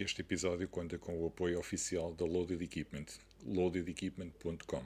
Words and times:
Este 0.00 0.22
episódio 0.22 0.66
conta 0.66 0.96
com 0.96 1.22
o 1.22 1.26
apoio 1.26 1.58
oficial 1.58 2.14
da 2.14 2.24
Loaded 2.24 2.64
Equipment, 2.64 3.04
loadedequipment.com. 3.44 4.82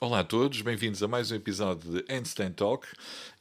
Olá 0.00 0.20
a 0.20 0.24
todos, 0.24 0.62
bem-vindos 0.62 1.02
a 1.02 1.08
mais 1.08 1.30
um 1.30 1.34
episódio 1.34 1.92
de 1.92 2.10
Handstand 2.10 2.52
Talk 2.52 2.88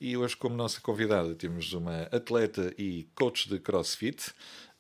e 0.02 0.18
hoje 0.18 0.36
como 0.36 0.58
nossa 0.58 0.82
convidada 0.82 1.34
temos 1.36 1.72
uma 1.72 2.02
atleta 2.12 2.76
e 2.78 3.08
coach 3.16 3.48
de 3.48 3.60
CrossFit, 3.60 4.30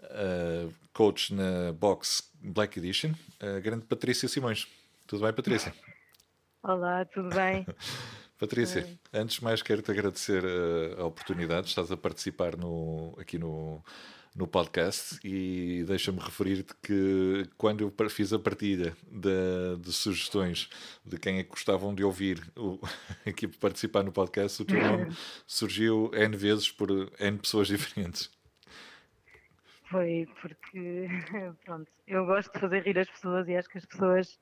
uh, 0.02 0.74
coach 0.92 1.34
na 1.34 1.72
Box 1.72 2.30
Black 2.42 2.78
Edition, 2.80 3.14
a 3.40 3.62
grande 3.62 3.86
Patrícia 3.86 4.28
Simões. 4.28 4.68
Tudo 5.08 5.24
bem, 5.24 5.32
Patrícia? 5.32 5.74
Olá, 6.68 7.06
tudo 7.06 7.30
bem? 7.30 7.64
Patrícia, 8.40 8.98
antes 9.14 9.36
de 9.36 9.44
mais 9.44 9.62
quero-te 9.62 9.92
agradecer 9.92 10.44
a, 10.44 11.02
a 11.04 11.06
oportunidade, 11.06 11.68
estás 11.68 11.92
a 11.92 11.96
participar 11.96 12.58
no, 12.58 13.16
aqui 13.20 13.38
no, 13.38 13.84
no 14.36 14.48
podcast 14.48 15.20
e 15.24 15.84
deixa-me 15.88 16.20
referir-te 16.20 16.74
que 16.82 17.48
quando 17.56 17.82
eu 17.82 18.10
fiz 18.10 18.34
a 18.34 18.40
partilha 18.40 18.98
de, 19.04 19.78
de, 19.80 19.94
sugestões 19.94 20.68
de 21.06 21.20
quem 21.20 21.38
é 21.38 21.44
que 21.44 21.52
gostavam 21.52 21.94
de 21.94 22.04
ouvir 22.04 22.42
o, 22.58 22.80
aqui 23.28 23.48
participar 23.48 24.02
no 24.02 24.12
podcast, 24.12 24.64
o 24.64 24.66
teu 24.66 24.82
nome 24.82 25.16
surgiu 25.46 26.10
N 26.16 26.36
vezes 26.36 26.72
por 26.72 26.90
N 27.20 27.38
pessoas 27.38 27.68
diferentes. 27.68 28.32
Foi 29.84 30.28
porque, 30.42 31.08
pronto, 31.64 31.92
eu 32.08 32.26
gosto 32.26 32.52
de 32.52 32.60
fazer 32.60 32.82
rir 32.82 32.98
as 32.98 33.08
pessoas 33.08 33.48
e 33.48 33.56
acho 33.56 33.70
que 33.70 33.78
as 33.78 33.86
pessoas 33.86 34.40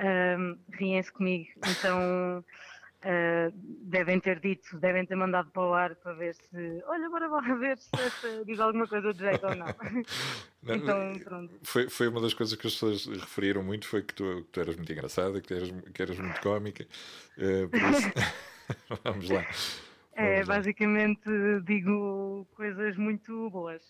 um, 0.00 0.58
riem-se 0.72 1.12
comigo, 1.12 1.48
então 1.56 2.44
uh, 3.06 3.52
devem 3.82 4.20
ter 4.20 4.40
dito, 4.40 4.76
devem 4.78 5.06
ter 5.06 5.16
mandado 5.16 5.50
para 5.50 5.62
o 5.62 5.74
ar 5.74 5.94
para 5.96 6.12
ver 6.14 6.34
se, 6.34 6.82
olha, 6.86 7.06
agora 7.06 7.28
vou 7.28 7.58
ver 7.58 7.78
se 7.78 7.90
essa 7.94 8.44
diz 8.44 8.60
alguma 8.60 8.86
coisa 8.86 9.12
do 9.12 9.18
jeito 9.18 9.46
ou 9.46 9.54
não. 9.54 9.66
não 10.62 10.74
então, 10.74 11.12
pronto. 11.24 11.54
Foi, 11.62 11.88
foi 11.88 12.08
uma 12.08 12.20
das 12.20 12.34
coisas 12.34 12.58
que 12.58 12.66
as 12.66 12.74
pessoas 12.74 13.06
referiram 13.06 13.62
muito, 13.62 13.86
foi 13.86 14.02
que 14.02 14.14
tu, 14.14 14.42
que 14.44 14.52
tu 14.52 14.60
eras 14.60 14.76
muito 14.76 14.92
engraçada, 14.92 15.40
que, 15.40 15.54
eras, 15.54 15.70
que 15.92 16.02
eras 16.02 16.18
muito 16.18 16.40
cómica, 16.40 16.86
uh, 17.38 17.68
por 17.68 17.80
isso, 17.80 18.12
vamos 19.04 19.30
lá. 19.30 19.46
É, 20.18 20.42
basicamente 20.44 21.28
digo 21.64 22.46
coisas 22.56 22.96
muito 22.96 23.50
boas. 23.50 23.82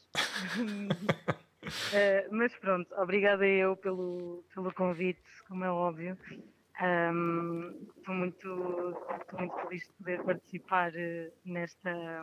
Uh, 1.66 2.28
mas 2.30 2.54
pronto, 2.56 2.92
obrigada 2.96 3.46
eu 3.46 3.76
pelo, 3.76 4.44
pelo 4.54 4.72
convite, 4.72 5.22
como 5.48 5.64
é 5.64 5.70
óbvio. 5.70 6.16
Estou 6.76 8.14
um, 8.14 8.18
muito, 8.18 8.48
muito 9.38 9.54
feliz 9.62 9.86
de 9.86 9.92
poder 9.94 10.22
participar 10.22 10.92
uh, 10.92 11.32
nesta, 11.42 12.22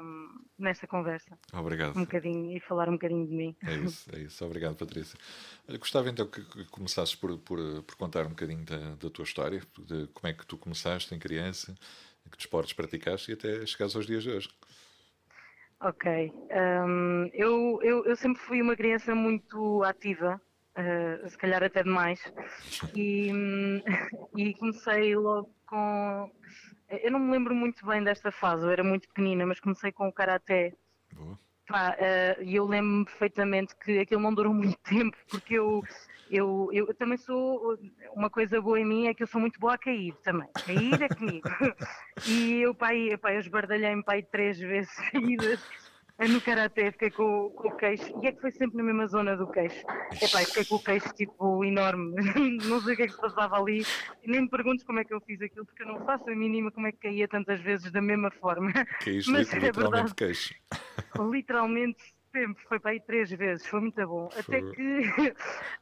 nesta 0.59 0.85
conversa. 0.85 1.37
Obrigado. 1.51 1.97
Um 1.97 2.01
bocadinho 2.01 2.55
e 2.55 2.59
falar 2.59 2.87
um 2.87 2.93
bocadinho 2.93 3.25
de 3.25 3.33
mim. 3.33 3.55
É 3.63 3.73
isso, 3.77 4.15
é 4.15 4.19
isso. 4.19 4.45
Obrigado, 4.45 4.75
Patrícia. 4.75 5.17
Gostava 5.79 6.07
então 6.09 6.27
que, 6.27 6.43
que 6.43 6.65
começasses 6.65 7.15
por, 7.15 7.35
por, 7.39 7.59
por, 7.81 7.95
contar 7.95 8.27
um 8.27 8.29
bocadinho 8.29 8.63
da, 8.63 8.95
da 8.95 9.09
tua 9.09 9.23
história, 9.23 9.59
de 9.79 10.07
como 10.13 10.27
é 10.27 10.33
que 10.33 10.45
tu 10.45 10.55
começaste 10.55 11.15
em 11.15 11.19
criança, 11.19 11.73
que 12.29 12.37
desportos 12.37 12.73
praticaste 12.73 13.31
e 13.31 13.33
até 13.33 13.65
chegares 13.65 13.95
aos 13.95 14.05
dias 14.05 14.21
de 14.21 14.29
hoje. 14.29 14.49
Ok. 15.83 16.31
Um, 16.49 17.29
eu, 17.33 17.79
eu, 17.83 18.05
eu, 18.05 18.15
sempre 18.15 18.41
fui 18.41 18.61
uma 18.61 18.73
criança 18.73 19.13
muito 19.13 19.83
ativa, 19.83 20.41
uh, 20.77 21.29
se 21.29 21.37
calhar 21.37 21.61
até 21.61 21.83
demais, 21.83 22.21
e, 22.95 23.29
e 24.33 24.53
comecei 24.53 25.13
logo 25.13 25.53
com. 25.67 26.31
Eu 26.89 27.11
não 27.11 27.19
me 27.19 27.31
lembro 27.31 27.53
muito 27.53 27.85
bem 27.85 28.01
desta 28.01 28.31
fase, 28.31 28.63
eu 28.63 28.69
era 28.69 28.83
muito 28.83 29.09
pequenina, 29.09 29.45
mas 29.45 29.59
comecei 29.59 29.91
com 29.91 30.07
o 30.07 30.13
karaté. 30.13 30.73
Boa. 31.11 31.37
uh, 31.69 32.41
e 32.41 32.55
eu 32.55 32.65
lembro-me 32.65 33.03
perfeitamente 33.03 33.75
que 33.75 33.99
aquilo 33.99 34.21
não 34.21 34.33
durou 34.33 34.53
muito 34.55 34.77
tempo, 34.83 35.17
porque 35.29 35.55
eu 35.55 35.83
eu, 36.29 36.69
eu, 36.71 36.93
também 36.95 37.17
sou, 37.17 37.77
uma 38.15 38.27
coisa 38.27 38.59
boa 38.59 38.79
em 38.79 38.85
mim 38.85 39.07
é 39.07 39.13
que 39.13 39.21
eu 39.21 39.27
sou 39.27 39.39
muito 39.39 39.59
boa 39.59 39.75
a 39.75 39.77
cair 39.77 40.15
também. 40.23 40.49
Cair 40.65 41.01
é 41.01 41.07
comigo. 41.07 41.47
e 42.25 42.61
eu, 42.61 42.73
pai, 42.73 43.15
pai, 43.17 43.35
eu 43.35 43.39
esbardalhei-me 43.39 44.03
pai 44.03 44.23
três 44.23 44.57
vezes 44.57 44.91
seguidas 45.11 45.59
no 46.19 46.41
Karaté, 46.41 46.91
fiquei 46.91 47.09
com, 47.11 47.49
com, 47.49 47.67
o 47.67 47.75
queixo, 47.75 48.19
e 48.21 48.27
é 48.27 48.31
que 48.31 48.41
foi 48.41 48.51
sempre 48.51 48.77
na 48.77 48.83
mesma 48.83 49.07
zona 49.07 49.35
do 49.35 49.47
queixo. 49.47 49.83
Epá, 50.21 50.39
fiquei 50.39 50.65
com 50.65 50.75
o 50.75 50.83
queixo 50.83 51.13
tipo 51.13 51.65
enorme, 51.65 52.15
não 52.67 52.79
sei 52.81 52.93
o 52.93 52.97
que 52.97 53.03
é 53.03 53.07
que 53.07 53.13
se 53.13 53.21
passava 53.21 53.59
ali, 53.59 53.83
nem 54.25 54.41
me 54.41 54.49
perguntes 54.49 54.85
como 54.85 54.99
é 54.99 55.03
que 55.03 55.13
eu 55.13 55.21
fiz 55.21 55.41
aquilo, 55.41 55.65
porque 55.65 55.83
eu 55.83 55.87
não 55.87 56.05
faço 56.05 56.29
a 56.29 56.35
mínima 56.35 56.71
como 56.71 56.87
é 56.87 56.91
que 56.91 56.99
caía 56.99 57.27
tantas 57.27 57.59
vezes 57.61 57.91
da 57.91 58.01
mesma 58.01 58.31
forma. 58.31 58.71
Caíste 59.03 59.31
Mas, 59.31 59.51
literalmente 59.51 59.79
é 59.79 59.81
verdade, 59.81 60.15
queixo. 60.15 60.53
Literalmente 61.31 62.13
sempre, 62.33 62.63
foi 62.67 62.79
para 62.79 62.91
aí 62.91 62.99
três 62.99 63.29
vezes, 63.29 63.65
foi 63.67 63.79
muito 63.79 64.07
bom. 64.07 64.29
Foi. 64.29 64.41
Até 64.41 64.71
que 64.71 65.33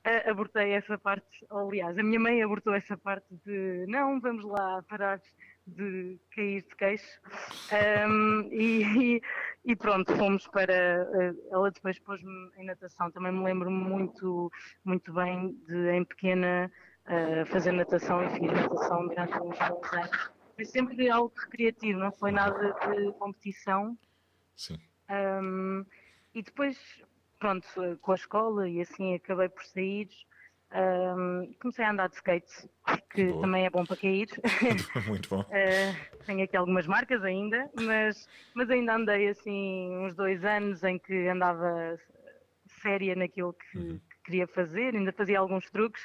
abortei 0.30 0.72
essa 0.72 0.98
parte, 0.98 1.46
aliás, 1.50 1.98
a 1.98 2.04
minha 2.04 2.20
mãe 2.20 2.44
abortou 2.44 2.74
essa 2.74 2.98
parte 2.98 3.28
de 3.46 3.86
não, 3.88 4.20
vamos 4.20 4.44
lá 4.44 4.84
parar 4.88 5.22
de 5.68 6.20
cair 6.36 6.64
de 6.64 6.76
queixo. 6.76 7.20
Um, 8.08 8.50
e, 8.52 9.22
e, 9.66 9.76
pronto, 9.76 10.16
fomos 10.16 10.48
para. 10.48 10.74
Eh, 10.74 11.34
ela 11.52 11.72
depois 11.72 12.00
pôs-me 12.00 12.52
em 12.58 12.66
natação. 12.66 13.12
Também 13.12 13.32
me 13.32 13.44
lembro 13.44 13.70
muito, 13.70 14.52
muito 14.84 15.14
bem 15.14 15.54
de, 15.68 15.92
em 15.92 16.04
pequena, 16.04 16.72
uh, 17.06 17.46
fazer 17.48 17.72
natação 17.72 18.24
e 18.24 18.30
fiz 18.32 18.52
natação 18.52 19.08
durante 19.08 19.34
uns 19.34 19.58
bons 19.58 19.94
anos. 19.94 20.32
Foi 20.56 20.66
sempre 20.66 21.10
algo 21.10 21.34
recreativo, 21.36 22.00
não 22.00 22.12
foi 22.12 22.32
nada 22.32 22.74
de 22.74 23.12
competição. 23.14 23.98
Sim. 24.56 24.80
Um, 25.10 25.86
e 26.34 26.42
depois, 26.42 26.78
pronto, 27.40 27.68
com 28.02 28.12
a 28.12 28.16
escola 28.16 28.70
e 28.70 28.82
assim 28.82 29.16
acabei 29.16 29.50
por 29.50 29.64
sair. 29.66 30.10
Um, 30.74 31.54
comecei 31.60 31.84
a 31.84 31.92
andar 31.92 32.08
de 32.08 32.16
skate, 32.16 32.70
que 33.10 33.26
Boa. 33.26 33.42
também 33.42 33.66
é 33.66 33.70
bom 33.70 33.86
para 33.86 33.98
cair. 33.98 34.30
Muito 35.08 35.30
bom. 35.30 35.42
uh, 35.42 36.26
tenho 36.26 36.44
aqui 36.44 36.56
algumas 36.56 36.88
marcas 36.88 37.24
ainda, 37.24 37.70
mas, 37.76 38.28
mas 38.54 38.70
ainda 38.70 38.96
andei 38.96 39.28
assim 39.28 39.90
uns 39.98 40.16
dois 40.16 40.46
anos 40.46 40.82
em 40.84 40.98
que 40.98 41.28
andava 41.28 41.98
séria 42.82 43.16
naquilo 43.16 43.54
que, 43.54 43.78
uhum. 43.78 44.00
que 44.00 44.24
queria 44.24 44.48
fazer, 44.48 44.96
ainda 44.96 45.12
fazia 45.12 45.40
alguns 45.40 45.70
truques. 45.70 46.02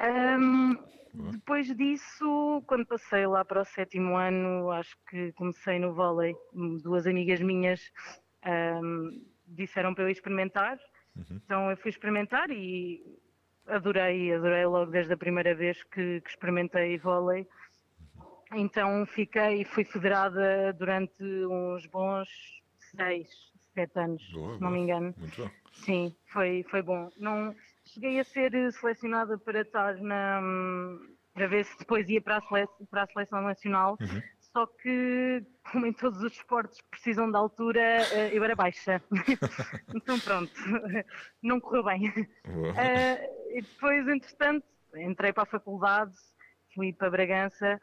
Um, 0.00 0.76
depois 1.32 1.74
disso, 1.74 2.62
quando 2.66 2.86
passei 2.86 3.26
lá 3.26 3.44
para 3.44 3.62
o 3.62 3.64
sétimo 3.64 4.16
ano, 4.16 4.70
acho 4.70 4.96
que 5.08 5.32
comecei 5.32 5.78
no 5.78 5.94
vôlei. 5.94 6.36
Duas 6.82 7.06
amigas 7.06 7.40
minhas 7.40 7.90
um, 8.82 9.24
disseram 9.46 9.94
para 9.94 10.04
eu 10.04 10.10
experimentar. 10.10 10.78
Uhum. 11.16 11.40
Então 11.44 11.70
eu 11.70 11.76
fui 11.78 11.90
experimentar 11.90 12.50
e 12.50 13.02
adorei, 13.68 14.34
adorei 14.34 14.66
logo 14.66 14.90
desde 14.90 15.12
a 15.12 15.16
primeira 15.16 15.54
vez 15.54 15.82
que, 15.84 16.20
que 16.20 16.28
experimentei 16.28 16.98
vôlei. 16.98 17.46
Então 18.52 19.04
fiquei, 19.06 19.64
fui 19.64 19.84
federada 19.84 20.72
durante 20.72 21.22
uns 21.22 21.86
bons 21.86 22.28
seis, 22.96 23.28
sete 23.74 23.98
anos, 23.98 24.22
boa, 24.32 24.56
se 24.56 24.62
não 24.62 24.70
me 24.70 24.80
engano. 24.80 25.14
Muito 25.18 25.42
bom. 25.42 25.50
Sim, 25.72 26.16
foi, 26.32 26.64
foi 26.70 26.82
bom. 26.82 27.10
Não, 27.18 27.54
cheguei 27.84 28.18
a 28.18 28.24
ser 28.24 28.52
selecionada 28.72 29.38
para 29.38 29.60
estar 29.60 29.96
na 29.98 30.40
para 31.34 31.46
ver 31.46 31.64
se 31.66 31.78
depois 31.78 32.08
ia 32.08 32.20
para 32.20 32.38
a 32.38 32.40
seleção, 32.40 32.86
para 32.90 33.02
a 33.04 33.06
seleção 33.06 33.40
nacional, 33.42 33.96
uhum 34.00 34.22
só 34.52 34.66
que, 34.66 35.44
como 35.70 35.86
em 35.86 35.92
todos 35.92 36.20
os 36.22 36.32
esportes 36.32 36.80
precisam 36.90 37.30
de 37.30 37.36
altura, 37.36 37.80
eh, 37.80 38.30
eu 38.32 38.42
era 38.42 38.56
baixa. 38.56 39.00
então 39.94 40.18
pronto, 40.18 40.52
não 41.42 41.60
correu 41.60 41.84
bem. 41.84 42.08
Uh, 42.08 43.37
e 43.50 43.62
depois, 43.62 44.08
entretanto, 44.08 44.64
entrei 44.94 45.32
para 45.32 45.42
a 45.42 45.46
faculdade, 45.46 46.14
fui 46.74 46.92
para 46.92 47.10
Bragança, 47.10 47.80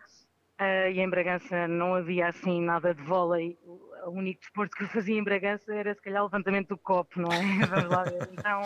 uh, 0.59 0.90
e 0.91 1.00
em 1.00 1.09
Bragança 1.09 1.67
não 1.67 1.96
havia 1.96 2.28
assim 2.28 2.62
nada 2.62 2.94
de 2.94 3.02
vôlei. 3.02 3.58
O 4.06 4.12
único 4.12 4.41
desporto 4.41 4.76
que 4.76 4.84
eu 4.84 4.90
fazia 4.90 5.17
em 5.17 5.23
Bragança 5.23 5.73
era 5.73 5.94
se 5.94 6.02
calhar 6.02 6.22
o 6.22 6.26
levantamento 6.26 6.70
do 6.70 6.78
copo, 6.78 7.20
não 7.20 7.32
é? 7.32 7.40
Vamos 7.67 7.90
lá 7.90 8.03
ver. 8.03 8.29
Então 8.32 8.62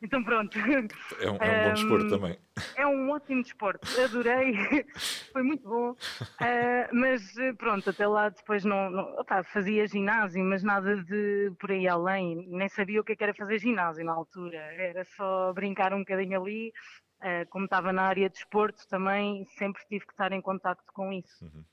então 0.00 0.22
pronto. 0.22 0.58
É 0.58 1.30
um, 1.30 1.36
é 1.36 1.60
um 1.60 1.68
bom 1.68 1.74
desporto 1.74 2.08
também. 2.08 2.38
É 2.76 2.86
um 2.86 3.10
ótimo 3.10 3.42
desporto, 3.42 3.88
adorei, 4.00 4.52
foi 5.32 5.42
muito 5.42 5.68
bom. 5.68 5.90
Uh, 5.92 6.94
mas 6.94 7.22
pronto, 7.56 7.90
até 7.90 8.06
lá 8.06 8.28
depois 8.28 8.64
não, 8.64 8.90
não 8.90 9.02
opa, 9.20 9.42
fazia 9.44 9.86
ginásio, 9.86 10.44
mas 10.44 10.62
nada 10.62 10.96
de 11.04 11.52
por 11.58 11.70
aí 11.70 11.86
além, 11.86 12.46
nem 12.48 12.68
sabia 12.68 13.00
o 13.00 13.04
que, 13.04 13.12
é 13.12 13.16
era 13.18 13.34
fazer 13.34 13.58
ginásio 13.58 14.04
na 14.04 14.12
altura, 14.12 14.56
era 14.56 15.04
só 15.04 15.52
brincar 15.52 15.92
um 15.92 16.00
bocadinho 16.00 16.40
ali. 16.40 16.72
Uh, 17.20 17.44
como 17.50 17.64
estava 17.64 17.92
na 17.92 18.02
área 18.02 18.28
de 18.28 18.36
desporto 18.36 18.86
também, 18.86 19.44
sempre 19.58 19.82
tive 19.88 20.06
que 20.06 20.12
estar 20.12 20.30
em 20.30 20.40
contacto 20.40 20.92
com 20.92 21.12
isso. 21.12 21.44
Uhum. 21.44 21.64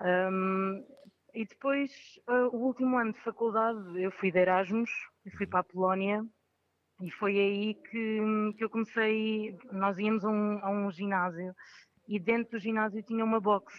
Um, 0.00 0.84
e 1.32 1.46
depois, 1.46 1.92
uh, 2.28 2.48
o 2.52 2.66
último 2.66 2.98
ano 2.98 3.12
de 3.12 3.20
faculdade, 3.20 4.02
eu 4.02 4.10
fui 4.10 4.32
de 4.32 4.40
Erasmus, 4.40 4.90
eu 5.24 5.30
fui 5.32 5.46
uhum. 5.46 5.50
para 5.50 5.60
a 5.60 5.64
Polónia 5.64 6.26
e 7.00 7.10
foi 7.10 7.38
aí 7.38 7.74
que, 7.74 8.54
que 8.56 8.64
eu 8.64 8.70
comecei. 8.70 9.56
Nós 9.72 9.98
íamos 9.98 10.24
a 10.24 10.28
um, 10.28 10.58
a 10.62 10.70
um 10.70 10.90
ginásio 10.90 11.54
e 12.08 12.18
dentro 12.18 12.52
do 12.52 12.58
ginásio 12.58 13.02
tinha 13.02 13.24
uma 13.24 13.40
box. 13.40 13.72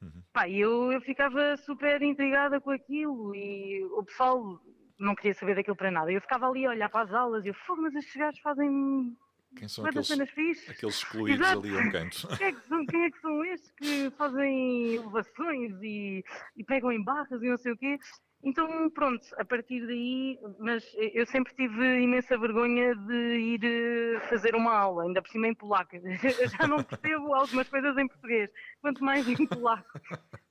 Uhum. 0.00 0.22
Pá, 0.32 0.48
eu, 0.48 0.92
eu 0.92 1.00
ficava 1.00 1.56
super 1.56 2.02
intrigada 2.02 2.60
com 2.60 2.70
aquilo 2.70 3.34
e 3.34 3.84
o 3.84 4.04
pessoal 4.04 4.60
não 4.98 5.14
queria 5.14 5.34
saber 5.34 5.54
daquilo 5.54 5.76
para 5.76 5.90
nada. 5.90 6.12
Eu 6.12 6.20
ficava 6.20 6.48
ali 6.48 6.66
a 6.66 6.70
olhar 6.70 6.88
para 6.88 7.04
as 7.04 7.12
aulas 7.12 7.44
e 7.44 7.48
eu, 7.48 7.54
fogo, 7.54 7.82
mas 7.82 7.94
estes 7.94 8.14
gajos 8.14 8.40
fazem 8.40 9.16
quem 9.56 9.68
são 9.68 9.84
aqueles, 9.84 10.10
aqueles 10.10 10.96
excluídos 10.96 11.46
Exato. 11.46 11.66
ali 11.66 11.76
a 11.76 11.80
um 11.80 11.90
canto? 11.90 12.28
Quem 12.38 12.46
é, 12.46 12.52
que 12.52 12.68
são, 12.68 12.86
quem 12.86 13.04
é 13.04 13.10
que 13.10 13.20
são 13.20 13.44
estes 13.44 13.70
que 13.72 14.10
fazem 14.16 14.94
elevações 14.94 15.82
e, 15.82 16.24
e 16.56 16.64
pegam 16.64 16.90
em 16.90 17.02
barras 17.02 17.42
e 17.42 17.48
não 17.48 17.58
sei 17.58 17.72
o 17.72 17.76
quê? 17.76 17.98
Então, 18.44 18.90
pronto, 18.90 19.24
a 19.38 19.44
partir 19.44 19.86
daí, 19.86 20.38
mas 20.58 20.84
eu 21.14 21.24
sempre 21.26 21.54
tive 21.54 22.00
imensa 22.00 22.36
vergonha 22.36 22.94
de 22.94 23.38
ir 23.38 23.60
eh, 23.64 24.20
fazer 24.28 24.56
uma 24.56 24.76
aula, 24.76 25.04
ainda 25.04 25.22
por 25.22 25.30
cima 25.30 25.46
em 25.46 25.54
polaco. 25.54 25.94
Eu 26.40 26.48
já 26.48 26.66
não 26.66 26.82
percebo 26.82 27.32
algumas 27.34 27.68
coisas 27.68 27.96
em 27.96 28.08
português, 28.08 28.50
quanto 28.80 29.04
mais 29.04 29.28
em 29.28 29.46
polaco. 29.46 29.88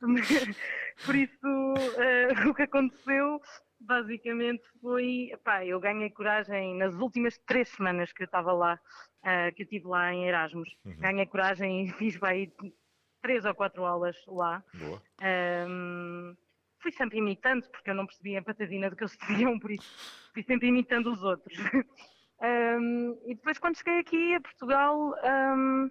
Por 1.06 1.16
isso, 1.16 1.48
uh, 1.48 2.50
o 2.50 2.54
que 2.54 2.64
aconteceu 2.64 3.40
basicamente 3.80 4.64
foi, 4.82 5.32
pá, 5.44 5.66
eu 5.66 5.80
ganhei 5.80 6.10
coragem 6.12 6.78
nas 6.78 6.94
últimas 6.96 7.38
três 7.40 7.70
semanas 7.70 8.12
que 8.14 8.24
eu 8.24 8.26
estava 8.26 8.52
lá, 8.54 8.80
uh, 9.24 9.54
que 9.56 9.64
eu 9.64 9.66
estive 9.66 9.88
lá 9.88 10.14
em 10.14 10.28
Erasmus. 10.28 10.70
Uhum. 10.86 10.98
Ganhei 11.00 11.26
coragem 11.26 11.86
e 11.86 11.92
fiz 11.94 12.18
bem 12.18 12.52
três 13.22 13.46
ou 13.46 13.54
quatro 13.54 13.86
aulas 13.86 14.16
lá. 14.28 14.64
Boa. 14.74 15.02
Um, 15.68 16.36
fui 16.82 16.92
sempre 16.92 17.20
imitando, 17.20 17.70
porque 17.70 17.90
eu 17.90 17.96
não 17.96 18.06
percebia 18.06 18.40
a 18.40 18.44
patadina 18.44 18.90
do 18.90 18.96
que 18.96 19.04
eles 19.04 19.18
diziam, 19.28 19.60
por 19.60 19.72
isso 19.72 20.32
fui 20.34 20.44
sempre 20.44 20.68
imitando 20.68 21.12
os 21.12 21.24
outros. 21.24 21.58
um, 22.42 23.20
e 23.26 23.36
depois 23.36 23.58
quando 23.60 23.78
cheguei 23.78 24.00
aqui 24.00 24.36
a 24.36 24.42
Portugal, 24.42 25.14
um, 25.24 25.90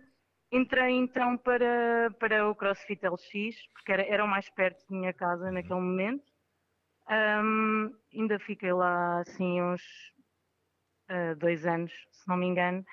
entrei 0.53 0.93
então 0.93 1.37
para, 1.39 2.11
para 2.19 2.49
o 2.49 2.55
CrossFit 2.55 3.01
LX, 3.07 3.57
porque 3.73 3.93
era, 3.93 4.03
era 4.03 4.25
o 4.25 4.29
mais 4.29 4.49
perto 4.51 4.85
da 4.89 4.97
minha 4.97 5.13
casa 5.13 5.47
uhum. 5.47 5.53
naquele 5.53 5.81
momento. 5.81 6.25
Um, 7.09 7.93
ainda 8.15 8.39
fiquei 8.39 8.73
lá 8.73 9.21
assim 9.21 9.61
uns 9.61 9.83
uh, 11.11 11.35
dois 11.37 11.67
anos, 11.67 11.93
se 12.13 12.29
não 12.29 12.37
me 12.37 12.47
engano, 12.47 12.85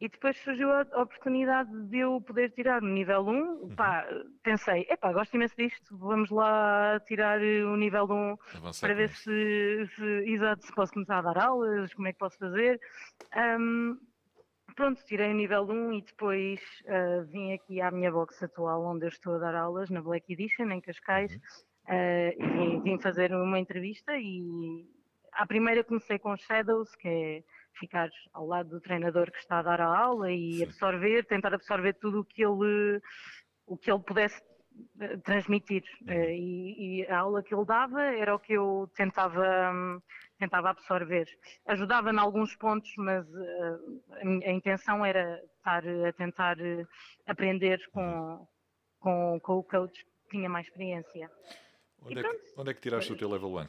e 0.00 0.08
depois 0.08 0.36
surgiu 0.38 0.72
a 0.72 0.80
oportunidade 1.02 1.70
de 1.88 1.98
eu 1.98 2.20
poder 2.22 2.50
tirar 2.52 2.82
o 2.82 2.86
nível 2.86 3.20
1. 3.20 3.28
Uhum. 3.28 3.76
Pá, 3.76 4.06
pensei, 4.42 4.86
epá, 4.88 5.12
gosto 5.12 5.34
imenso 5.34 5.54
disto, 5.56 5.96
vamos 5.98 6.30
lá 6.30 6.98
tirar 7.00 7.38
o 7.38 7.76
nível 7.76 8.04
1 8.04 8.36
Avançar 8.56 8.86
para 8.86 8.94
ver 8.94 9.10
se, 9.10 9.86
se, 9.94 10.04
exato, 10.26 10.64
se 10.64 10.74
posso 10.74 10.94
começar 10.94 11.18
a 11.18 11.32
dar 11.32 11.38
aulas, 11.38 11.92
como 11.92 12.08
é 12.08 12.12
que 12.14 12.18
posso 12.18 12.38
fazer. 12.38 12.80
Um, 13.36 13.98
pronto, 14.74 15.04
tirei 15.04 15.30
o 15.32 15.36
nível 15.36 15.64
1 15.64 15.92
e 15.92 16.02
depois 16.02 16.60
uh, 16.86 17.22
vim 17.26 17.52
aqui 17.52 17.82
à 17.82 17.90
minha 17.90 18.10
box 18.10 18.42
atual, 18.42 18.82
onde 18.82 19.04
eu 19.04 19.10
estou 19.10 19.34
a 19.34 19.38
dar 19.38 19.54
aulas, 19.54 19.90
na 19.90 20.00
Black 20.00 20.32
Edition, 20.32 20.70
em 20.70 20.80
Cascais, 20.80 21.30
uhum. 21.32 21.94
uh, 21.94 22.78
e 22.78 22.80
vim 22.80 22.98
fazer 22.98 23.34
uma 23.34 23.58
entrevista 23.58 24.16
e 24.16 24.88
à 25.32 25.46
primeira 25.46 25.84
comecei 25.84 26.18
com 26.18 26.34
Shadows, 26.38 26.96
que 26.96 27.08
é 27.08 27.42
ficar 27.78 28.08
ao 28.32 28.46
lado 28.46 28.70
do 28.70 28.80
treinador 28.80 29.30
que 29.30 29.38
está 29.38 29.58
a 29.58 29.62
dar 29.62 29.80
a 29.80 29.98
aula 29.98 30.30
e 30.30 30.62
absorver, 30.62 31.24
tentar 31.24 31.54
absorver 31.54 31.94
tudo 31.94 32.20
o 32.20 32.24
que 32.24 32.42
ele, 32.44 33.00
o 33.66 33.76
que 33.76 33.90
ele 33.90 34.00
pudesse 34.00 34.40
eh, 35.00 35.16
transmitir. 35.18 35.82
Uhum. 36.02 36.12
Eh, 36.12 36.36
e, 36.36 37.00
e, 37.02 37.06
a 37.06 37.18
aula 37.18 37.42
que 37.42 37.54
ele 37.54 37.64
dava 37.64 38.02
era 38.02 38.34
o 38.34 38.38
que 38.38 38.52
eu 38.52 38.90
tentava, 38.94 39.42
tentava 40.38 40.70
absorver. 40.70 41.26
Ajudava 41.66 42.10
em 42.10 42.18
alguns 42.18 42.56
pontos, 42.56 42.90
mas 42.96 43.26
uh, 43.28 44.02
a, 44.12 44.48
a, 44.48 44.52
intenção 44.52 45.04
era 45.04 45.42
estar 45.56 45.82
a 45.86 46.12
tentar 46.12 46.56
aprender 47.26 47.80
com, 47.92 48.02
uhum. 48.02 48.46
com, 48.98 49.40
com 49.40 49.52
o 49.58 49.64
coach 49.64 50.04
que 50.04 50.30
tinha 50.30 50.48
mais 50.48 50.66
experiência. 50.66 51.30
Onde, 52.02 52.20
é 52.20 52.22
que, 52.22 52.54
onde 52.56 52.70
é 52.70 52.74
que 52.74 52.80
tiraste 52.80 53.12
o 53.12 53.16
teu 53.16 53.28
level 53.28 53.54
1? 53.56 53.66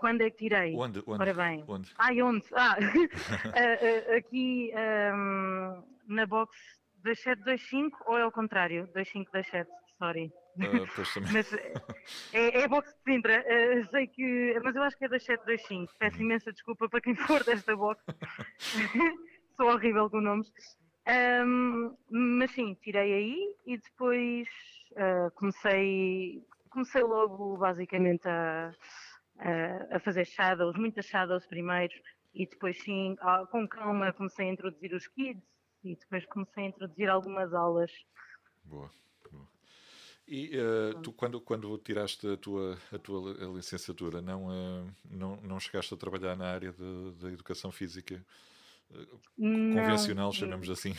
Quando 0.00 0.22
é 0.22 0.30
que 0.30 0.38
tirei? 0.38 0.74
Onde? 0.74 1.02
onde 1.06 1.22
Ora 1.22 1.34
bem. 1.34 1.62
Onde? 1.68 1.90
Ai, 1.98 2.22
onde? 2.22 2.44
Ah, 2.54 2.76
aqui 4.16 4.72
um, 5.14 5.82
na 6.08 6.26
box 6.26 6.56
2725 7.04 8.04
ou 8.06 8.18
é 8.18 8.26
o 8.26 8.32
contrário? 8.32 8.88
2527, 8.94 9.70
sorry. 9.98 10.32
Uh, 10.56 11.32
mas 11.32 11.52
é, 12.32 12.60
é 12.60 12.64
a 12.64 12.68
box 12.68 12.92
de 12.92 13.12
Sintra, 13.12 13.44
uh, 13.44 13.90
sei 13.90 14.06
que, 14.06 14.58
mas 14.64 14.74
eu 14.74 14.82
acho 14.82 14.96
que 14.96 15.04
é 15.04 15.08
2725. 15.08 15.92
Peço 15.98 16.16
uhum. 16.16 16.22
imensa 16.22 16.52
desculpa 16.52 16.88
para 16.88 17.00
quem 17.00 17.14
for 17.14 17.44
desta 17.44 17.76
box. 17.76 18.02
Sou 19.56 19.70
horrível 19.70 20.08
com 20.08 20.20
nomes. 20.20 20.50
Um, 21.06 21.94
mas 22.10 22.50
sim, 22.52 22.74
tirei 22.82 23.12
aí 23.12 23.54
e 23.66 23.76
depois 23.76 24.48
uh, 24.92 25.30
comecei, 25.34 26.42
comecei 26.70 27.02
logo 27.02 27.56
basicamente 27.56 28.28
a 28.28 28.72
a 29.90 30.00
fazer 30.00 30.26
shadows, 30.26 30.76
muitas 30.76 31.06
shadows 31.06 31.46
primeiro, 31.46 31.94
e 32.34 32.46
depois 32.46 32.80
sim, 32.82 33.16
com 33.50 33.66
calma, 33.66 34.12
comecei 34.12 34.48
a 34.48 34.52
introduzir 34.52 34.94
os 34.94 35.06
kids 35.08 35.42
e 35.84 35.96
depois 35.96 36.24
comecei 36.26 36.64
a 36.64 36.68
introduzir 36.68 37.08
algumas 37.08 37.52
aulas. 37.52 37.90
Boa, 38.64 38.90
boa. 39.30 39.48
E 40.28 40.56
uh, 40.58 41.00
tu, 41.02 41.12
quando, 41.12 41.40
quando 41.40 41.76
tiraste 41.78 42.26
a 42.28 42.36
tua, 42.36 42.78
a 42.92 42.98
tua 42.98 43.32
licenciatura, 43.54 44.20
não, 44.20 44.46
uh, 44.46 44.92
não, 45.10 45.36
não 45.36 45.58
chegaste 45.58 45.92
a 45.94 45.96
trabalhar 45.96 46.36
na 46.36 46.46
área 46.46 46.72
da 47.20 47.32
educação 47.32 47.72
física 47.72 48.24
uh, 48.90 49.20
convencional, 49.36 50.32
chamemos 50.32 50.70
assim? 50.70 50.94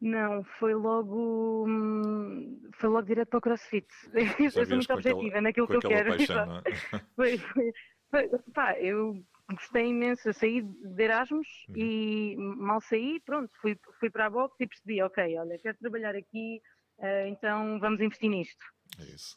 Não, 0.00 0.44
foi 0.44 0.74
logo 0.74 1.66
hum, 1.66 2.70
foi 2.74 2.88
logo 2.88 3.06
direto 3.06 3.28
para 3.30 3.38
o 3.38 3.40
CrossFit. 3.40 3.88
Eu 4.38 4.50
sou 4.50 4.66
muito 4.68 4.92
objetiva 4.92 5.26
aquela, 5.26 5.40
naquilo 5.40 5.66
que 5.66 5.76
eu 5.76 5.80
quero. 5.80 6.10
Paixão, 6.16 6.62
é? 6.64 7.00
foi, 7.16 7.38
foi, 7.38 7.72
foi, 8.10 8.28
pá, 8.54 8.78
eu 8.78 9.20
gostei 9.50 9.86
imenso, 9.86 10.28
eu 10.28 10.34
saí 10.34 10.62
de 10.62 11.02
Erasmus 11.02 11.48
uhum. 11.68 11.76
e 11.76 12.36
mal 12.38 12.80
saí, 12.80 13.20
pronto, 13.24 13.50
fui, 13.60 13.78
fui 13.98 14.10
para 14.10 14.26
a 14.26 14.30
box 14.30 14.54
e 14.60 14.66
percebi, 14.66 15.02
ok, 15.02 15.38
olha, 15.38 15.58
quero 15.58 15.78
trabalhar 15.78 16.14
aqui, 16.14 16.60
uh, 16.98 17.26
então 17.26 17.78
vamos 17.80 18.00
investir 18.00 18.30
nisto. 18.30 18.64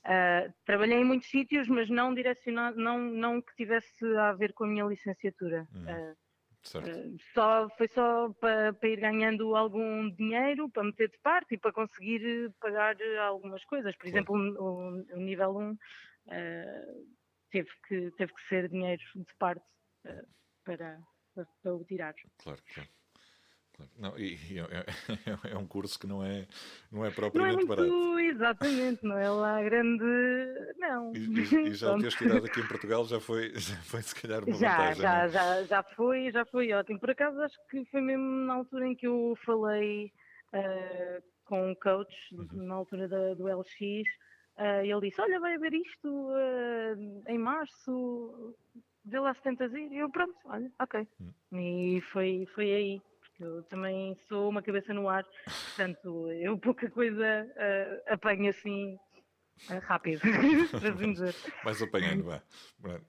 É 0.06 0.48
uh, 0.48 0.54
trabalhei 0.66 1.00
em 1.00 1.06
muitos 1.06 1.30
sítios, 1.30 1.68
mas 1.68 1.90
não 1.90 2.14
direcionado, 2.14 2.78
não, 2.78 3.00
não 3.00 3.42
que 3.42 3.56
tivesse 3.56 4.06
a 4.18 4.34
ver 4.34 4.54
com 4.54 4.66
a 4.66 4.68
minha 4.68 4.86
licenciatura. 4.86 5.68
Uhum. 5.74 5.84
Uh, 5.84 6.16
Uh, 6.76 7.18
só, 7.34 7.68
foi 7.78 7.88
só 7.88 8.30
para, 8.40 8.74
para, 8.74 8.90
ir 8.90 9.00
ganhando 9.00 9.56
algum 9.56 10.10
dinheiro, 10.12 10.70
para 10.70 10.84
meter 10.84 11.10
de 11.10 11.18
parte 11.20 11.56
e 11.56 11.58
para 11.58 11.74
conseguir 11.74 12.24
eh, 12.24 12.54
pagar 12.60 12.96
algumas 13.20 13.64
coisas. 13.66 13.96
Por 13.96 14.04
claro. 14.04 14.16
exemplo, 14.16 14.64
o, 14.64 15.16
o, 15.16 15.20
nível 15.20 15.58
1 15.58 15.72
uh, 15.72 15.78
teve, 17.50 17.70
que, 17.88 18.12
teve 18.12 18.34
que 18.34 18.48
ser 18.48 18.70
dinheiro 18.70 19.02
de 19.16 19.34
parte 19.40 19.66
uh, 20.06 20.28
para, 20.64 21.00
para, 21.34 21.48
para 21.64 21.74
o 21.74 21.84
tirar. 21.84 22.14
Claro, 22.38 22.62
claro. 22.74 22.90
Não, 23.98 24.18
e, 24.18 24.38
e 24.50 24.60
é, 24.60 24.64
é, 24.64 25.52
é, 25.54 25.58
um 25.58 25.68
curso 25.68 26.00
que 26.00 26.08
não 26.08 26.24
é, 26.24 26.48
não 26.92 27.06
é 27.06 27.12
propriamente 27.12 27.66
não 27.66 27.74
é 27.74 27.78
muito, 27.78 27.92
barato. 27.92 28.20
Exatamente, 28.20 29.04
não 29.04 29.18
é 29.18 29.30
lá 29.30 29.62
grande. 29.62 30.04
Não. 30.78 31.14
E, 31.16 31.20
e, 31.20 31.70
e 31.70 31.74
já 31.74 31.94
o 31.94 31.98
teres 31.98 32.16
tirado 32.16 32.46
aqui 32.46 32.60
em 32.60 32.68
Portugal 32.68 33.06
já 33.06 33.20
foi, 33.20 33.52
já 33.60 33.76
foi 33.84 34.02
se 34.02 34.16
calhar 34.16 34.44
uma 34.44 34.58
já, 34.58 34.78
vantagem. 34.78 35.02
Já, 35.02 35.24
é? 35.24 35.30
já, 35.30 35.64
já 35.64 35.84
foi, 35.84 36.32
já 36.32 36.46
foi 36.46 36.72
ótimo. 36.74 37.00
Por 37.00 37.12
acaso 37.12 37.42
acho 37.42 37.58
que 37.70 37.86
foi 37.86 38.02
mesmo 38.02 38.26
na 38.46 38.54
altura 38.54 38.88
em 38.88 38.96
que 38.96 39.08
eu 39.08 39.38
falei 39.46 40.12
uh, 40.54 41.24
com 41.46 41.72
um 41.72 41.76
coach, 41.76 42.16
uhum. 42.32 42.48
na 42.66 42.76
altura 42.76 43.08
da, 43.08 43.34
do 43.34 43.48
LX, 43.48 43.72
uh, 43.72 44.06
eh, 44.58 44.88
ele 44.88 45.10
disse: 45.10 45.22
Olha, 45.22 45.40
vai 45.40 45.56
haver 45.56 45.74
isto 45.74 46.08
uh, 46.08 47.24
em 47.28 47.38
março, 47.38 48.56
vê 49.04 49.20
lá 49.20 49.34
se 49.34 49.42
tentas 49.42 49.74
ir. 49.74 49.92
E 49.92 49.98
eu, 49.98 50.10
pronto, 50.10 50.36
olha, 50.46 50.72
ok. 50.80 51.08
Uhum. 51.20 51.60
E 51.60 52.02
foi, 52.12 52.48
foi 52.56 52.74
aí. 52.74 53.02
Eu 53.42 53.64
também 53.64 54.16
sou 54.28 54.50
uma 54.50 54.62
cabeça 54.62 54.94
no 54.94 55.10
ar, 55.10 55.26
portanto, 55.46 56.32
eu 56.32 56.58
pouca 56.58 56.90
coisa 56.90 57.48
uh, 57.48 58.14
apanho 58.14 58.50
assim 58.50 58.96
uh, 59.70 59.80
rápido, 59.82 60.22
para 60.80 60.92
dizer. 60.92 61.36
Vais 61.64 61.82
apanhando, 61.82 62.24
vá. 62.24 62.42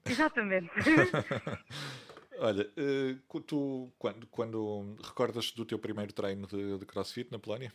Exatamente. 0.05 0.71
Olha, 2.39 2.67
uh, 2.67 3.41
tu 3.41 3.93
quando, 3.99 4.25
quando 4.27 4.95
recordas 5.03 5.51
do 5.51 5.65
teu 5.65 5.77
primeiro 5.77 6.11
treino 6.11 6.47
de, 6.47 6.79
de 6.79 6.85
crossfit 6.85 7.31
na 7.31 7.37
Polónia? 7.37 7.71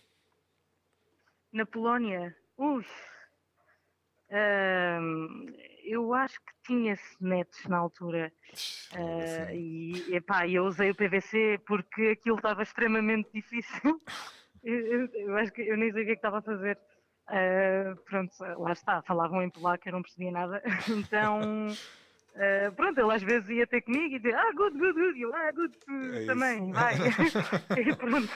Na 1.53 1.65
Polónia? 1.65 2.37
Uf, 2.59 2.88
Uh, 4.30 5.50
eu 5.85 6.12
acho 6.12 6.38
que 6.40 6.52
tinha 6.66 6.99
netos 7.20 7.64
na 7.66 7.78
altura 7.78 8.30
uh, 8.92 9.54
e 9.54 10.14
epá, 10.14 10.47
eu 10.47 10.64
usei 10.64 10.90
o 10.90 10.94
PVC 10.94 11.61
porque 11.66 12.08
aquilo 12.08 12.37
estava 12.37 12.62
extremamente 12.62 13.30
difícil. 13.32 14.00
eu, 14.62 15.06
eu, 15.06 15.37
acho 15.38 15.52
que 15.52 15.62
eu 15.62 15.76
nem 15.76 15.90
sei 15.92 16.02
o 16.02 16.06
que 16.06 16.12
é 16.12 16.14
que 16.14 16.18
estava 16.18 16.38
a 16.38 16.42
fazer. 16.42 16.78
Uh, 17.28 17.97
pronto, 18.04 18.32
lá 18.58 18.73
está, 18.73 19.02
falavam 19.02 19.42
em 19.42 19.50
polaco, 19.50 19.88
eu 19.88 19.92
não 19.92 20.02
percebia 20.02 20.30
nada. 20.30 20.62
então 20.88 21.68
Uh, 22.38 22.70
pronto, 22.76 23.00
ele 23.00 23.12
às 23.12 23.23
vezes 23.23 23.49
ia 23.49 23.66
ter 23.66 23.80
comigo 23.80 24.14
e 24.14 24.18
dizia, 24.20 24.38
ah, 24.38 24.52
good, 24.54 24.78
good, 24.78 24.92
good, 24.92 25.18
e 25.18 25.23
eu, 25.23 25.35
ah, 25.35 25.50
good, 25.50 25.76
é 26.14 26.25
também, 26.25 26.70
vai. 26.70 26.94
e 27.76 27.97
pronto, 27.97 28.28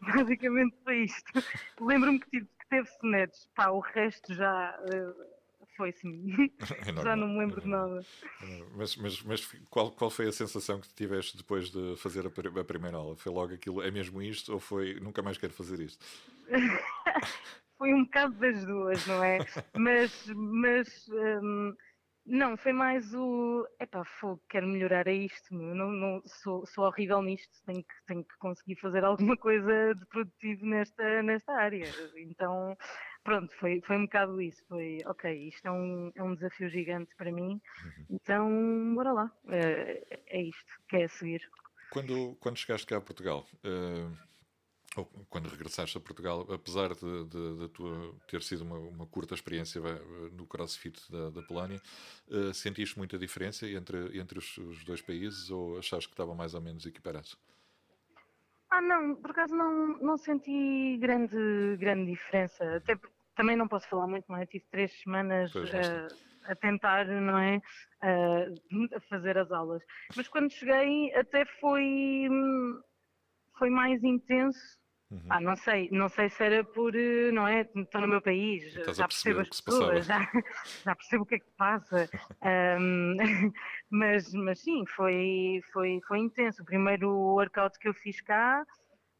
basicamente 0.00 0.76
foi 0.82 1.04
isto. 1.04 1.32
Lembro-me 1.80 2.18
que, 2.18 2.30
tive, 2.30 2.46
que 2.46 2.68
teve 2.68 2.88
sonetos, 2.88 3.48
pá, 3.54 3.68
o 3.68 3.78
resto 3.78 4.34
já 4.34 4.76
uh, 4.80 5.33
foi-se-me. 5.76 6.52
É 6.86 7.02
já 7.02 7.16
não 7.16 7.28
me 7.28 7.38
lembro 7.38 7.60
de 7.60 7.68
nada. 7.68 8.04
Mas, 8.76 8.96
mas, 8.96 9.22
mas 9.22 9.46
qual, 9.70 9.90
qual 9.90 10.10
foi 10.10 10.28
a 10.28 10.32
sensação 10.32 10.80
que 10.80 10.92
tiveste 10.94 11.36
depois 11.36 11.70
de 11.70 11.96
fazer 11.96 12.26
a, 12.26 12.60
a 12.60 12.64
primeira 12.64 12.96
aula? 12.96 13.16
Foi 13.16 13.32
logo 13.32 13.54
aquilo, 13.54 13.82
é 13.82 13.90
mesmo 13.90 14.22
isto, 14.22 14.52
ou 14.52 14.60
foi, 14.60 14.98
nunca 15.00 15.22
mais 15.22 15.38
quero 15.38 15.52
fazer 15.52 15.80
isto? 15.80 16.04
foi 17.78 17.92
um 17.92 18.04
bocado 18.04 18.34
das 18.34 18.64
duas, 18.64 19.06
não 19.06 19.22
é? 19.22 19.38
mas, 19.76 20.26
mas 20.34 21.08
um, 21.08 21.74
não, 22.26 22.56
foi 22.56 22.72
mais 22.72 23.14
o. 23.14 23.66
Epá, 23.78 24.04
fogo, 24.04 24.42
quero 24.48 24.66
melhorar 24.66 25.06
a 25.06 25.12
isto. 25.12 25.54
Não, 25.54 25.90
não, 25.90 26.22
sou, 26.26 26.66
sou 26.66 26.84
horrível 26.84 27.20
nisto, 27.22 27.52
tenho 27.66 27.82
que, 27.82 27.94
tenho 28.06 28.24
que 28.24 28.36
conseguir 28.38 28.76
fazer 28.76 29.04
alguma 29.04 29.36
coisa 29.36 29.94
de 29.94 30.06
produtivo 30.06 30.64
nesta, 30.64 31.22
nesta 31.22 31.52
área. 31.52 31.90
Então, 32.16 32.76
pronto, 33.22 33.54
foi, 33.56 33.82
foi 33.82 33.96
um 33.96 34.04
bocado 34.04 34.40
isso. 34.40 34.64
Foi, 34.68 34.98
ok, 35.04 35.48
isto 35.48 35.66
é 35.66 35.70
um, 35.70 36.12
é 36.14 36.22
um 36.22 36.34
desafio 36.34 36.70
gigante 36.70 37.14
para 37.16 37.30
mim, 37.30 37.60
uhum. 37.84 38.06
então, 38.10 38.94
bora 38.94 39.12
lá. 39.12 39.32
É, 39.48 40.02
é 40.26 40.42
isto 40.42 40.80
que 40.88 40.96
é 40.96 41.04
a 41.04 41.08
seguir. 41.08 41.42
Quando, 41.90 42.36
quando 42.40 42.56
chegaste 42.56 42.86
cá 42.86 42.96
a 42.96 43.00
Portugal. 43.00 43.46
Uh 43.62 44.33
ou 44.96 45.06
quando 45.28 45.48
regressaste 45.48 45.96
a 45.96 46.00
Portugal, 46.00 46.46
apesar 46.52 46.94
de, 46.94 47.24
de, 47.24 47.58
de 47.58 47.68
tua 47.68 48.14
ter 48.28 48.42
sido 48.42 48.62
uma, 48.62 48.78
uma, 48.78 49.06
curta 49.06 49.34
experiência 49.34 49.80
no 50.32 50.46
CrossFit 50.46 51.00
da, 51.10 51.30
da 51.30 51.42
Polónia, 51.42 51.80
uh, 52.28 52.54
sentiste 52.54 52.96
muita 52.96 53.18
diferença 53.18 53.68
entre, 53.68 54.18
entre 54.18 54.38
os, 54.38 54.56
os, 54.58 54.84
dois 54.84 55.02
países 55.02 55.50
ou 55.50 55.78
achaste 55.78 56.08
que 56.08 56.14
estavam 56.14 56.34
mais 56.34 56.54
ou 56.54 56.60
menos 56.60 56.86
equiparados? 56.86 57.36
Ah, 58.70 58.80
não, 58.80 59.14
por 59.16 59.30
acaso 59.30 59.54
não, 59.54 59.98
não 59.98 60.16
senti 60.16 60.96
grande, 61.00 61.76
grande 61.78 62.10
diferença. 62.10 62.76
Até 62.76 62.98
também 63.36 63.56
não 63.56 63.68
posso 63.68 63.88
falar 63.88 64.06
muito, 64.06 64.24
não 64.28 64.36
é? 64.36 64.46
Tive 64.46 64.64
três 64.70 64.92
semanas 65.00 65.54
uh, 65.54 66.08
a 66.44 66.54
tentar, 66.54 67.06
não 67.06 67.38
é? 67.38 67.60
Uh, 68.02 68.96
a 68.96 69.00
fazer 69.08 69.38
as 69.38 69.50
aulas. 69.50 69.82
Mas 70.16 70.28
quando 70.28 70.52
cheguei, 70.52 71.14
até 71.14 71.44
foi, 71.60 72.28
hum, 72.30 72.80
foi 73.58 73.70
mais 73.70 74.02
intenso 74.02 74.83
Uhum. 75.14 75.20
Ah, 75.28 75.40
não 75.40 75.54
sei, 75.54 75.88
não 75.92 76.08
sei 76.08 76.28
se 76.28 76.42
era 76.42 76.64
por, 76.64 76.94
eh, 76.96 77.30
não 77.30 77.46
é? 77.46 77.60
Estou 77.76 78.00
no 78.00 78.08
meu 78.08 78.20
país, 78.20 78.72
já 78.72 79.06
percebo 79.06 79.40
as 79.40 79.60
pessoas, 79.60 80.06
já, 80.06 80.18
já, 80.84 80.94
percebo 80.94 81.22
o 81.22 81.26
que 81.26 81.36
é 81.36 81.38
que 81.38 81.50
passa. 81.56 82.10
um, 82.80 83.16
mas, 83.90 84.34
mas 84.34 84.58
sim, 84.58 84.84
foi, 84.86 85.60
foi, 85.72 86.00
foi 86.08 86.18
intenso. 86.18 86.62
O 86.62 86.64
primeiro 86.64 87.08
workout 87.08 87.78
que 87.78 87.86
eu 87.86 87.94
fiz 87.94 88.20
cá, 88.20 88.66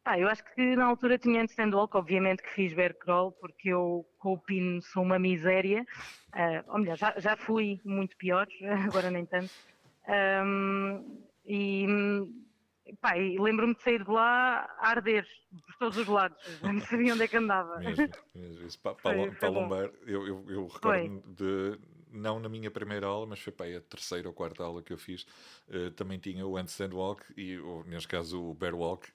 pá, 0.02 0.18
eu 0.18 0.28
acho 0.28 0.44
que 0.54 0.74
na 0.74 0.84
altura 0.84 1.16
tinha 1.16 1.40
handstand 1.40 1.72
walk, 1.72 1.96
obviamente 1.96 2.42
que 2.42 2.50
fiz 2.50 2.74
bear 2.74 2.94
crawl, 2.94 3.30
porque 3.30 3.68
eu 3.68 4.04
com 4.18 4.32
o 4.32 4.38
pino 4.38 4.82
sou 4.82 5.04
uma 5.04 5.18
miséria. 5.18 5.86
Uh, 6.34 6.72
ou 6.72 6.80
melhor, 6.80 6.96
já, 6.96 7.14
já 7.18 7.36
fui 7.36 7.80
muito 7.84 8.16
pior, 8.16 8.48
agora 8.84 9.12
nem 9.12 9.24
tanto. 9.24 9.52
Um, 10.08 11.22
e 11.46 11.86
Pá, 13.00 13.16
e 13.16 13.38
lembro-me 13.38 13.74
de 13.74 13.82
sair 13.82 14.04
de 14.04 14.10
lá 14.10 14.68
a 14.78 14.88
arder 14.90 15.26
por 15.66 15.76
todos 15.78 15.98
os 15.98 16.06
lados, 16.06 16.36
não 16.60 16.80
sabia 16.80 17.14
onde 17.14 17.22
é 17.22 17.28
que 17.28 17.36
andava. 17.36 17.78
Mesmo, 17.78 18.08
mesmo. 18.34 18.66
Isso, 18.66 18.78
para, 18.78 18.94
para, 18.96 19.32
para 19.32 19.48
lombar, 19.48 19.90
eu, 20.06 20.26
eu, 20.26 20.44
eu 20.50 20.66
recordo 20.66 21.22
de 21.34 21.78
não 22.14 22.38
na 22.38 22.48
minha 22.48 22.70
primeira 22.70 23.06
aula, 23.06 23.26
mas 23.26 23.40
foi 23.40 23.52
para 23.52 23.76
a 23.76 23.80
terceira 23.80 24.28
ou 24.28 24.34
quarta 24.34 24.62
aula 24.62 24.82
que 24.82 24.92
eu 24.92 24.98
fiz, 24.98 25.26
uh, 25.68 25.90
também 25.92 26.18
tinha 26.18 26.46
o 26.46 26.56
handstand 26.56 26.94
walk 26.94 27.22
e, 27.36 27.58
ou, 27.58 27.84
neste 27.84 28.08
caso, 28.08 28.42
o 28.42 28.54
bear 28.54 28.74
walk. 28.74 29.10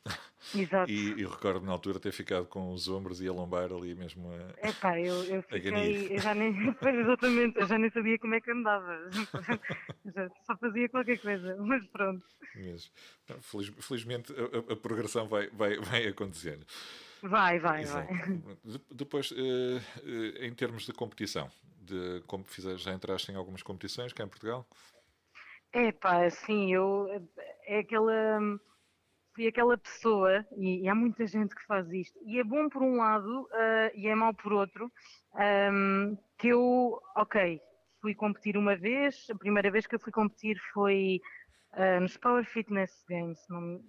Exato. 0.54 0.90
e, 0.92 1.22
e 1.22 1.26
recordo 1.26 1.66
na 1.66 1.72
altura 1.72 2.00
ter 2.00 2.12
ficado 2.12 2.46
com 2.46 2.72
os 2.74 2.88
ombros 2.88 3.22
e 3.22 3.28
a 3.28 3.32
lombar 3.32 3.72
ali 3.72 3.96
mesmo 3.96 4.30
a. 4.32 4.68
É 4.68 4.72
pá, 4.74 5.00
eu, 5.00 5.24
eu 5.24 5.42
fiquei, 5.44 6.08
eu 6.12 6.20
já 6.20 6.36
nem, 6.36 6.50
exatamente, 7.02 7.60
eu 7.60 7.68
já 7.68 7.78
nem 7.78 7.90
sabia 7.90 8.20
como 8.20 8.36
é 8.36 8.42
que 8.42 8.52
andava, 8.52 9.10
já, 10.14 10.30
só 10.46 10.58
fazia 10.58 10.90
qualquer 10.90 11.20
coisa, 11.20 11.56
mas 11.58 11.86
pronto. 11.88 12.26
Feliz, 13.42 13.72
felizmente 13.80 14.34
a, 14.34 14.74
a, 14.74 14.76
progressão 14.76 15.28
vai, 15.28 15.48
vai, 15.50 15.78
vai 15.78 16.08
acontecendo. 16.08 16.66
Vai, 17.22 17.60
vai, 17.60 17.82
Exato. 17.82 18.14
vai. 18.14 18.42
Depois, 18.92 19.32
uh, 19.32 19.36
uh, 19.36 20.44
em 20.44 20.54
termos 20.54 20.86
de 20.86 20.94
competição, 20.94 21.52
de 21.90 22.22
como 22.28 22.44
fizeres, 22.46 22.82
já 22.82 22.94
entraste 22.94 23.32
em 23.32 23.36
algumas 23.36 23.64
competições 23.64 24.14
cá 24.14 24.24
em 24.24 24.30
Portugal? 24.30 24.66
É 25.72 25.92
pá, 25.92 26.30
sim, 26.30 26.74
eu 26.74 27.08
é 27.66 27.80
aquela 27.80 28.40
fui 29.40 29.48
aquela 29.48 29.78
pessoa, 29.78 30.46
e, 30.58 30.84
e, 30.84 30.88
há 30.90 30.94
muita 30.96 31.26
gente 31.26 31.56
que 31.56 31.66
faz 31.66 31.90
isto, 31.92 32.20
e 32.26 32.40
é 32.40 32.44
bom 32.44 32.68
por 32.68 32.82
um 32.82 32.98
lado 32.98 33.44
uh, 33.44 33.92
e 33.96 34.08
é 34.08 34.14
mau 34.16 34.34
por 34.34 34.52
outro, 34.52 34.92
um, 35.72 36.18
que 36.38 36.50
eu, 36.50 37.00
ok, 37.16 37.62
fui 38.02 38.14
competir 38.14 38.58
uma 38.58 38.76
vez, 38.76 39.28
a 39.32 39.36
primeira 39.36 39.72
vez 39.72 39.88
que 39.88 39.96
eu 39.96 40.00
fui 40.00 40.12
competir 40.12 40.60
foi 40.74 41.22
uh, 41.74 42.02
nos 42.02 42.18
Power 42.18 42.44
Fitness 42.44 42.92
Games, 43.08 43.40
não, 43.50 43.82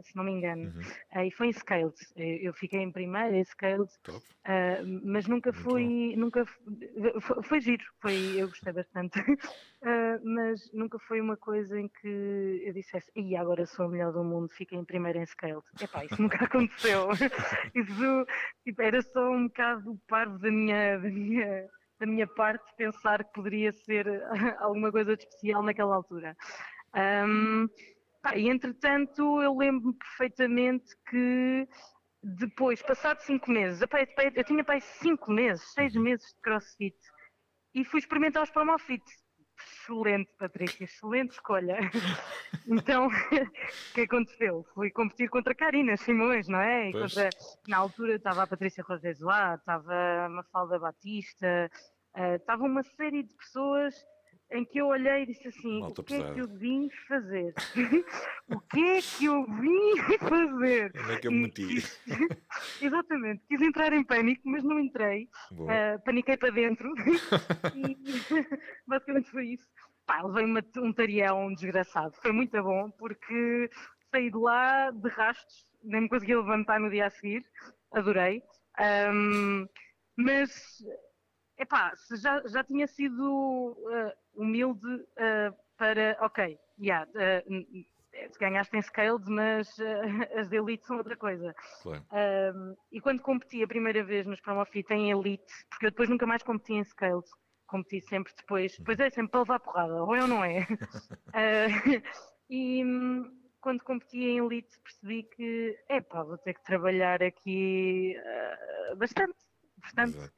se 0.00 0.16
não 0.16 0.24
me 0.24 0.32
engano. 0.32 0.72
Uhum. 0.74 1.20
Uh, 1.20 1.24
e 1.26 1.30
foi 1.32 1.48
em 1.48 1.52
Scaled. 1.52 1.94
Eu 2.16 2.52
fiquei 2.54 2.80
em 2.80 2.90
primeiro 2.90 3.34
em 3.34 3.44
Scaled, 3.44 3.90
uh, 4.08 5.02
mas 5.04 5.26
nunca 5.26 5.52
fui, 5.52 6.14
nunca 6.16 6.46
foi, 6.46 7.42
foi, 7.42 7.60
giro, 7.60 7.84
foi, 8.00 8.34
eu 8.36 8.48
gostei 8.48 8.72
bastante. 8.72 9.20
uh, 9.20 9.34
mas 10.24 10.72
nunca 10.72 10.98
foi 11.00 11.20
uma 11.20 11.36
coisa 11.36 11.78
em 11.78 11.88
que 11.88 12.62
eu 12.64 12.72
dissesse, 12.72 13.10
e 13.14 13.36
agora 13.36 13.66
sou 13.66 13.86
a 13.86 13.88
melhor 13.88 14.12
do 14.12 14.24
mundo, 14.24 14.48
fiquei 14.50 14.78
em 14.78 14.84
primeiro 14.84 15.18
em 15.18 15.26
Scaled. 15.26 15.64
Epá, 15.80 16.04
isso 16.04 16.20
nunca 16.20 16.38
aconteceu. 16.44 17.08
isso 17.74 18.26
tipo, 18.64 18.82
era 18.82 19.02
só 19.02 19.30
um 19.30 19.48
bocado 19.48 20.00
parvo 20.08 20.38
da 20.38 20.50
minha, 20.50 20.98
da 20.98 21.10
minha 21.10 21.68
da 22.00 22.06
minha 22.06 22.26
parte 22.26 22.64
pensar 22.76 23.22
que 23.22 23.32
poderia 23.32 23.72
ser 23.72 24.08
alguma 24.58 24.90
coisa 24.90 25.16
de 25.16 25.22
especial 25.22 25.62
naquela 25.62 25.94
altura. 25.94 26.36
Um, 26.94 27.68
E 28.36 28.48
entretanto, 28.48 29.42
eu 29.42 29.56
lembro-me 29.56 29.94
perfeitamente 29.94 30.94
que 31.10 31.68
depois, 32.22 32.80
passado 32.80 33.18
cinco 33.20 33.50
meses, 33.50 33.82
eu 33.82 34.44
tinha 34.44 34.62
pai 34.62 34.80
cinco 34.80 35.32
meses, 35.32 35.72
seis 35.72 35.96
uhum. 35.96 36.02
meses 36.02 36.32
de 36.32 36.40
crossfit 36.40 36.96
e 37.74 37.84
fui 37.84 37.98
experimentar 37.98 38.42
os 38.42 38.50
Promofit. 38.50 39.02
Excelente, 39.58 40.32
Patrícia, 40.38 40.84
excelente 40.84 41.32
escolha. 41.32 41.78
então, 42.66 43.08
o 43.90 43.94
que 43.94 44.02
aconteceu? 44.02 44.64
Fui 44.74 44.90
competir 44.90 45.28
contra 45.28 45.54
Karina 45.54 45.96
Simões, 45.96 46.48
não 46.48 46.60
é? 46.60 46.92
Contra, 46.92 47.28
na 47.68 47.78
altura 47.78 48.14
estava 48.14 48.42
a 48.42 48.46
Patrícia 48.46 48.84
lá, 49.20 49.54
estava 49.54 49.94
a 50.24 50.28
Mafalda 50.28 50.78
Batista, 50.78 51.70
uh, 52.16 52.36
estava 52.36 52.64
uma 52.64 52.82
série 52.82 53.22
de 53.22 53.34
pessoas 53.34 53.94
em 54.52 54.64
que 54.64 54.78
eu 54.78 54.86
olhei 54.86 55.22
e 55.22 55.26
disse 55.26 55.48
assim: 55.48 55.80
Malta 55.80 56.00
o 56.00 56.04
que 56.04 56.14
pesada. 56.14 56.30
é 56.30 56.34
que 56.34 56.40
eu 56.40 56.48
vim 56.58 56.88
fazer? 57.08 57.54
o 58.48 58.60
que 58.60 58.84
é 58.84 59.00
que 59.00 59.24
eu 59.24 59.44
vim 59.46 59.96
fazer? 60.20 60.92
Onde 60.96 61.12
é 61.12 61.18
que 61.18 61.26
eu 61.26 61.32
me 61.32 61.42
meti? 61.42 61.82
Exatamente, 62.80 63.42
quis 63.48 63.60
entrar 63.62 63.92
em 63.92 64.04
pânico, 64.04 64.42
mas 64.44 64.62
não 64.62 64.78
entrei. 64.78 65.28
Uh, 65.52 66.02
paniquei 66.04 66.36
para 66.36 66.50
dentro 66.50 66.92
e 67.74 67.96
basicamente 68.86 69.30
foi 69.30 69.46
isso. 69.48 69.66
Pá, 70.06 70.22
levei 70.22 70.62
um 70.78 70.92
tarião 70.92 71.52
desgraçado. 71.54 72.14
Foi 72.20 72.32
muito 72.32 72.60
bom 72.62 72.90
porque 72.90 73.70
saí 74.10 74.30
de 74.30 74.36
lá 74.36 74.90
de 74.90 75.08
rastos, 75.08 75.66
nem 75.82 76.02
me 76.02 76.08
consegui 76.08 76.34
levantar 76.34 76.78
no 76.78 76.90
dia 76.90 77.06
a 77.06 77.10
seguir. 77.10 77.44
Adorei. 77.92 78.42
Um, 79.12 79.68
mas 80.16 80.82
epá, 81.58 81.92
já, 82.20 82.42
já 82.46 82.64
tinha 82.64 82.86
sido 82.86 83.76
uh, 83.78 84.12
humilde 84.34 84.86
uh, 84.86 85.54
para, 85.76 86.16
ok, 86.20 86.58
yeah, 86.78 87.08
uh, 87.10 87.84
ganhaste 88.38 88.76
em 88.76 88.82
scaled, 88.82 89.28
mas 89.28 89.68
uh, 89.78 89.82
as 90.38 90.48
de 90.48 90.56
elite 90.56 90.86
são 90.86 90.98
outra 90.98 91.16
coisa. 91.16 91.54
Claro. 91.82 92.04
e 92.90 93.00
quando 93.00 93.22
competi 93.22 93.62
a 93.62 93.68
primeira 93.68 94.02
vez 94.04 94.26
nos 94.26 94.40
Promofit 94.40 94.92
em 94.92 95.10
elite, 95.10 95.52
porque 95.70 95.86
eu 95.86 95.90
depois 95.90 96.08
nunca 96.08 96.26
mais 96.26 96.42
competi 96.42 96.74
em 96.74 96.84
scaled, 96.84 97.26
competi 97.66 98.00
sempre 98.02 98.32
depois, 98.36 98.76
depois 98.76 99.00
é 99.00 99.10
sempre 99.10 99.30
para 99.32 99.40
levar 99.40 99.60
porrada, 99.60 100.02
ou 100.02 100.14
eu 100.14 100.26
não 100.26 100.44
é. 100.44 100.66
e 102.50 102.84
um, 102.84 103.42
quando 103.60 103.82
competi 103.82 104.24
em 104.24 104.38
elite 104.38 104.78
percebi 104.80 105.22
que, 105.22 105.78
epá, 105.88 106.22
vou 106.22 106.36
ter 106.38 106.54
que 106.54 106.64
trabalhar 106.64 107.22
aqui 107.22 108.14
bastante, 108.96 109.36
bastante. 109.78 110.16
Exato. 110.16 110.34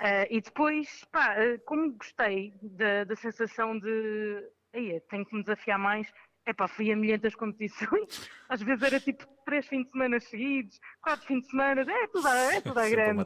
Uh, 0.00 0.26
e 0.28 0.40
depois, 0.42 1.04
pá, 1.10 1.34
uh, 1.34 1.58
como 1.64 1.92
gostei 1.92 2.52
da, 2.60 3.04
da 3.04 3.16
sensação 3.16 3.78
de 3.78 4.46
aí, 4.74 5.00
tenho 5.08 5.24
que 5.24 5.34
me 5.34 5.42
desafiar 5.42 5.78
mais, 5.78 6.12
é 6.44 6.52
pá, 6.52 6.68
fui 6.68 6.92
a 6.92 6.96
milhentas 6.96 7.34
competições, 7.34 8.30
às 8.48 8.62
vezes 8.62 8.82
era 8.82 9.00
tipo 9.00 9.26
três 9.44 9.66
fins 9.66 9.84
de 9.84 9.90
semana 9.90 10.20
seguidos, 10.20 10.78
quatro 11.00 11.26
fins 11.26 11.42
de 11.42 11.50
semana, 11.50 11.80
é 11.80 12.06
tudo, 12.08 12.28
é 12.28 12.60
tudo 12.60 12.78
a 12.78 12.88
grande. 12.90 13.24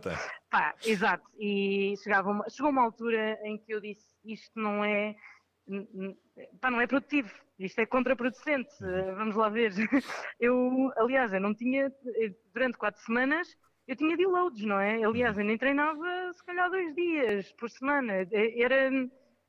Pá, 0.49 0.75
exato, 0.85 1.29
e 1.39 1.95
chegava 2.03 2.31
uma, 2.31 2.49
chegou 2.49 2.71
uma 2.71 2.83
altura 2.83 3.39
em 3.45 3.59
que 3.59 3.75
eu 3.75 3.81
disse, 3.81 4.07
isto 4.25 4.59
não 4.59 4.85
é, 4.85 5.15
pá, 6.61 6.71
não 6.71 6.81
é 6.81 6.87
produtivo, 6.87 7.31
isto 7.59 7.79
é 7.81 7.87
contraproducente, 7.87 8.73
uhum. 8.81 9.15
vamos 9.17 9.37
lá 9.37 9.49
ver. 9.49 9.73
Eu, 10.41 10.91
aliás, 10.97 11.35
eu 11.35 11.41
não 11.41 11.55
tinha, 11.55 11.93
durante 12.55 12.79
quatro 12.79 12.99
semanas, 13.03 13.47
eu 13.91 13.97
tinha 13.97 14.17
deloads, 14.17 14.65
não 14.65 14.79
é? 14.79 15.03
Aliás, 15.03 15.37
eu 15.37 15.45
nem 15.45 15.59
treinava 15.59 16.33
se 16.33 16.45
calhar 16.45 16.71
dois 16.71 16.95
dias 16.95 17.51
por 17.55 17.69
semana, 17.69 18.13
era, 18.33 18.89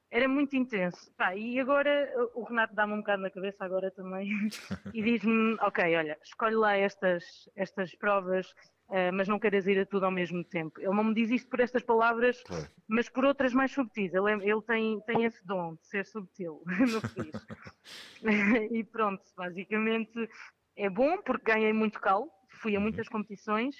era 0.10 0.28
muito 0.28 0.56
intenso. 0.56 1.14
Pá, 1.16 1.36
e 1.36 1.60
agora 1.60 2.12
o 2.34 2.44
Renato 2.44 2.74
dá-me 2.74 2.94
um 2.94 2.98
bocado 2.98 3.22
na 3.22 3.30
cabeça 3.30 3.64
agora 3.64 3.92
também 3.92 4.28
e 4.96 5.04
diz-me, 5.04 5.56
ok, 5.62 5.96
olha, 5.96 6.18
escolhe 6.24 6.56
lá 6.56 6.76
estas, 6.76 7.24
estas 7.56 7.96
provas 7.96 8.48
Uh, 8.92 9.08
mas 9.14 9.26
não 9.26 9.40
queres 9.40 9.66
ir 9.68 9.80
a 9.80 9.86
tudo 9.86 10.06
ao 10.06 10.12
mesmo 10.12 10.44
tempo. 10.44 10.78
Ele 10.78 10.94
não 10.94 11.06
me 11.06 11.14
diz 11.14 11.30
isto 11.30 11.50
por 11.50 11.62
estas 11.62 11.82
palavras, 11.82 12.44
claro. 12.44 12.68
mas 12.90 13.08
por 13.08 13.24
outras 13.24 13.54
mais 13.54 13.72
subtis. 13.72 14.14
Ele, 14.14 14.30
é, 14.30 14.34
ele 14.34 14.62
tem, 14.64 15.00
tem 15.06 15.24
esse 15.24 15.48
dom 15.48 15.76
de 15.76 15.88
ser 15.88 16.06
subtil 16.06 16.62
no 16.68 17.02
que 17.02 17.24
diz. 17.24 18.22
e 18.70 18.84
pronto, 18.84 19.24
basicamente 19.38 20.30
é 20.76 20.90
bom 20.90 21.22
porque 21.22 21.54
ganhei 21.54 21.72
muito 21.72 22.02
cal, 22.02 22.28
fui 22.50 22.76
a 22.76 22.80
uhum. 22.80 22.84
muitas 22.84 23.08
competições, 23.08 23.78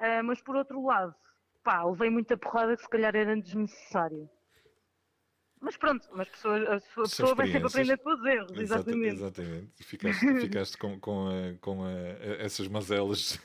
uh, 0.00 0.24
mas 0.24 0.40
por 0.40 0.56
outro 0.56 0.84
lado, 0.84 1.14
pá, 1.62 1.84
levei 1.84 2.10
muita 2.10 2.36
porrada 2.36 2.76
que 2.76 2.82
se 2.82 2.88
calhar 2.88 3.14
era 3.14 3.36
desnecessário. 3.36 4.28
Mas 5.60 5.76
pronto, 5.76 6.08
mas 6.12 6.28
pessoas, 6.28 6.68
a 6.96 7.00
pessoa 7.00 7.34
vai 7.34 7.48
sempre 7.48 7.66
aprender 7.66 7.98
com 7.98 8.10
os 8.10 8.24
erros, 8.24 8.56
exatamente. 8.56 9.16
Exatamente, 9.16 9.84
ficaste, 9.84 10.20
ficaste 10.40 10.78
com, 10.78 11.00
com, 11.00 11.28
a, 11.28 11.58
com 11.60 11.84
a, 11.84 11.90
essas 12.38 12.68
mazelas 12.68 13.40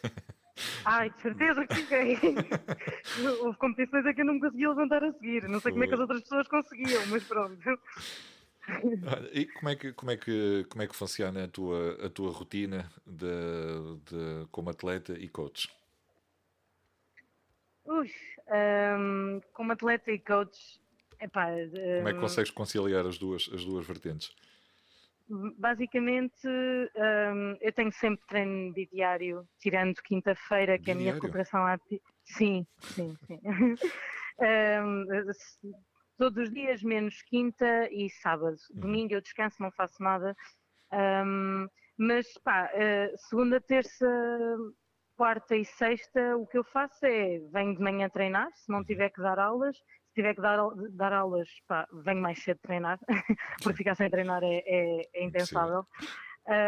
Ai, 0.86 1.10
de 1.10 1.22
certeza 1.22 1.66
que 1.66 1.76
fiquei. 1.76 2.18
Houve 3.42 3.58
competições 3.58 4.06
a 4.06 4.14
que 4.14 4.22
eu 4.22 4.26
não 4.26 4.36
me 4.36 4.40
conseguia 4.40 4.70
levantar 4.70 5.04
a 5.04 5.12
seguir. 5.14 5.48
Não 5.48 5.60
sei 5.60 5.72
como 5.72 5.84
é 5.84 5.88
que 5.88 5.94
as 5.94 6.00
outras 6.00 6.22
pessoas 6.22 6.48
conseguiam, 6.48 7.06
mas 7.08 7.24
pronto. 7.24 7.58
E 9.34 9.46
como 9.48 9.70
é 9.70 9.76
que, 9.76 9.94
como 9.94 10.12
é 10.12 10.18
que, 10.18 10.66
como 10.70 10.84
é 10.84 10.88
que 10.88 10.96
funciona 10.96 11.46
a 11.46 11.48
tua, 11.48 12.06
a 12.06 12.10
tua 12.10 12.32
rotina 12.32 12.90
de, 13.06 13.26
de, 14.06 14.48
como 14.52 14.70
atleta 14.70 15.14
e 15.14 15.28
coach? 15.28 15.70
Ui, 17.86 18.10
um, 19.00 19.42
como 19.54 19.74
atleta 19.74 20.12
e 20.12 20.20
coach, 20.20 20.80
epá, 21.20 21.50
um, 21.52 21.98
como 21.98 22.10
é 22.10 22.14
que 22.14 22.20
consegues 22.20 22.52
conciliar 22.52 23.06
as 23.06 23.18
duas, 23.18 23.50
as 23.54 23.66
duas 23.66 23.86
vertentes? 23.86 24.34
basicamente 25.58 26.48
um, 26.48 27.58
eu 27.62 27.72
tenho 27.74 27.92
sempre 27.92 28.26
treino 28.28 28.74
diário, 28.74 29.48
tirando 29.60 29.96
quinta-feira, 30.04 30.78
que 30.78 30.92
é 30.92 30.94
a 30.94 30.98
minha 30.98 31.14
recuperação 31.14 31.66
ativa. 31.66 32.02
Sim, 32.26 32.66
sim, 32.82 33.18
sim. 33.26 33.40
todos 36.18 36.44
os 36.44 36.54
dias, 36.54 36.84
menos 36.84 37.22
quinta 37.24 37.90
e 37.92 38.10
sábado. 38.10 38.58
Uhum. 38.72 38.82
Domingo 38.82 39.14
eu 39.14 39.22
descanso, 39.22 39.62
não 39.62 39.72
faço 39.72 40.02
nada. 40.02 40.36
Um, 40.92 41.68
mas 41.98 42.28
pá, 42.44 42.70
uh, 42.74 43.18
segunda, 43.30 43.62
terça, 43.62 44.06
quarta 45.24 45.56
e 45.56 45.64
sexta, 45.64 46.36
o 46.36 46.46
que 46.46 46.58
eu 46.58 46.66
faço 46.66 47.06
é 47.06 47.40
venho 47.54 47.78
de 47.78 47.82
manhã 47.82 48.10
treinar, 48.10 48.50
se 48.56 48.70
não 48.70 48.80
uhum. 48.80 48.84
tiver 48.84 49.10
que 49.10 49.22
dar 49.22 49.40
aulas, 49.40 49.78
se 49.78 50.14
tiver 50.16 50.36
que 50.36 50.42
dar, 50.42 50.60
dar 50.92 51.14
aulas, 51.14 51.48
pá, 51.66 51.88
venho 51.94 52.22
mais 52.22 52.44
cedo 52.44 52.60
treinar, 52.62 53.00
porque 53.64 53.78
ficar 53.78 53.96
sem 53.96 54.10
treinar 54.10 54.44
é, 54.44 54.62
é, 54.66 55.10
é 55.14 55.24
impensável. 55.24 55.88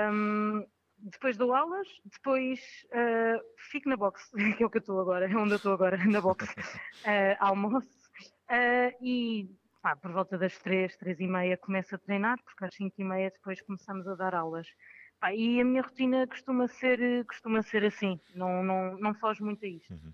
Um, 0.10 0.66
depois 1.00 1.36
dou 1.36 1.54
aulas, 1.54 1.86
depois 2.06 2.62
uh, 2.94 3.44
fico 3.72 3.90
na 3.90 3.98
boxe, 3.98 4.32
que 4.56 4.64
é 4.64 4.66
o 4.66 4.70
que 4.70 4.78
eu 4.78 4.80
estou 4.80 5.02
agora, 5.02 5.30
é 5.30 5.36
onde 5.36 5.52
eu 5.52 5.58
estou 5.58 5.74
agora, 5.74 5.98
na 6.06 6.22
boxe, 6.22 6.50
uh, 6.50 7.36
almoço, 7.44 8.10
uh, 8.50 9.04
e 9.04 9.50
pá, 9.82 9.98
por 9.98 10.14
volta 10.14 10.38
das 10.38 10.58
três, 10.60 10.96
três 10.96 11.20
e 11.20 11.28
meia 11.28 11.58
começo 11.58 11.94
a 11.94 11.98
treinar, 11.98 12.42
porque 12.46 12.64
às 12.64 12.74
cinco 12.74 12.96
e 13.00 13.04
meia 13.04 13.30
depois 13.32 13.62
começamos 13.64 14.08
a 14.08 14.16
dar 14.16 14.34
aulas. 14.34 14.66
Pá, 15.20 15.34
e 15.34 15.60
a 15.60 15.66
minha 15.66 15.82
rotina 15.82 16.28
costuma 16.28 16.68
ser, 16.68 17.26
costuma 17.26 17.62
ser 17.62 17.86
assim, 17.86 18.20
não, 18.34 18.64
não, 18.64 18.98
não 18.98 19.14
foge 19.16 19.42
muito 19.42 19.64
a 19.66 19.68
isto. 19.68 19.94
Uhum. 19.94 20.14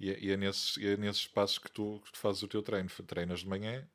E 0.00 0.10
é, 0.10 0.18
e 0.20 0.30
é, 0.30 0.36
nesses, 0.36 0.78
é 0.78 0.96
nesses 0.96 1.26
passos 1.26 1.58
que 1.58 1.70
tu, 1.70 2.00
que 2.04 2.12
tu 2.12 2.18
fazes 2.18 2.42
o 2.42 2.48
teu 2.48 2.62
treino. 2.62 2.88
Treinas 3.06 3.40
de 3.40 3.48
manhã 3.48 3.86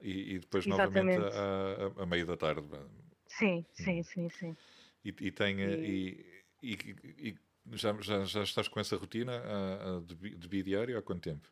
e, 0.00 0.34
e 0.34 0.38
depois 0.38 0.66
Exatamente. 0.66 1.18
novamente 1.18 1.36
à, 1.98 2.02
à, 2.02 2.06
meia 2.06 2.26
da 2.26 2.36
tarde. 2.36 2.68
Sim, 3.26 3.64
sim, 3.72 4.02
sim, 4.02 4.28
sim. 4.28 4.56
E, 5.04 5.08
e, 5.08 5.30
tem, 5.30 5.60
e... 5.60 6.44
e, 6.62 7.36
já, 7.72 7.92
já, 8.00 8.24
já 8.24 8.42
estás 8.42 8.68
com 8.68 8.78
essa 8.78 8.96
rotina 8.96 9.42
uh, 9.42 10.00
de, 10.02 10.36
de 10.36 10.48
bidiário 10.48 10.96
há 10.96 11.02
quanto 11.02 11.22
tempo? 11.22 11.48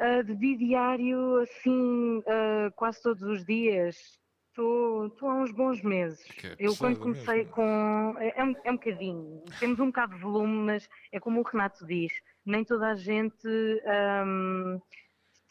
Uh, 0.00 0.22
de 0.22 0.34
bidiário, 0.34 1.38
assim, 1.38 2.18
uh, 2.18 2.70
quase 2.76 3.02
todos 3.02 3.22
os 3.22 3.44
dias. 3.44 4.18
Estou 4.58 5.28
há 5.30 5.34
uns 5.34 5.52
bons 5.52 5.82
meses. 5.82 6.26
É 6.42 6.56
eu 6.58 6.76
quando 6.76 6.98
comecei 6.98 7.38
mesmo. 7.38 7.52
com. 7.52 8.14
É, 8.18 8.40
é, 8.40 8.44
um, 8.44 8.54
é 8.64 8.70
um 8.72 8.76
bocadinho. 8.76 9.42
Temos 9.60 9.78
um 9.78 9.86
bocado 9.86 10.16
de 10.16 10.20
volume, 10.20 10.66
mas 10.66 10.90
é 11.12 11.20
como 11.20 11.40
o 11.40 11.44
Renato 11.44 11.86
diz 11.86 12.12
nem 12.48 12.64
toda 12.64 12.88
a 12.88 12.94
gente 12.94 13.46
um, 13.46 14.80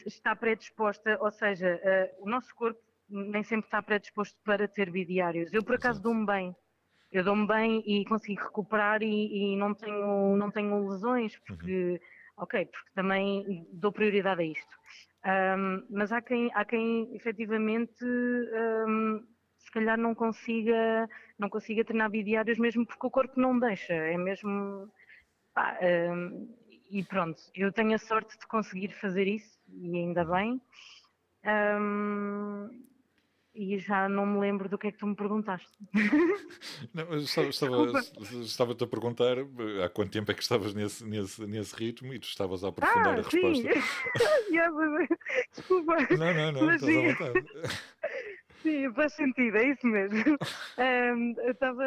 está 0.05 0.35
predisposta, 0.35 1.17
ou 1.21 1.31
seja, 1.31 1.79
uh, 1.83 2.25
o 2.25 2.29
nosso 2.29 2.53
corpo 2.55 2.81
nem 3.07 3.43
sempre 3.43 3.67
está 3.67 3.81
predisposto 3.81 4.35
para 4.43 4.67
ter 4.67 4.89
bidiários. 4.89 5.53
Eu, 5.53 5.63
por 5.63 5.75
acaso, 5.75 6.01
dou-me 6.01 6.25
bem. 6.25 6.55
Eu 7.11 7.23
dou-me 7.23 7.47
bem 7.47 7.83
e 7.85 8.03
consigo 8.03 8.41
recuperar 8.41 9.01
e, 9.01 9.53
e, 9.53 9.55
não, 9.55 9.73
tenho, 9.73 10.35
não 10.35 10.51
tenho 10.51 10.89
lesões, 10.89 11.37
porque, 11.47 11.91
uhum. 11.91 12.43
ok, 12.43 12.65
porque 12.65 12.89
também 12.93 13.65
dou 13.71 13.91
prioridade 13.91 14.41
a 14.41 14.45
isto. 14.45 14.77
Um, 15.27 15.85
mas 15.89 16.09
há 16.13 16.21
quem, 16.21 16.49
há 16.53 16.63
quem 16.63 17.13
efetivamente 17.13 18.01
um, 18.05 19.21
se 19.57 19.69
calhar 19.71 19.97
não 19.97 20.15
consiga, 20.15 21.09
não 21.37 21.49
consiga 21.49 21.83
treinar 21.83 22.09
bidiários 22.09 22.57
mesmo 22.57 22.85
porque 22.85 23.05
o 23.05 23.11
corpo 23.11 23.37
não 23.37 23.59
deixa, 23.59 23.93
é 23.93 24.17
mesmo 24.17 24.89
pá, 25.53 25.77
um, 25.81 26.47
e 26.89 27.03
pronto, 27.03 27.41
eu 27.53 27.73
tenho 27.73 27.93
a 27.95 27.97
sorte 27.97 28.39
de 28.39 28.47
conseguir 28.47 28.93
fazer 28.93 29.27
isso, 29.27 29.59
e 29.67 29.97
ainda 29.97 30.23
bem. 30.23 30.61
Um, 31.45 32.69
e 33.57 33.79
já 33.79 34.07
não 34.07 34.25
me 34.25 34.39
lembro 34.39 34.69
do 34.69 34.77
que 34.77 34.87
é 34.87 34.91
que 34.91 34.99
tu 34.99 35.07
me 35.07 35.15
perguntaste. 35.15 35.67
Não, 36.93 37.15
estava, 37.15 37.49
estava, 37.49 37.99
estava-te 38.41 38.83
a 38.83 38.87
perguntar 38.87 39.37
eh, 39.37 39.83
há 39.83 39.89
quanto 39.89 40.11
tempo 40.11 40.31
é 40.31 40.33
que 40.33 40.43
estavas 40.43 40.73
nesse, 40.73 41.03
nesse, 41.05 41.45
nesse 41.47 41.75
ritmo 41.75 42.13
e 42.13 42.19
tu 42.19 42.27
estavas 42.27 42.63
a 42.63 42.69
aprofundar 42.69 43.15
ah, 43.15 43.19
a 43.19 43.23
resposta. 43.23 43.69
Desculpa. 45.55 45.95
Não, 46.17 46.33
não, 46.33 46.51
não, 46.51 46.65
Mas, 46.65 46.81
estás 46.81 46.97
à 46.97 47.01
vontade. 47.01 47.45
Sim, 48.61 48.91
faz 48.93 49.13
sentido, 49.13 49.57
é 49.57 49.69
isso 49.69 49.87
mesmo. 49.87 50.37
Um, 50.77 51.35
estava, 51.49 51.83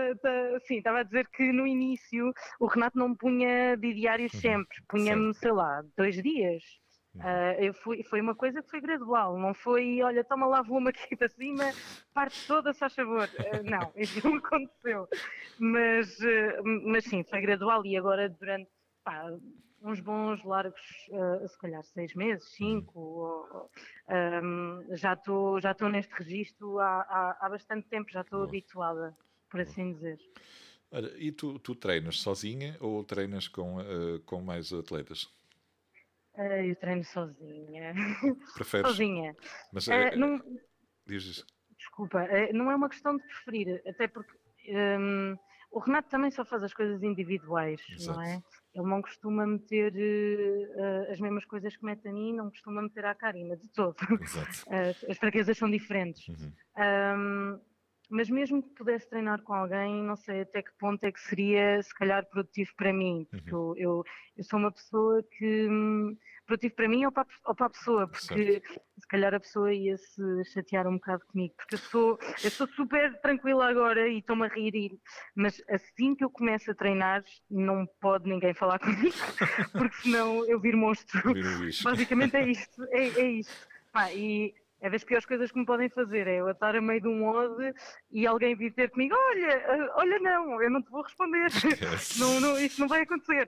sim, 0.66 0.78
estava 0.78 1.00
a 1.00 1.02
dizer 1.02 1.28
que 1.28 1.52
no 1.52 1.66
início 1.66 2.33
o 2.59 2.66
Renato 2.66 2.98
não 2.98 3.11
me 3.11 3.16
punha 3.16 3.76
de 3.76 3.92
diários 3.92 4.33
uhum. 4.35 4.40
sempre, 4.40 4.78
punha-me, 4.88 5.35
sei 5.35 5.52
lá, 5.52 5.83
dois 5.96 6.20
dias. 6.22 6.79
Uh, 7.16 7.59
eu 7.59 7.75
fui, 7.75 8.05
foi 8.05 8.20
uma 8.20 8.37
coisa 8.37 8.62
que 8.62 8.70
foi 8.70 8.81
gradual, 8.81 9.37
não 9.37 9.53
foi, 9.53 10.01
olha, 10.01 10.23
toma 10.23 10.46
lá 10.46 10.62
volume 10.62 10.90
aqui 10.90 11.16
para 11.16 11.29
cima, 11.29 11.64
parte 12.14 12.46
toda, 12.46 12.73
se 12.73 12.79
faz 12.79 12.94
favor. 12.94 13.29
Uh, 13.29 13.68
não, 13.68 13.92
isso 13.96 14.27
não 14.27 14.37
aconteceu. 14.37 15.09
Mas, 15.59 16.18
uh, 16.20 16.62
mas 16.85 17.05
sim, 17.05 17.25
foi 17.25 17.40
gradual 17.40 17.85
e 17.85 17.96
agora 17.96 18.29
durante 18.29 18.70
pá, 19.03 19.27
uns 19.83 19.99
bons 19.99 20.44
largos, 20.44 20.81
uh, 21.09 21.49
se 21.49 21.59
calhar 21.59 21.83
seis 21.83 22.14
meses, 22.14 22.49
cinco, 22.53 23.01
ou, 23.01 23.70
um, 24.09 24.96
já 24.96 25.14
estou 25.14 25.61
já 25.61 25.75
neste 25.90 26.14
registro 26.14 26.79
há, 26.79 27.01
há, 27.01 27.38
há, 27.40 27.49
bastante 27.49 27.88
tempo, 27.88 28.11
já 28.11 28.20
estou 28.20 28.44
habituada, 28.44 29.16
por 29.49 29.61
assim 29.61 29.94
dizer. 29.94 30.18
E 31.18 31.33
tu, 31.33 31.59
tu 31.59 31.75
treinas 31.75 32.20
sozinha 32.20 32.77
ou 32.81 33.03
treinas 33.05 33.49
com, 33.49 33.77
com 34.27 34.40
mais 34.40 34.73
atletas? 34.73 35.29
Eu 36.40 36.76
treino 36.76 37.05
sozinha. 37.05 37.94
Preferes? 38.55 38.87
sozinha. 38.87 39.37
Mas 39.72 39.88
é, 39.88 40.16
não... 40.16 40.40
Dizes. 41.07 41.44
Desculpa, 41.76 42.26
não 42.53 42.70
é 42.70 42.76
uma 42.76 42.88
questão 42.88 43.16
de 43.16 43.22
preferir, 43.22 43.83
até 43.87 44.07
porque 44.07 44.33
um, 44.68 45.37
o 45.70 45.79
Renato 45.79 46.09
também 46.09 46.31
só 46.31 46.44
faz 46.44 46.62
as 46.62 46.74
coisas 46.74 47.03
individuais, 47.03 47.81
Exato. 47.90 48.18
não 48.18 48.24
é? 48.24 48.42
Ele 48.74 48.87
não 48.87 49.03
costuma 49.03 49.46
meter 49.46 49.92
uh, 49.92 51.11
as 51.11 51.20
mesmas 51.20 51.44
coisas 51.44 51.76
que 51.76 51.85
mete 51.85 52.07
a 52.09 52.12
mim, 52.12 52.35
não 52.35 52.50
costuma 52.50 52.83
meter 52.83 53.05
à 53.05 53.14
Karina, 53.14 53.57
de 53.57 53.68
todo. 53.68 53.96
As, 54.68 55.05
as, 55.05 55.18
fraquezas 55.18 55.57
são 55.59 55.70
diferentes. 55.70 56.29
Uhum. 56.29 56.53
Um, 56.79 57.61
mas 58.11 58.29
mesmo 58.29 58.62
que 58.62 58.68
pudesse 58.70 59.09
treinar 59.09 59.42
com 59.42 59.55
alguém, 59.55 60.03
não 60.03 60.16
sei 60.16 60.42
até 60.42 60.62
que 60.62 60.73
ponto 60.79 61.03
é 61.05 61.12
que 61.12 61.20
seria, 61.20 61.83
se 61.83 61.94
calhar, 61.94 62.29
produtivo 62.29 62.70
para 62.77 62.92
mim. 62.92 63.27
Porque 63.31 63.55
uhum. 63.55 63.75
eu, 63.77 64.05
eu, 64.37 64.44
sou 64.44 64.59
uma 64.59 64.73
pessoa 64.73 65.23
que. 65.23 65.68
Hum, 65.68 66.16
produtivo 66.51 66.75
para 66.75 66.88
mim 66.88 67.05
ou 67.05 67.12
para, 67.12 67.27
ou 67.46 67.55
para 67.55 67.66
a 67.66 67.70
pessoa, 67.70 68.09
porque 68.09 68.61
certo. 68.61 68.81
se 68.99 69.09
calhar 69.09 69.33
a 69.33 69.38
pessoa 69.38 69.73
ia 69.73 69.96
se 69.96 70.44
chatear 70.53 70.87
um 70.88 70.94
bocado 70.94 71.25
comigo, 71.27 71.55
porque 71.57 71.77
eu 71.77 71.79
sou, 71.79 72.18
eu 72.42 72.51
sou 72.51 72.66
super 72.66 73.20
tranquila 73.20 73.68
agora 73.68 74.09
e 74.09 74.18
estou-me 74.18 74.46
a 74.46 74.49
rir, 74.49 74.75
e, 74.75 75.01
mas 75.35 75.62
assim 75.68 76.14
que 76.16 76.25
eu 76.25 76.31
começo 76.31 76.70
a 76.70 76.75
treinar, 76.75 77.23
não 77.49 77.87
pode 78.01 78.29
ninguém 78.29 78.53
falar 78.53 78.81
comigo, 78.81 79.14
porque 79.73 79.96
senão 80.03 80.44
eu 80.46 80.59
viro 80.59 80.77
monstro. 80.77 81.23
Basicamente 81.85 82.37
é 82.37 82.42
isto, 82.51 82.83
é, 82.90 83.07
é 83.07 83.31
isto. 83.31 83.68
E 84.14 84.55
é 84.80 84.88
das 84.88 85.04
piores 85.04 85.26
coisas 85.26 85.52
que 85.52 85.58
me 85.58 85.66
podem 85.66 85.88
fazer, 85.88 86.26
é 86.26 86.40
eu 86.40 86.50
estar 86.50 86.74
a 86.74 86.80
meio 86.80 87.00
de 87.00 87.08
um 87.08 87.26
ode 87.26 87.74
e 88.10 88.26
alguém 88.26 88.56
vir 88.56 88.72
ter 88.72 88.90
comigo, 88.90 89.14
olha, 89.14 89.52
eh, 89.52 89.90
olha 89.94 90.18
não, 90.20 90.62
eu 90.62 90.70
não 90.70 90.82
te 90.82 90.90
vou 90.90 91.02
responder, 91.02 91.48
não, 92.18 92.40
não, 92.40 92.58
isso 92.58 92.80
não 92.80 92.88
vai 92.88 93.02
acontecer. 93.02 93.46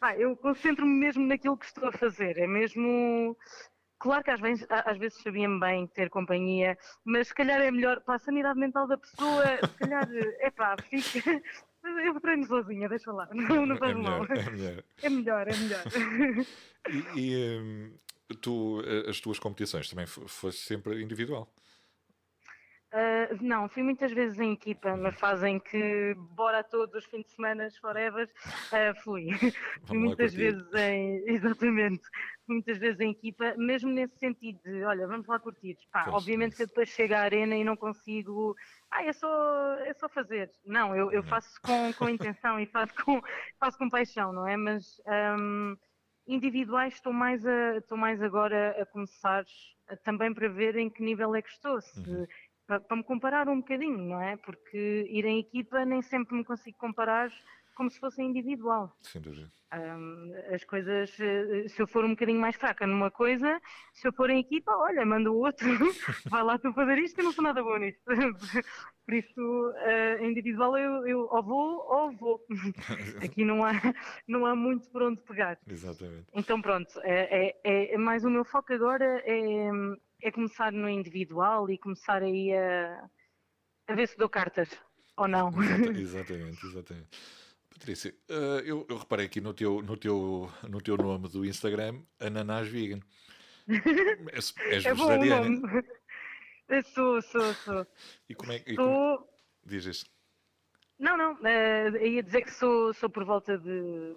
Ah, 0.00 0.16
eu 0.16 0.36
concentro-me 0.36 0.92
mesmo 0.92 1.26
naquilo 1.26 1.56
que 1.56 1.66
estou 1.66 1.88
a 1.88 1.92
fazer, 1.92 2.38
é 2.38 2.46
mesmo... 2.46 3.36
Claro 3.98 4.24
que 4.24 4.30
às 4.32 4.40
vezes, 4.40 4.66
às 4.68 4.98
vezes 4.98 5.22
sabia-me 5.22 5.60
bem 5.60 5.86
ter 5.86 6.10
companhia, 6.10 6.76
mas 7.04 7.28
se 7.28 7.34
calhar 7.34 7.60
é 7.60 7.70
melhor 7.70 8.00
para 8.00 8.16
a 8.16 8.18
sanidade 8.18 8.58
mental 8.58 8.88
da 8.88 8.98
pessoa, 8.98 9.44
se 9.58 9.78
calhar, 9.78 10.08
é 10.40 10.50
pá, 10.50 10.76
fica... 10.90 11.40
Eu 12.04 12.20
treino 12.20 12.46
sozinha, 12.46 12.88
deixa 12.88 13.10
lá, 13.10 13.28
não, 13.34 13.66
não 13.66 13.76
faz 13.76 13.90
é 13.90 13.94
melhor, 13.94 14.18
mal. 14.18 14.26
É 14.36 14.50
melhor, 14.50 14.84
é 15.02 15.10
melhor. 15.10 15.48
É 15.48 15.56
melhor. 15.56 16.46
E, 16.88 17.20
e 17.20 17.60
hum, 17.60 17.98
tu, 18.34 18.82
eh, 18.84 19.10
as 19.10 19.20
tuas 19.20 19.38
competições 19.38 19.88
também 19.88 20.06
foste 20.06 20.60
sempre 20.60 21.02
individual? 21.02 21.48
Uh, 22.92 23.38
não, 23.40 23.70
fui 23.70 23.82
muitas 23.82 24.12
vezes 24.12 24.38
em 24.38 24.52
equipa, 24.52 24.94
na 24.94 25.10
fase 25.10 25.48
em 25.48 25.58
que, 25.58 26.14
bora 26.34 26.62
todos 26.62 26.94
os 26.94 27.06
fins 27.06 27.24
de 27.24 27.32
semana, 27.32 27.66
forever, 27.80 28.26
uh, 28.26 29.02
fui. 29.02 29.28
fui 29.86 29.96
muitas 29.96 30.34
vezes 30.34 30.62
em, 30.74 31.24
exatamente, 31.32 32.02
muitas 32.46 32.76
vezes 32.76 33.00
em 33.00 33.12
equipa, 33.12 33.54
mesmo 33.56 33.90
nesse 33.90 34.18
sentido 34.18 34.60
de, 34.62 34.84
olha, 34.84 35.06
vamos 35.06 35.26
lá 35.26 35.38
curtir. 35.38 35.78
Pá, 35.90 36.04
obviamente 36.10 36.54
que 36.54 36.66
depois 36.66 36.90
chego 36.90 37.14
à 37.14 37.20
arena 37.20 37.56
e 37.56 37.64
não 37.64 37.76
consigo, 37.76 38.54
ah, 38.90 39.02
é 39.02 39.12
só, 39.14 39.74
é 39.78 39.94
só 39.94 40.06
fazer. 40.10 40.50
Não, 40.62 40.94
eu, 40.94 41.10
eu 41.12 41.22
faço 41.22 41.58
com, 41.62 41.94
com 41.94 42.10
intenção 42.10 42.60
e 42.60 42.66
faço 42.66 42.92
com, 43.02 43.22
faço 43.58 43.78
com 43.78 43.88
paixão, 43.88 44.34
não 44.34 44.46
é? 44.46 44.54
Mas 44.54 45.00
um, 45.38 45.78
individuais 46.26 46.94
estou 46.94 47.12
mais, 47.12 47.44
a, 47.46 47.78
estou 47.78 47.98
mais 47.98 48.22
agora 48.22 48.80
a 48.80 48.86
começar 48.86 49.44
a, 49.88 49.96
também 49.96 50.32
para 50.32 50.48
ver 50.48 50.76
em 50.76 50.90
que 50.90 51.02
nível 51.02 51.34
é 51.34 51.42
que 51.42 51.50
estou. 51.50 51.80
Se, 51.80 52.00
uhum 52.08 52.26
para, 52.66 52.80
para 52.80 52.96
me 52.96 53.04
comparar 53.04 53.48
um 53.48 53.58
bocadinho, 53.58 53.98
não 53.98 54.20
é? 54.20 54.36
Porque 54.36 55.06
ir 55.10 55.24
em 55.24 55.40
equipa 55.40 55.84
nem 55.84 56.02
sempre 56.02 56.34
me 56.34 56.44
consigo 56.44 56.76
comparar 56.78 57.30
como 57.74 57.90
se 57.90 57.98
fosse 57.98 58.22
individual. 58.22 58.94
Sem 59.02 59.20
dúvida. 59.20 59.50
Um, 59.74 60.32
as 60.54 60.62
coisas, 60.64 61.18
eh, 61.18 61.66
se 61.66 61.80
eu 61.80 61.86
for 61.86 62.04
um 62.04 62.10
bocadinho 62.10 62.38
mais 62.38 62.56
fraca 62.56 62.86
numa 62.86 63.10
coisa, 63.10 63.58
se 63.94 64.06
eu 64.06 64.12
for 64.12 64.28
em 64.28 64.40
equipa, 64.40 64.70
olha, 64.70 65.04
manda 65.06 65.30
o 65.30 65.38
outro, 65.38 65.66
vai 66.30 66.42
lá 66.42 66.58
tu 66.58 66.70
fazer 66.74 66.98
isto 66.98 67.18
eu 67.18 67.24
não 67.24 67.32
sou 67.32 67.42
nada 67.42 67.62
boa 67.62 67.78
nisto. 67.78 68.02
Por 69.06 69.14
isso, 69.14 69.40
uh, 69.40 70.24
individual 70.24 70.76
eu, 70.76 71.06
eu 71.06 71.20
ou 71.30 71.42
vou 71.42 71.86
ou 71.90 72.12
vou. 72.12 72.46
Aqui 73.24 73.44
não 73.44 73.64
há, 73.64 73.72
não 74.28 74.44
há 74.44 74.54
muito 74.54 74.88
por 74.90 75.02
onde 75.02 75.20
pegar. 75.22 75.58
Exatamente. 75.66 76.26
Então 76.34 76.60
pronto, 76.60 77.00
é, 77.02 77.56
é, 77.64 77.94
é 77.94 77.98
mais 77.98 78.24
o 78.24 78.30
meu 78.30 78.44
foco 78.44 78.72
agora 78.72 79.22
é 79.24 79.70
é 80.22 80.30
começar 80.30 80.72
no 80.72 80.88
individual 80.88 81.68
e 81.68 81.76
começar 81.76 82.22
aí 82.22 82.54
a, 82.54 83.08
a 83.88 83.94
ver 83.94 84.06
se 84.06 84.16
dou 84.16 84.28
cartas 84.28 84.70
ou 85.16 85.26
não. 85.26 85.50
Exatamente, 85.94 86.64
exatamente. 86.64 87.41
Patrícia, 87.72 88.14
uh, 88.30 88.60
eu, 88.64 88.86
eu, 88.88 88.96
reparei 88.96 89.26
aqui 89.26 89.40
no 89.40 89.54
teu, 89.54 89.82
no, 89.82 89.96
teu, 89.96 90.50
no 90.68 90.80
teu 90.80 90.96
nome 90.96 91.28
do 91.28 91.44
Instagram, 91.44 92.02
Ananás 92.20 92.68
Vegan. 92.68 93.00
És, 94.32 94.54
és 94.66 94.84
é 94.84 94.94
vegetariana? 94.94 95.60
Sou, 96.94 97.20
sou, 97.22 97.54
sou. 97.54 97.86
E 98.28 98.34
como 98.34 98.52
é 98.52 98.58
que. 98.58 98.74
Sou... 98.74 98.86
Como... 98.86 99.28
Dizes? 99.64 100.04
Não, 100.98 101.16
não. 101.16 101.34
Uh, 101.34 101.96
ia 102.04 102.22
dizer 102.22 102.42
que 102.42 102.52
sou, 102.52 102.92
sou 102.94 103.10
por 103.10 103.24
volta 103.24 103.58
de 103.58 104.14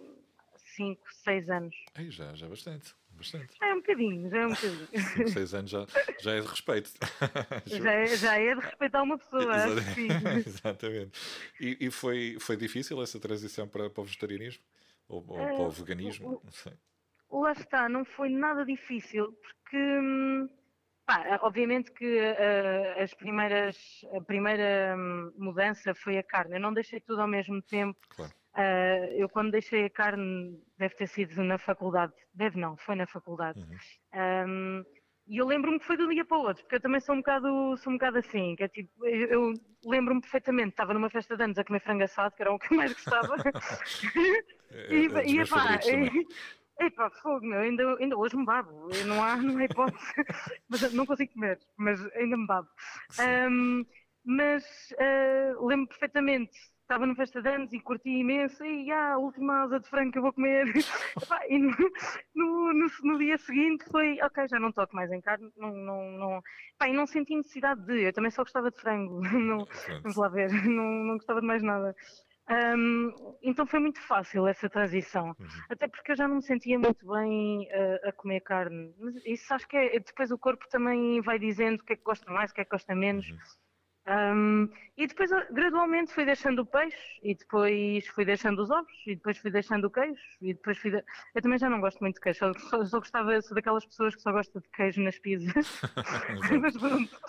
5, 0.75 1.01
6 1.23 1.49
anos. 1.49 1.75
Aí 1.95 2.09
já, 2.09 2.33
já 2.35 2.47
bastante. 2.47 2.93
Bastante. 3.17 3.58
Já 3.60 3.67
é 3.67 3.73
um 3.73 3.78
bocadinho, 3.78 4.30
já 4.30 4.38
é 4.38 4.45
um 4.45 4.49
bocadinho. 4.49 4.88
5, 5.15 5.30
6 5.30 5.54
anos 5.54 5.71
já, 5.71 5.86
já 6.19 6.32
é 6.34 6.41
de 6.41 6.47
respeito. 6.47 6.91
já, 7.65 7.91
é, 7.91 8.08
já 8.08 8.39
é 8.39 8.56
de 8.56 8.62
respeitar 8.62 9.04
uma 9.04 9.17
pessoa, 9.17 9.56
Exatamente. 9.56 10.49
Exatamente. 10.49 11.19
E, 11.60 11.78
e, 11.82 11.91
foi, 11.91 12.38
foi 12.39 12.58
difícil 12.58 13.01
essa 13.01 13.19
transição 13.19 13.67
para, 13.67 13.89
para 13.89 14.01
o 14.01 14.06
vegetarianismo? 14.06 14.63
Ou, 15.08 15.19
ou 15.19 15.23
para 15.23 15.62
o 15.62 15.67
eh, 15.67 15.71
veganismo? 15.71 16.41
Não 16.43 16.51
sei. 16.51 16.73
Lá 17.32 17.51
está, 17.51 17.89
não 17.89 18.06
foi 18.06 18.30
nada 18.30 18.65
difícil, 18.65 19.32
porque. 19.34 19.78
Hum, 19.78 20.49
pá, 21.06 21.39
obviamente 21.43 21.91
que 21.91 22.19
uh, 22.19 23.01
as 23.01 23.13
primeiras, 23.13 23.78
a 24.13 24.21
primeira 24.21 24.95
hum, 24.97 25.32
mudança 25.38 25.93
foi 25.95 26.17
a 26.17 26.23
carne. 26.23 26.56
Eu 26.56 26.60
não 26.60 26.73
deixei 26.73 26.99
tudo 26.99 27.21
ao 27.21 27.28
mesmo 27.28 27.62
tempo. 27.62 27.99
Claro 28.10 28.34
Uh, 28.55 29.11
eu 29.17 29.27
quando 29.27 29.51
deixei 29.51 29.85
a 29.85 29.89
carne, 29.89 30.57
deve 30.77 30.95
ter 30.95 31.07
sido 31.07 31.43
na 31.43 31.57
faculdade, 31.57 32.13
deve 32.33 32.57
não, 32.57 32.77
foi 32.77 32.95
na 32.95 33.05
faculdade. 33.05 33.59
Uhum. 33.59 34.47
Um, 34.47 34.85
e 35.27 35.37
eu 35.37 35.45
lembro-me 35.45 35.79
que 35.79 35.85
foi 35.85 35.97
de 35.97 36.03
um 36.03 36.09
dia 36.09 36.23
para 36.23 36.37
o 36.37 36.41
outro, 36.41 36.63
porque 36.63 36.75
eu 36.75 36.79
também 36.79 37.01
sou 37.01 37.15
um 37.15 37.17
bocado, 37.17 37.75
sou 37.77 37.91
um 37.91 37.97
bocado 37.97 38.19
assim, 38.19 38.55
que 38.55 38.63
é 38.63 38.67
tipo, 38.67 39.05
eu, 39.05 39.27
eu 39.27 39.53
lembro-me 39.83 40.21
perfeitamente, 40.21 40.69
estava 40.69 40.93
numa 40.93 41.09
festa 41.09 41.35
de 41.35 41.43
anos 41.43 41.57
a 41.57 41.65
comer 41.65 41.81
frango 41.81 42.03
assado, 42.03 42.35
que 42.35 42.43
era 42.43 42.53
o 42.53 42.59
que 42.59 42.73
eu 42.73 42.77
mais 42.77 42.93
gostava. 42.93 43.35
é, 43.35 43.43
e, 44.93 45.05
é 45.07 45.25
e 45.27 45.39
epá, 45.39 45.79
Epá, 46.77 47.09
fogo, 47.09 47.45
meu, 47.45 47.59
ainda, 47.59 47.95
ainda 47.99 48.17
hoje 48.17 48.35
me 48.35 48.45
babo, 48.45 48.89
não 49.05 49.23
há, 49.23 49.37
não 49.37 49.57
há 49.57 49.63
hipótese, 49.63 50.13
mas 50.67 50.93
não 50.93 51.05
consigo 51.05 51.31
comer, 51.33 51.57
mas 51.77 52.05
ainda 52.15 52.35
me 52.35 52.45
babo. 52.45 52.67
Um, 53.49 53.85
mas 54.25 54.91
uh, 54.93 55.65
lembro 55.65 55.87
perfeitamente 55.87 56.51
estava 56.85 57.05
no 57.05 57.15
festa 57.15 57.41
de 57.41 57.49
anos 57.49 57.73
e 57.73 57.79
curti 57.79 58.09
imenso, 58.09 58.63
e 58.63 58.91
ah, 58.91 59.13
a 59.13 59.17
última 59.17 59.63
asa 59.63 59.79
de 59.79 59.89
frango 59.89 60.11
que 60.11 60.17
eu 60.19 60.21
vou 60.21 60.33
comer. 60.33 60.65
e 61.49 61.57
no, 61.57 61.71
no, 62.35 62.73
no, 62.73 62.87
no, 63.03 63.17
dia 63.17 63.37
seguinte 63.39 63.83
foi, 63.91 64.21
ok, 64.21 64.47
já 64.47 64.59
não 64.59 64.71
toco 64.71 64.95
mais 64.95 65.11
em 65.11 65.19
carne, 65.19 65.51
não, 65.57 65.73
não, 65.73 66.11
não, 66.11 66.41
pá, 66.77 66.87
e 66.87 66.93
não 66.93 67.07
senti 67.07 67.35
necessidade 67.35 67.83
de, 67.85 68.03
eu 68.03 68.13
também 68.13 68.31
só 68.31 68.43
gostava 68.43 68.69
de 68.69 68.79
frango, 68.79 69.19
não, 69.33 69.65
vamos 70.03 70.15
lá 70.15 70.29
ver, 70.29 70.49
não, 70.69 70.85
não 70.85 71.15
gostava 71.15 71.41
de 71.41 71.47
mais 71.47 71.63
nada. 71.63 71.95
Um, 72.47 73.11
então 73.41 73.65
foi 73.65 73.79
muito 73.79 73.99
fácil 73.99 74.45
essa 74.45 74.69
transição, 74.69 75.35
uhum. 75.39 75.47
até 75.67 75.87
porque 75.87 76.11
eu 76.11 76.15
já 76.15 76.27
não 76.27 76.35
me 76.35 76.43
sentia 76.43 76.77
muito 76.77 77.07
bem 77.07 77.67
uh, 77.71 78.07
a 78.09 78.11
comer 78.11 78.41
carne. 78.41 78.93
Mas 78.99 79.15
isso 79.25 79.51
acho 79.51 79.67
que 79.67 79.75
é, 79.75 79.99
depois 79.99 80.29
o 80.29 80.37
corpo 80.37 80.63
também 80.69 81.19
vai 81.21 81.39
dizendo 81.39 81.81
o 81.81 81.83
que 81.83 81.93
é 81.93 81.95
que 81.95 82.03
gosta 82.03 82.31
mais, 82.31 82.51
o 82.51 82.53
que 82.53 82.61
é 82.61 82.63
que 82.63 82.69
gosta 82.69 82.93
menos. 82.93 83.27
Uhum. 83.27 83.37
Um, 84.07 84.69
e 84.95 85.07
depois 85.07 85.31
gradualmente 85.51 86.13
fui 86.13 86.25
deixando 86.25 86.59
o 86.59 86.65
peixe 86.65 87.19
e 87.23 87.33
depois 87.33 88.05
fui 88.07 88.23
deixando 88.23 88.61
os 88.61 88.69
ovos 88.69 88.93
e 89.07 89.15
depois 89.15 89.35
fui 89.39 89.49
deixando 89.49 89.85
o 89.85 89.89
queijo 89.89 90.21
e 90.39 90.53
depois 90.53 90.77
fui 90.77 90.91
de... 90.91 91.03
eu 91.33 91.41
também 91.41 91.57
já 91.57 91.67
não 91.71 91.81
gosto 91.81 91.99
muito 92.01 92.15
de 92.15 92.21
queijo 92.21 92.37
só, 92.37 92.53
só, 92.53 92.85
só 92.85 92.99
gostava 92.99 93.41
sou 93.41 93.55
daquelas 93.55 93.83
pessoas 93.83 94.15
que 94.15 94.21
só 94.21 94.31
gostam 94.31 94.61
de 94.61 94.69
queijo 94.69 95.01
nas 95.01 95.17
pizzas. 95.17 95.81
Mas 96.61 96.77
pronto. 96.77 97.19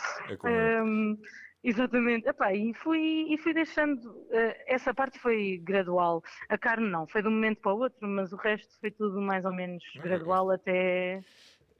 É 0.44 0.82
um, 0.82 1.18
exatamente. 1.64 2.28
Epá, 2.28 2.52
e 2.52 2.74
fui 2.74 3.26
e 3.30 3.38
fui 3.38 3.54
deixando 3.54 4.10
uh, 4.10 4.54
essa 4.66 4.92
parte 4.92 5.18
foi 5.18 5.58
gradual. 5.64 6.22
A 6.50 6.58
carne 6.58 6.90
não 6.90 7.06
foi 7.06 7.22
de 7.22 7.28
um 7.28 7.32
momento 7.32 7.62
para 7.62 7.72
o 7.72 7.78
outro 7.78 8.06
mas 8.06 8.34
o 8.34 8.36
resto 8.36 8.78
foi 8.80 8.90
tudo 8.90 9.18
mais 9.18 9.46
ou 9.46 9.52
menos 9.52 9.82
gradual 10.02 10.50
até 10.50 11.24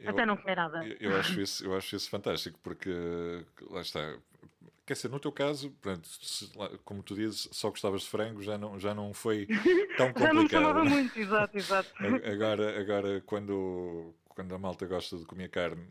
eu, 0.01 0.11
até 0.11 0.25
não 0.25 0.39
comer 0.39 0.57
nada. 0.57 0.87
eu, 0.87 1.11
eu 1.11 1.17
acho 1.19 1.39
isso 1.39 1.67
eu 1.67 1.77
acho 1.77 1.97
isso 1.97 2.09
fantástico 2.09 2.59
porque 2.63 2.91
lá 3.71 3.83
está 3.83 4.17
Quer 4.87 4.93
dizer, 4.93 5.09
no 5.09 5.19
teu 5.19 5.33
caso, 5.33 5.73
pronto, 5.83 6.07
se, 6.07 6.49
como 6.85 7.03
tu 7.03 7.17
dizes, 7.17 7.49
só 7.51 7.71
gostavas 7.71 8.03
de 8.03 8.09
frango, 8.09 8.41
já 8.41 8.57
não, 8.57 8.79
já 8.79 8.95
não 8.95 9.13
foi 9.13 9.49
tão 9.97 10.13
complicado. 10.13 10.23
já 10.23 10.33
não 10.33 10.49
chamava 10.49 10.85
muito, 10.85 11.19
exato, 11.19 11.59
exato. 11.59 11.91
Agora, 12.25 12.81
agora 12.81 13.21
quando, 13.27 14.15
quando 14.29 14.55
a 14.55 14.59
malta 14.59 14.87
gosta 14.87 15.17
de 15.17 15.25
comer 15.25 15.51
carne, 15.51 15.89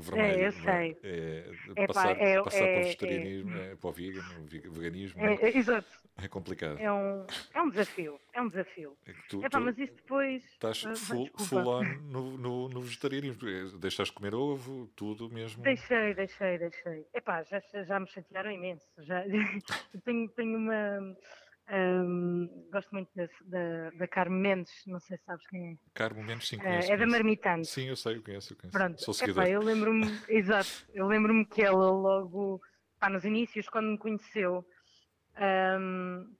vermelho. 0.00 0.40
É, 0.40 0.46
eu 0.46 0.52
sei. 0.52 0.98
É, 1.02 1.52
é, 1.76 1.86
passar, 1.86 2.20
é, 2.20 2.42
passar 2.42 2.58
é, 2.58 2.72
para 2.72 2.80
o 2.80 2.84
vegetarianismo, 2.84 3.56
é, 3.56 3.76
para 3.76 3.88
o 3.88 3.92
vegan, 3.92 4.22
veganismo. 4.46 5.20
É, 5.24 5.56
exato. 5.56 6.06
É 6.18 6.28
complicado. 6.28 6.78
É 6.78 6.90
um, 6.90 7.26
é 7.52 7.62
um 7.62 7.68
desafio. 7.68 8.18
É 8.32 8.40
um 8.40 8.48
desafio. 8.48 8.96
É 9.06 9.12
que 9.12 9.28
tu, 9.28 9.38
Epá, 9.44 9.58
tu 9.58 9.60
mas 9.60 9.78
isso 9.78 9.94
depois. 9.94 10.42
Estás 10.44 10.84
uh, 10.84 10.96
full, 10.96 11.30
full 11.38 11.66
on 11.66 11.84
no, 12.10 12.38
no, 12.38 12.68
no, 12.68 12.80
vegetarianismo. 12.80 13.78
Deixaste 13.78 14.14
comer 14.14 14.34
ovo, 14.34 14.86
tudo 14.96 15.28
mesmo. 15.28 15.62
Deixei, 15.62 16.14
deixei, 16.14 16.58
deixei. 16.58 17.06
Epá, 17.12 17.42
já, 17.42 17.60
já 17.84 18.00
me 18.00 18.06
chatearam 18.06 18.50
imenso. 18.50 18.86
Já, 18.98 19.22
tenho, 20.04 20.28
tenho 20.30 20.56
uma 20.56 21.16
um, 21.68 22.68
gosto 22.72 22.90
muito 22.92 23.10
da, 23.14 23.26
da, 23.46 23.90
da 23.90 24.08
Carmo 24.08 24.36
Mendes, 24.36 24.72
não 24.86 25.00
sei 25.00 25.16
se 25.18 25.24
sabes 25.24 25.46
quem 25.48 25.72
é. 25.72 25.76
Carmo 25.94 26.22
Mendes, 26.22 26.48
sim, 26.48 26.58
conheço, 26.58 26.88
uh, 26.88 26.92
É 26.92 26.96
da 26.96 27.06
Marmitante. 27.06 27.66
Sim, 27.66 27.88
eu 27.88 27.96
sei, 27.96 28.16
eu 28.16 28.22
conheço, 28.22 28.52
eu 28.52 28.56
conheço. 28.56 28.78
Pronto, 28.78 29.02
Sou 29.02 29.12
seguidor. 29.12 29.44
Epá, 29.44 29.52
eu 29.52 29.60
lembro-me, 29.62 30.06
exato, 30.28 30.86
eu 30.94 31.06
lembro-me 31.06 31.44
que 31.44 31.62
ela 31.62 31.90
logo, 31.90 32.60
pá, 33.00 33.10
nos 33.10 33.24
inícios, 33.24 33.68
quando 33.68 33.88
me 33.88 33.98
conheceu, 33.98 34.64
um, 35.80 36.32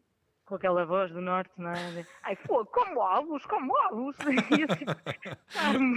com 0.44 0.54
aquela 0.54 0.86
voz 0.86 1.10
do 1.10 1.20
norte, 1.20 1.52
não 1.58 1.70
é? 1.70 2.06
Ai, 2.22 2.36
pô, 2.36 2.64
como 2.66 3.00
ovos, 3.00 3.44
como 3.46 3.72
ovos. 3.90 4.16
E 4.56 4.62
assim, 4.62 4.84
Carmo, 5.52 5.96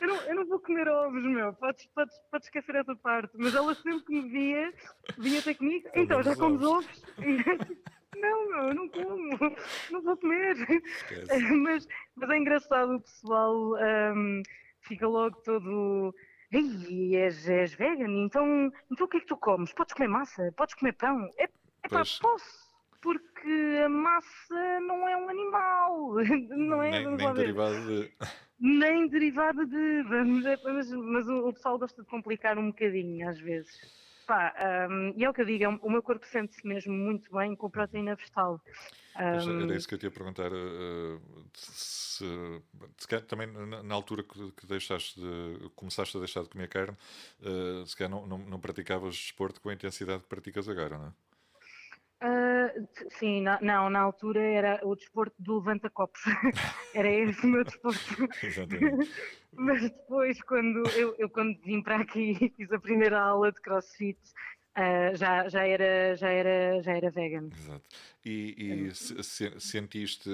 eu 0.00 0.08
não, 0.08 0.16
eu 0.16 0.34
não 0.34 0.46
vou 0.46 0.58
comer 0.58 0.88
ovos, 0.88 1.22
meu, 1.22 1.52
podes, 1.54 1.86
podes, 1.94 2.18
podes 2.28 2.48
esquecer 2.48 2.74
essa 2.74 2.96
parte. 2.96 3.30
Mas 3.36 3.54
ela 3.54 3.72
sempre 3.76 4.04
que 4.04 4.12
me 4.14 4.28
via, 4.28 4.74
vinha 5.16 5.38
até 5.38 5.54
comigo, 5.54 5.88
então, 5.94 6.20
já 6.24 6.34
comes 6.34 6.60
ovos? 6.60 7.04
Não, 8.16 8.48
meu, 8.48 8.68
eu 8.68 8.74
não 8.74 8.88
como, 8.88 9.56
não 9.90 10.02
vou 10.02 10.16
comer. 10.16 10.56
Mas, 11.62 11.86
mas 12.16 12.30
é 12.30 12.36
engraçado, 12.36 12.96
o 12.96 13.00
pessoal 13.00 13.74
um, 14.14 14.42
fica 14.80 15.06
logo 15.06 15.36
todo 15.42 16.14
Ei, 16.54 17.16
és, 17.16 17.48
és 17.48 17.74
vegan, 17.74 18.12
então, 18.24 18.70
então 18.90 19.06
o 19.06 19.08
que 19.08 19.16
é 19.16 19.20
que 19.20 19.26
tu 19.26 19.36
comes? 19.36 19.72
Podes 19.72 19.92
comer 19.92 20.08
massa? 20.08 20.52
Podes 20.56 20.74
comer 20.76 20.92
pão? 20.92 21.28
É, 21.36 21.44
é 21.44 21.88
pá, 21.88 22.02
posso, 22.20 22.64
porque 23.02 23.82
a 23.84 23.88
massa 23.88 24.80
não 24.80 25.08
é 25.08 25.16
um 25.16 25.28
animal, 25.28 26.14
não 26.56 26.80
é? 26.80 26.90
Nem, 26.90 27.16
nem 27.16 27.34
derivado 27.34 27.86
de... 27.86 28.12
Nem 28.60 29.08
derivado 29.08 29.66
de... 29.66 30.02
Mas, 30.64 30.92
mas 30.92 31.28
o, 31.28 31.48
o 31.48 31.52
pessoal 31.52 31.76
gosta 31.76 32.02
de 32.02 32.08
complicar 32.08 32.56
um 32.56 32.68
bocadinho, 32.68 33.28
às 33.28 33.40
vezes. 33.40 33.74
Pá, 34.26 34.54
um, 34.90 35.12
e 35.16 35.24
é 35.24 35.28
o 35.28 35.34
que 35.34 35.42
eu 35.42 35.44
digo, 35.44 35.64
é 35.64 35.68
o 35.68 35.90
meu 35.90 36.02
corpo 36.02 36.26
sente-se 36.26 36.66
mesmo 36.66 36.92
muito 36.92 37.30
bem 37.32 37.54
com 37.54 37.68
proteína 37.68 38.14
vegetal. 38.14 38.60
Um, 39.16 39.62
era 39.62 39.76
isso 39.76 39.86
que 39.86 39.94
eu 39.94 39.98
te 39.98 40.06
ia 40.06 40.10
perguntar. 40.10 40.52
Uh, 40.52 41.20
se, 41.52 42.24
se 42.96 43.20
também 43.22 43.46
na, 43.46 43.82
na 43.82 43.94
altura 43.94 44.22
que, 44.22 44.50
que, 44.52 44.66
deixaste 44.66 45.20
de, 45.20 45.70
começaste 45.76 46.16
a 46.16 46.20
deixar 46.20 46.42
de 46.42 46.48
comer 46.48 46.68
carne, 46.68 46.96
uh, 47.40 47.86
se 47.86 47.96
calhar 47.96 48.10
não, 48.10 48.26
não, 48.26 48.38
não 48.38 48.60
praticavas 48.60 49.14
desporto 49.14 49.60
com 49.60 49.68
a 49.68 49.74
intensidade 49.74 50.22
que 50.22 50.28
praticas 50.28 50.68
agora, 50.68 50.98
não 50.98 51.06
é? 51.06 51.12
Uh, 52.22 52.88
sim, 53.18 53.42
na, 53.42 53.60
não, 53.60 53.90
na 53.90 54.00
altura 54.00 54.40
era 54.40 54.80
o 54.82 54.94
desporto 54.94 55.34
do 55.38 55.58
levanta-copos. 55.58 56.20
era 56.94 57.10
esse 57.10 57.44
o 57.44 57.48
meu 57.48 57.64
desporto. 57.64 58.28
Exatamente. 58.42 59.10
Mas 59.52 59.82
depois, 59.82 60.40
quando 60.42 60.88
eu, 60.90 61.14
eu 61.18 61.28
quando 61.28 61.60
vim 61.60 61.82
para 61.82 62.00
aqui 62.00 62.52
fiz 62.56 62.72
a 62.72 62.78
primeira 62.78 63.20
aula 63.20 63.52
de 63.52 63.60
crossfit, 63.60 64.18
uh, 64.76 65.14
já, 65.16 65.48
já, 65.48 65.66
era, 65.66 66.16
já, 66.16 66.28
era, 66.30 66.82
já 66.82 66.92
era 66.96 67.10
vegan. 67.10 67.48
Exato. 67.52 67.88
E, 68.24 68.54
e 68.88 68.94
se, 68.94 69.60
sentiste 69.60 70.30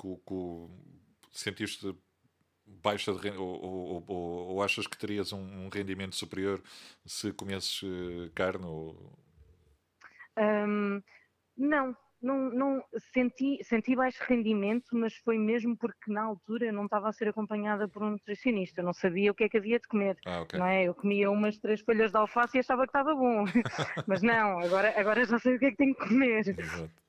que, 0.00 0.16
que, 0.26 0.68
sentiste 1.32 1.96
baixa 2.66 3.12
de, 3.12 3.30
ou, 3.30 3.60
ou, 3.60 4.04
ou, 4.06 4.26
ou, 4.50 4.62
achas 4.62 4.86
que 4.86 4.96
terias 4.96 5.32
um, 5.32 5.66
um 5.66 5.68
rendimento 5.68 6.14
superior 6.14 6.62
se 7.04 7.32
comesses 7.32 7.82
eh, 7.82 8.30
carne? 8.34 8.64
Ou... 8.64 9.18
Um, 10.38 11.00
não, 11.56 11.96
não, 12.24 12.50
não 12.50 12.84
senti, 13.12 13.58
senti 13.62 13.94
baixo 13.94 14.22
rendimento, 14.26 14.86
mas 14.92 15.14
foi 15.16 15.38
mesmo 15.38 15.76
porque 15.76 16.10
na 16.10 16.22
altura 16.22 16.66
eu 16.66 16.72
não 16.72 16.86
estava 16.86 17.08
a 17.08 17.12
ser 17.12 17.28
acompanhada 17.28 17.86
por 17.86 18.02
um 18.02 18.10
nutricionista, 18.10 18.80
eu 18.80 18.84
não 18.84 18.94
sabia 18.94 19.30
o 19.30 19.34
que 19.34 19.44
é 19.44 19.48
que 19.48 19.58
havia 19.58 19.78
de 19.78 19.86
comer. 19.86 20.16
Ah, 20.24 20.40
okay. 20.40 20.58
não 20.58 20.66
é? 20.66 20.84
Eu 20.84 20.94
comia 20.94 21.30
umas 21.30 21.58
três 21.58 21.80
folhas 21.82 22.10
de 22.10 22.16
alface 22.16 22.56
e 22.56 22.60
achava 22.60 22.82
que 22.82 22.88
estava 22.88 23.14
bom, 23.14 23.44
mas 24.08 24.22
não, 24.22 24.58
agora, 24.60 24.92
agora 24.98 25.24
já 25.24 25.38
sei 25.38 25.56
o 25.56 25.58
que 25.58 25.66
é 25.66 25.70
que 25.70 25.76
tenho 25.76 25.94
que 25.94 26.08
comer. 26.08 26.44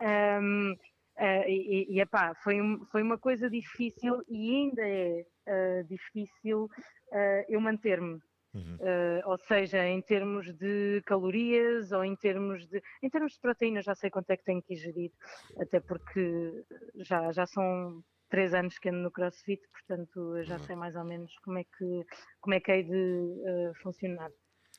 Um, 0.02 0.74
uh, 0.74 0.78
eh, 1.18 1.50
e, 1.50 1.96
e 1.96 2.02
epá, 2.02 2.36
foi, 2.44 2.58
foi 2.92 3.02
uma 3.02 3.18
coisa 3.18 3.50
difícil 3.50 4.22
e 4.28 4.52
ainda 4.52 4.82
é 4.86 5.26
uh, 5.48 5.88
difícil 5.88 6.66
uh, 6.66 7.46
eu 7.48 7.62
manter-me 7.62 8.20
Uhum. 8.56 8.78
Uh, 8.80 9.30
ou 9.30 9.38
seja, 9.38 9.86
em 9.86 10.02
termos 10.02 10.54
de 10.56 11.02
calorias 11.06 11.92
ou 11.92 12.06
em 12.06 12.16
termos 12.16 12.66
de 12.68 12.82
em 13.04 13.10
termos 13.10 13.34
de 13.34 13.42
proteínas 13.42 13.84
já 13.84 13.94
sei 13.96 14.10
quanto 14.10 14.30
é 14.30 14.38
que 14.38 14.46
tenho 14.46 14.62
que 14.62 14.74
ingerir, 14.74 15.12
até 15.60 15.82
porque 15.82 16.64
já, 16.96 17.34
já 17.34 17.46
são 17.46 18.02
três 18.30 18.54
anos 18.54 18.80
que 18.80 18.88
ando 18.88 19.00
no 19.00 19.12
CrossFit, 19.12 19.62
portanto 19.72 20.42
já 20.44 20.56
uhum. 20.56 20.66
sei 20.66 20.76
mais 20.78 20.96
ou 20.96 21.04
menos 21.04 21.38
como 21.44 21.58
é 21.58 21.64
que 21.64 22.06
como 22.40 22.54
é 22.54 22.60
que 22.62 22.72
hei 22.72 22.84
de 22.84 22.94
uh, 22.94 23.74
funcionar. 23.82 24.30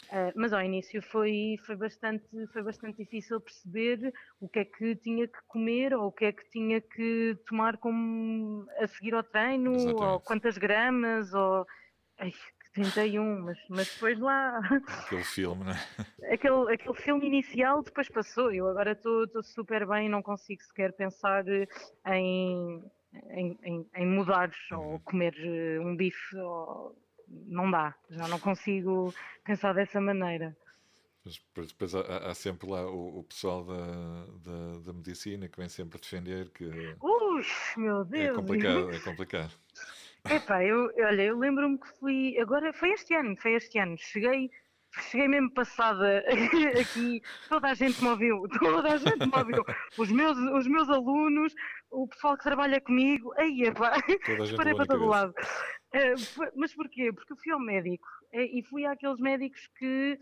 Uh, 0.08 0.32
mas 0.36 0.52
ao 0.52 0.62
início 0.62 1.02
foi, 1.02 1.56
foi, 1.66 1.74
bastante, 1.74 2.28
foi 2.52 2.62
bastante 2.62 2.96
difícil 2.96 3.40
perceber 3.40 4.12
o 4.40 4.48
que 4.48 4.60
é 4.60 4.64
que 4.64 4.94
tinha 4.96 5.26
que 5.26 5.38
comer 5.48 5.92
ou 5.94 6.06
o 6.06 6.12
que 6.12 6.26
é 6.26 6.32
que 6.32 6.48
tinha 6.50 6.80
que 6.80 7.36
tomar 7.48 7.76
como 7.76 8.66
a 8.78 8.86
seguir 8.86 9.14
ao 9.14 9.24
treino, 9.24 9.74
Exatamente. 9.74 10.04
ou 10.04 10.20
quantas 10.20 10.58
gramas, 10.58 11.34
ou 11.34 11.66
Ai, 12.18 12.32
31, 12.76 13.40
mas, 13.40 13.58
mas 13.70 13.92
depois 13.92 14.18
lá. 14.18 14.58
Aquele 15.06 15.24
filme, 15.24 15.64
né? 15.64 15.74
Aquele, 16.30 16.74
aquele 16.74 16.94
filme 16.94 17.26
inicial 17.26 17.82
depois 17.82 18.08
passou. 18.08 18.52
Eu 18.52 18.68
agora 18.68 18.92
estou 18.92 19.42
super 19.42 19.86
bem, 19.86 20.08
não 20.08 20.22
consigo 20.22 20.62
sequer 20.62 20.92
pensar 20.92 21.44
em, 21.48 22.84
em, 23.30 23.58
em, 23.64 23.86
em 23.96 24.06
mudar 24.06 24.50
ou 24.72 24.78
uhum. 24.78 24.98
comer 25.00 25.34
eh, 25.38 25.80
um 25.80 25.96
bife. 25.96 26.36
Ou... 26.36 26.94
Não 27.28 27.70
dá, 27.70 27.94
já 28.10 28.28
não 28.28 28.38
consigo 28.38 29.12
pensar 29.42 29.72
dessa 29.72 30.00
maneira. 30.00 30.56
Mas 31.24 31.42
depois 31.66 31.92
há, 31.94 32.30
há, 32.30 32.34
sempre 32.34 32.70
lá 32.70 32.88
o, 32.88 33.18
o 33.18 33.24
pessoal 33.24 33.64
da, 33.64 34.26
da, 34.44 34.78
da, 34.84 34.92
medicina 34.92 35.48
que 35.48 35.58
vem 35.58 35.68
sempre 35.68 35.98
defender 35.98 36.50
que. 36.50 36.66
Ux, 37.00 37.74
meu 37.76 38.02
é 38.02 38.04
Deus! 38.04 38.38
É 38.38 38.40
complicado, 38.40 38.90
é 38.90 39.00
complicado. 39.00 39.52
Epá, 40.30 40.64
eu, 40.64 40.90
olha, 40.98 41.22
eu 41.22 41.38
lembro-me 41.38 41.78
que 41.78 41.88
fui, 41.98 42.38
agora 42.38 42.72
foi 42.72 42.90
este 42.90 43.14
ano, 43.14 43.36
foi 43.36 43.54
este 43.54 43.78
ano, 43.78 43.96
cheguei, 43.98 44.50
cheguei 45.10 45.28
mesmo 45.28 45.52
passada 45.52 46.24
aqui, 46.80 47.22
toda 47.48 47.68
a 47.68 47.74
gente 47.74 48.02
me 48.02 48.08
ouviu, 48.08 48.42
toda 48.58 48.92
a 48.92 48.96
gente 48.96 49.26
me 49.26 49.38
ouviu, 49.38 49.64
os 49.98 50.10
meus, 50.10 50.36
os 50.38 50.66
meus 50.66 50.88
alunos, 50.88 51.54
o 51.90 52.08
pessoal 52.08 52.36
que 52.36 52.44
trabalha 52.44 52.80
comigo, 52.80 53.32
aí 53.36 53.62
epá, 53.64 53.96
parei 54.56 54.74
para 54.74 54.86
todo 54.86 55.06
lado. 55.06 55.34
Uh, 55.94 56.50
mas 56.56 56.74
porquê? 56.74 57.12
Porque 57.12 57.32
eu 57.32 57.36
fui 57.36 57.52
ao 57.52 57.60
médico 57.60 58.06
uh, 58.34 58.40
e 58.40 58.62
fui 58.68 58.84
àqueles 58.84 59.18
médicos 59.18 59.68
que 59.78 60.18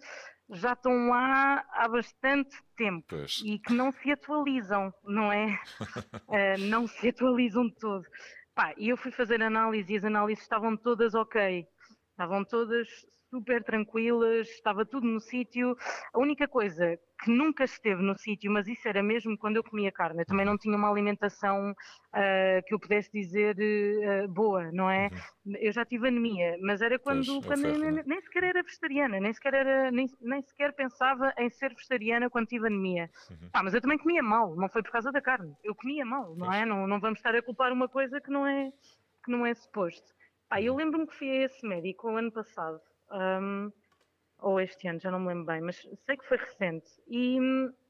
já 0.50 0.74
estão 0.74 1.08
lá 1.08 1.64
há 1.72 1.88
bastante 1.88 2.56
tempo 2.76 3.06
pois. 3.08 3.40
e 3.44 3.58
que 3.58 3.72
não 3.72 3.90
se 3.90 4.12
atualizam, 4.12 4.92
não 5.02 5.32
é? 5.32 5.58
Uh, 6.28 6.58
não 6.68 6.86
se 6.86 7.08
atualizam 7.08 7.66
de 7.66 7.74
todo. 7.76 8.04
Pá, 8.54 8.72
e 8.76 8.88
eu 8.88 8.96
fui 8.96 9.10
fazer 9.10 9.42
análise 9.42 9.92
e 9.92 9.96
as 9.96 10.04
análises 10.04 10.44
estavam 10.44 10.76
todas 10.76 11.14
ok. 11.14 11.66
Estavam 12.10 12.44
todas 12.44 12.88
super 13.34 13.64
tranquilas, 13.64 14.48
estava 14.48 14.86
tudo 14.86 15.08
no 15.08 15.20
sítio. 15.20 15.76
A 16.12 16.20
única 16.20 16.46
coisa 16.46 16.96
que 17.20 17.30
nunca 17.30 17.64
esteve 17.64 18.00
no 18.00 18.16
sítio, 18.16 18.50
mas 18.52 18.68
isso 18.68 18.86
era 18.86 19.02
mesmo 19.02 19.36
quando 19.36 19.56
eu 19.56 19.64
comia 19.64 19.90
carne. 19.90 20.20
Eu 20.22 20.26
também 20.26 20.46
não 20.46 20.56
tinha 20.56 20.76
uma 20.76 20.88
alimentação 20.88 21.72
uh, 21.72 22.64
que 22.64 22.72
eu 22.72 22.78
pudesse 22.78 23.10
dizer 23.10 23.56
uh, 23.56 24.28
boa, 24.28 24.70
não 24.70 24.88
é? 24.88 25.10
Uhum. 25.44 25.56
Eu 25.56 25.72
já 25.72 25.84
tive 25.84 26.06
anemia, 26.06 26.56
mas 26.62 26.80
era 26.80 26.96
quando, 26.96 27.26
pois, 27.26 27.46
quando 27.46 27.62
ferro, 27.62 27.78
nem, 27.78 28.04
nem, 28.04 28.20
sequer 28.20 28.44
era 28.44 28.62
vegetariana, 28.62 29.18
nem 29.18 29.32
sequer, 29.32 29.54
era, 29.54 29.90
nem, 29.90 30.06
nem 30.20 30.42
sequer 30.42 30.72
pensava 30.72 31.34
em 31.36 31.50
ser 31.50 31.74
vegetariana 31.74 32.30
quando 32.30 32.46
tive 32.46 32.68
anemia. 32.68 33.10
Uhum. 33.30 33.50
Pá, 33.50 33.64
mas 33.64 33.74
eu 33.74 33.80
também 33.80 33.98
comia 33.98 34.22
mal, 34.22 34.54
não 34.54 34.68
foi 34.68 34.82
por 34.82 34.92
causa 34.92 35.10
da 35.10 35.20
carne. 35.20 35.52
Eu 35.64 35.74
comia 35.74 36.04
mal, 36.04 36.36
não 36.36 36.46
pois. 36.46 36.58
é? 36.58 36.64
Não, 36.64 36.86
não 36.86 37.00
vamos 37.00 37.18
estar 37.18 37.34
a 37.34 37.42
culpar 37.42 37.72
uma 37.72 37.88
coisa 37.88 38.20
que 38.20 38.30
não 38.30 38.46
é, 38.46 38.70
que 39.24 39.30
não 39.30 39.44
é 39.44 39.52
suposto. 39.54 40.14
Pá, 40.48 40.60
eu 40.60 40.72
uhum. 40.72 40.78
lembro-me 40.78 41.06
que 41.08 41.16
fui 41.16 41.30
a 41.30 41.44
esse 41.46 41.66
médico 41.66 42.08
o 42.08 42.16
ano 42.16 42.30
passado 42.30 42.80
um, 43.14 43.72
ou 44.40 44.60
este 44.60 44.86
ano, 44.88 45.00
já 45.00 45.10
não 45.10 45.20
me 45.20 45.28
lembro 45.28 45.46
bem, 45.46 45.60
mas 45.60 45.76
sei 46.04 46.16
que 46.16 46.28
foi 46.28 46.36
recente. 46.36 46.90
E 47.08 47.38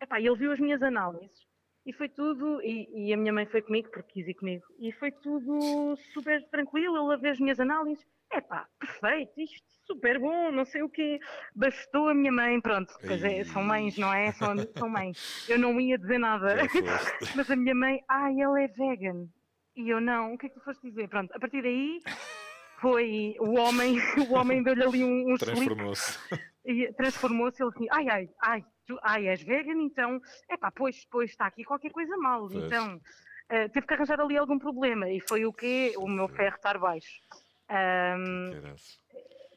epá, 0.01 0.21
ele 0.21 0.37
viu 0.37 0.53
as 0.53 0.61
minhas 0.61 0.83
análises 0.83 1.47
e 1.87 1.93
foi 1.93 2.09
tudo, 2.09 2.63
e, 2.63 2.89
e, 3.09 3.13
a 3.13 3.17
minha 3.17 3.33
mãe 3.33 3.45
foi 3.45 3.61
comigo, 3.61 3.91
porque 3.91 4.15
quis 4.15 4.29
ir 4.29 4.35
comigo, 4.35 4.65
e 4.79 4.91
foi 4.93 5.11
tudo 5.11 5.95
super 6.15 6.43
tranquilo, 6.49 6.97
ele 6.97 7.13
a 7.13 7.17
ver 7.17 7.31
as 7.31 7.41
minhas 7.41 7.61
análises, 7.61 8.07
epá, 8.33 8.67
perfeito, 8.79 9.39
isto 9.39 9.67
super 9.87 10.19
bom, 10.19 10.51
não 10.51 10.65
sei 10.65 10.83
o 10.83 10.89
quê, 10.89 11.21
bastou 11.55 12.09
a 12.09 12.15
minha 12.15 12.33
mãe, 12.33 12.59
pronto, 12.59 12.91
pois 13.07 13.23
é, 13.23 13.45
são 13.45 13.63
mães, 13.63 13.99
não 13.99 14.11
é? 14.13 14.33
São, 14.33 14.55
são 14.79 14.89
mães. 14.89 15.47
Eu 15.47 15.59
não 15.59 15.79
ia 15.79 15.99
dizer 15.99 16.19
nada, 16.19 16.57
mas 17.37 17.51
a 17.51 17.57
minha 17.57 17.75
mãe, 17.75 18.03
ah, 18.09 18.33
ela 18.33 18.63
é 18.63 18.69
vegan. 18.69 19.29
E 19.77 19.91
eu 19.91 20.01
não, 20.01 20.33
o 20.33 20.39
que 20.39 20.47
é 20.47 20.49
que 20.49 20.55
tu 20.55 20.65
foste 20.65 20.89
dizer? 20.89 21.09
Pronto, 21.09 21.33
a 21.35 21.39
partir 21.39 21.61
daí 21.61 22.01
foi 22.81 23.37
o 23.39 23.59
homem, 23.59 23.97
o 24.31 24.35
homem 24.35 24.63
deu-lhe 24.63 24.83
ali 24.83 25.05
um, 25.05 25.33
um 25.33 25.37
Transformou-se. 25.37 26.19
Transformou-se, 26.97 27.63
ele 27.63 27.71
assim, 27.75 27.87
ai, 27.91 28.09
ai, 28.09 28.31
ai, 28.41 28.65
tu, 28.87 28.99
ai, 29.03 29.29
és 29.29 29.43
vegan, 29.43 29.81
então, 29.83 30.21
é 30.49 30.57
pá, 30.57 30.71
pois, 30.71 31.07
pois, 31.11 31.31
está 31.31 31.47
aqui 31.47 31.65
qualquer 31.65 31.91
coisa 31.91 32.17
mal, 32.17 32.49
pois. 32.49 32.65
então, 32.65 32.97
uh, 32.97 33.69
teve 33.71 33.87
que 33.87 33.95
arranjar 33.95 34.21
ali 34.21 34.37
algum 34.37 34.59
problema, 34.59 35.11
e 35.11 35.21
foi 35.21 35.45
o 35.45 35.53
quê? 35.53 35.95
O 35.97 36.09
meu 36.09 36.29
ferro 36.29 36.57
estar 36.57 36.79
baixo. 36.79 37.21
Um, 37.71 38.75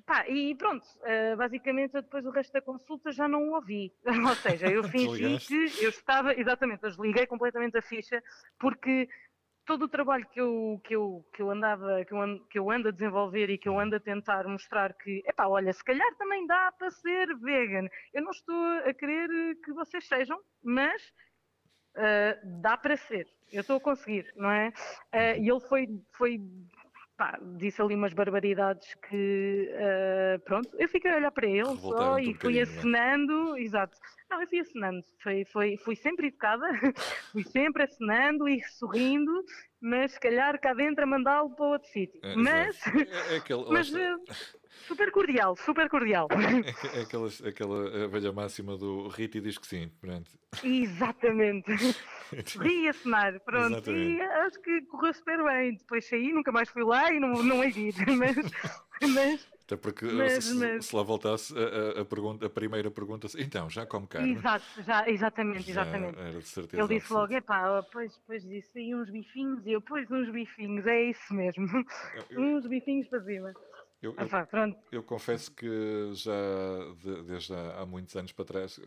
pá, 0.06 0.26
e 0.28 0.56
pronto, 0.56 0.86
uh, 0.86 1.36
basicamente 1.38 1.96
eu 1.96 2.02
depois 2.02 2.26
o 2.26 2.30
resto 2.30 2.54
da 2.54 2.62
consulta 2.62 3.12
já 3.12 3.28
não 3.28 3.50
o 3.50 3.56
ouvi. 3.56 3.94
Ou 4.06 4.36
seja, 4.36 4.68
eu 4.68 4.84
fingi 4.90 5.38
que 5.40 5.84
eu 5.84 5.90
estava, 5.90 6.34
exatamente, 6.34 6.84
eu 6.84 6.90
desliguei 6.90 7.28
completamente 7.28 7.78
a 7.78 7.82
ficha, 7.82 8.24
porque 8.58 9.10
todo 9.68 9.84
o 9.84 9.90
trabalho 9.90 10.26
que 10.28 10.40
eu, 10.40 10.82
que 10.84 10.96
eu, 10.96 11.24
que 11.34 11.42
eu 11.42 11.52
andava, 11.52 12.04
que 12.06 12.14
eu, 12.14 12.22
ando, 12.22 12.46
que 12.48 12.58
eu 12.58 12.72
ando 12.72 12.88
a 12.88 12.92
desenvolver 12.92 13.50
e 13.50 13.58
que 13.58 13.68
eu 13.68 13.78
ando 13.78 13.98
a 13.98 14.00
tentar 14.00 14.48
mostrar 14.48 14.94
que, 14.94 15.22
epá, 15.28 15.46
olha, 15.46 15.72
se 15.74 15.84
calhar 15.84 16.16
também 16.16 16.48
dá 16.48 16.72
para 16.72 16.90
ser 16.90 17.36
vegan. 17.38 17.88
Eu 18.14 18.24
não 18.24 18.32
estou 18.32 18.66
a 18.86 18.94
querer 18.94 19.30
que 19.64 19.74
vocês 19.74 20.08
sejam, 20.08 20.40
mas 20.64 21.14
uh, 21.98 22.62
dá 22.62 22.78
para 22.78 22.96
ser. 22.96 23.28
Eu 23.52 23.62
estou 23.62 23.78
a 23.78 23.82
conseguir, 23.82 24.32
não 24.38 24.50
é? 24.50 24.70
Uh, 25.14 25.42
e 25.42 25.50
ele 25.50 25.60
foi, 25.60 25.88
foi 26.14 26.40
pá, 27.18 27.40
disse 27.58 27.82
ali 27.82 27.96
umas 27.96 28.14
barbaridades 28.14 28.94
que, 29.10 29.70
uh, 29.74 30.40
pronto, 30.42 30.70
eu 30.78 30.88
fiquei 30.88 31.12
a 31.12 31.16
olhar 31.16 31.32
para 31.32 31.48
ele 31.48 31.76
só 31.78 32.20
e 32.20 32.34
fui 32.36 32.62
acenando, 32.62 33.58
exato. 33.58 33.98
Não, 34.30 34.42
eu 34.42 34.48
fui 34.48 34.60
acenando, 34.60 35.04
foi, 35.24 35.44
foi, 35.46 35.78
fui 35.78 35.96
sempre 35.96 36.28
educada, 36.28 36.68
fui 37.32 37.44
sempre 37.44 37.84
acenando 37.84 38.48
e 38.48 38.62
sorrindo, 38.64 39.44
mas 39.82 40.14
se 40.14 40.20
calhar 40.20 40.60
cá 40.60 40.74
dentro 40.74 41.04
a 41.04 41.08
mandá-lo 41.08 41.50
para 41.50 41.66
outro 41.66 41.90
sítio. 41.90 42.20
É, 42.24 42.36
mas, 42.36 42.80
é, 42.88 43.34
é 43.34 43.38
aquele, 43.38 43.66
mas, 43.72 43.92
uh, 43.92 44.22
Super 44.88 45.12
cordial, 45.12 45.56
super 45.56 45.90
cordial. 45.90 46.28
É, 46.32 47.00
é 47.00 47.02
aquela, 47.02 47.28
aquela 47.46 48.08
velha 48.08 48.32
máxima 48.32 48.78
do 48.78 49.08
Riti 49.08 49.42
diz 49.42 49.58
que 49.58 49.68
sim, 49.68 49.90
pronto. 50.00 50.30
Exatamente. 50.64 51.72
Ri 52.60 52.88
a 52.88 52.94
cenar, 52.94 53.40
pronto. 53.42 53.74
Exatamente. 53.74 54.18
E 54.18 54.22
acho 54.22 54.62
que 54.62 54.82
correu 54.84 55.14
super 55.14 55.44
bem. 55.44 55.76
Depois 55.76 56.08
saí, 56.08 56.32
nunca 56.32 56.52
mais 56.52 56.70
fui 56.70 56.84
lá 56.84 57.12
e 57.12 57.20
não, 57.20 57.44
não 57.44 57.64
é 57.64 57.70
ir. 57.70 57.96
Mas, 58.18 58.36
mas 59.14 59.48
até 59.68 59.76
porque 59.76 60.06
mas, 60.06 60.46
se, 60.46 60.54
mas... 60.56 60.86
se, 60.86 60.96
lá 60.96 61.04
voltasse 61.04 61.54
a, 61.54 62.02
a, 62.02 62.06
pergunta, 62.06 62.46
a 62.46 62.50
primeira 62.50 62.90
pergunta, 62.90 63.28
então, 63.38 63.70
já 63.70 63.86
come 63.86 64.08
carne? 64.08 64.32
Exato, 64.32 64.66
já, 64.82 65.10
exatamente, 65.10 65.70
exatamente. 65.70 66.16
Já 66.18 66.40
de 66.40 66.48
certeza. 66.48 66.84
Ele 66.84 66.98
disse 66.98 67.12
logo, 67.12 67.34
epá, 67.34 67.84
pois, 67.92 68.18
pois 68.26 68.44
disse 68.48 68.80
aí 68.80 68.96
uns 68.96 69.10
bifinhos, 69.10 69.66
e 69.66 69.74
eu, 69.74 69.82
pois, 69.82 70.10
uns 70.10 70.32
bifinhos, 70.32 70.88
é 70.88 71.10
isso 71.10 71.34
mesmo. 71.34 71.68
Eu, 72.30 72.42
uns 72.42 72.66
bifinhos 72.66 73.10
para 73.10 73.22
cima. 73.26 73.54
Eu, 74.02 74.16
eu, 74.16 74.76
eu, 74.92 75.04
confesso 75.04 75.52
que 75.52 75.68
já 76.14 76.32
de, 77.02 77.24
desde 77.24 77.54
há, 77.54 77.80
há, 77.80 77.86
muitos 77.86 78.16
anos 78.16 78.32
para 78.32 78.46
trás, 78.46 78.80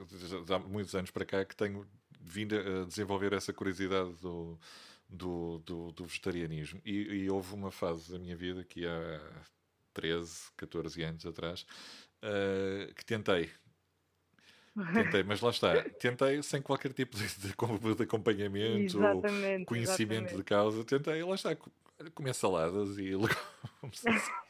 há 0.48 0.58
muitos 0.60 0.94
anos 0.94 1.10
para 1.10 1.24
cá, 1.24 1.44
que 1.44 1.56
tenho 1.56 1.84
vindo 2.20 2.54
a 2.54 2.84
desenvolver 2.84 3.32
essa 3.32 3.52
curiosidade 3.52 4.12
do, 4.20 4.58
do, 5.08 5.58
do, 5.64 5.92
do 5.92 6.04
vegetarianismo. 6.04 6.80
E, 6.84 7.24
e, 7.24 7.30
houve 7.30 7.54
uma 7.54 7.72
fase 7.72 8.12
da 8.12 8.18
minha 8.18 8.36
vida 8.36 8.62
que 8.62 8.86
há 8.86 9.20
13, 9.94 10.52
14 10.56 11.02
anos 11.02 11.26
atrás, 11.26 11.66
uh, 12.22 12.94
que 12.94 13.04
tentei. 13.04 13.50
Tentei, 14.94 15.24
mas 15.24 15.40
lá 15.40 15.50
está. 15.50 15.82
Tentei 15.98 16.42
sem 16.42 16.62
qualquer 16.62 16.92
tipo 16.92 17.16
de, 17.16 17.26
de, 17.26 17.48
de 17.48 18.02
acompanhamento 18.04 19.02
ou 19.02 19.22
conhecimento 19.66 20.12
exatamente. 20.12 20.36
de 20.36 20.44
causa. 20.44 20.84
Tentei, 20.84 21.22
lá 21.24 21.34
está, 21.34 21.56
comer 22.14 22.34
saladas 22.34 22.96
e 22.98 23.10
legumes. 23.16 24.04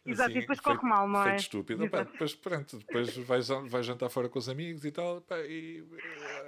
Exato, 0.03 0.29
assim, 0.31 0.39
e 0.39 0.41
depois 0.41 0.59
corre 0.59 0.87
mal, 0.87 1.07
não 1.07 1.21
é? 1.21 1.25
Feito 1.25 1.39
estúpido. 1.41 1.89
Pá, 1.89 2.03
depois, 2.03 2.33
pronto, 2.33 2.79
depois 2.79 3.15
vais, 3.17 3.47
vais 3.47 3.85
jantar 3.85 4.09
fora 4.09 4.27
com 4.27 4.39
os 4.39 4.49
amigos 4.49 4.83
e 4.83 4.91
tal, 4.91 5.21
pá, 5.21 5.37
e, 5.41 5.85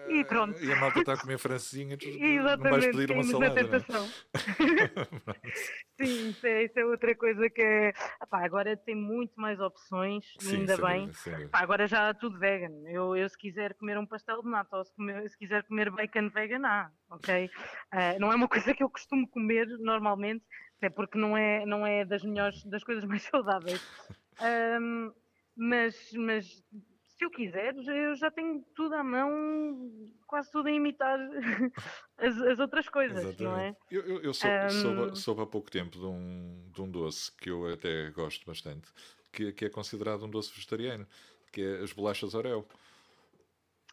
e 0.10 0.26
pronto. 0.26 0.62
E 0.64 0.72
a 0.72 0.76
malta 0.76 1.00
está 1.00 1.14
a 1.14 1.18
comer 1.18 1.38
francesinha, 1.38 1.96
tu 1.96 2.08
não 2.08 2.72
vais 2.72 2.86
pedir 2.88 3.12
uma 3.12 3.24
salada. 3.24 3.64
Não? 3.64 4.06
É? 4.06 4.10
Sim, 6.02 6.30
isso 6.30 6.48
é, 6.48 6.64
isso 6.64 6.80
é, 6.80 6.86
outra 6.86 7.16
coisa 7.16 7.48
que 7.50 7.62
é. 7.62 7.94
agora 8.32 8.76
tem 8.76 8.96
muito 8.96 9.40
mais 9.40 9.60
opções, 9.60 10.26
Sim, 10.40 10.62
ainda 10.62 10.76
bem. 10.78 11.08
Dúvida, 11.08 11.50
agora 11.54 11.88
já 11.88 12.10
há 12.10 12.14
tudo 12.14 12.40
vegan. 12.40 12.74
Eu, 12.88 13.16
eu, 13.16 13.30
se 13.30 13.38
quiser 13.38 13.76
comer 13.76 14.00
um 14.00 14.06
pastel 14.06 14.42
de 14.42 14.50
nata 14.50 14.78
ou 14.78 14.84
se, 14.84 14.94
comer, 14.96 15.30
se 15.30 15.38
quiser 15.38 15.64
comer 15.64 15.92
bacon 15.92 16.30
vegan, 16.30 16.66
há, 16.66 16.90
ok? 17.12 17.46
Uh, 17.94 18.20
não 18.20 18.32
é 18.32 18.36
uma 18.36 18.48
coisa 18.48 18.74
que 18.74 18.84
eu 18.84 18.90
costumo 18.90 19.28
comer 19.30 19.68
normalmente, 19.80 20.44
até 20.78 20.90
porque 20.90 21.18
não 21.18 21.38
é, 21.38 21.66
não 21.66 21.88
é 21.88 22.04
das 22.04 22.24
melhores, 22.24 22.64
das 22.66 22.84
coisas 22.84 23.06
mais 23.06 23.24
saudáveis. 23.24 23.43
Um, 24.42 25.14
mas, 25.56 26.12
mas 26.14 26.64
se 27.18 27.26
eu 27.26 27.30
quiser, 27.30 27.76
eu 27.76 28.16
já 28.16 28.32
tenho 28.32 28.64
tudo 28.76 28.96
à 28.96 29.04
mão, 29.04 29.92
quase 30.28 30.52
tudo 30.52 30.68
a 30.68 30.72
imitar 30.72 31.20
as, 32.18 32.38
as 32.38 32.60
outras 32.60 32.90
coisas, 32.90 33.20
Exatamente. 33.20 33.44
não 33.44 33.58
é? 33.58 33.76
Eu, 33.92 34.02
eu, 34.02 34.22
eu 34.24 34.34
soube, 34.34 34.66
um... 34.66 34.70
soube, 34.70 35.20
soube, 35.20 35.42
há 35.42 35.46
pouco 35.46 35.72
tempo 35.72 35.98
de 35.98 36.06
um, 36.06 36.70
de 36.74 36.82
um 36.82 36.90
doce 36.90 37.32
que 37.38 37.50
eu 37.50 37.72
até 37.72 38.10
gosto 38.10 38.46
bastante, 38.46 38.90
que, 39.32 39.54
que 39.54 39.66
é 39.66 39.70
considerado 39.70 40.26
um 40.26 40.30
doce 40.30 40.52
vegetariano, 40.54 41.08
que 41.52 41.62
é 41.62 41.84
as 41.84 41.94
bolachas 41.94 42.34
Oreo. 42.34 42.66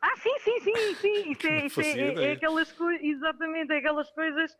Ah, 0.00 0.16
sim, 0.16 0.38
sim, 0.38 0.60
sim, 0.60 0.94
sim. 0.94 1.30
Isso 1.30 1.46
é, 1.46 1.66
isso 1.66 1.80
é, 1.80 2.00
é, 2.00 2.24
é 2.24 2.32
aquelas 2.32 2.72
coisas, 2.72 3.04
exatamente, 3.04 3.72
é 3.72 3.76
aquelas 3.76 4.10
coisas 4.12 4.56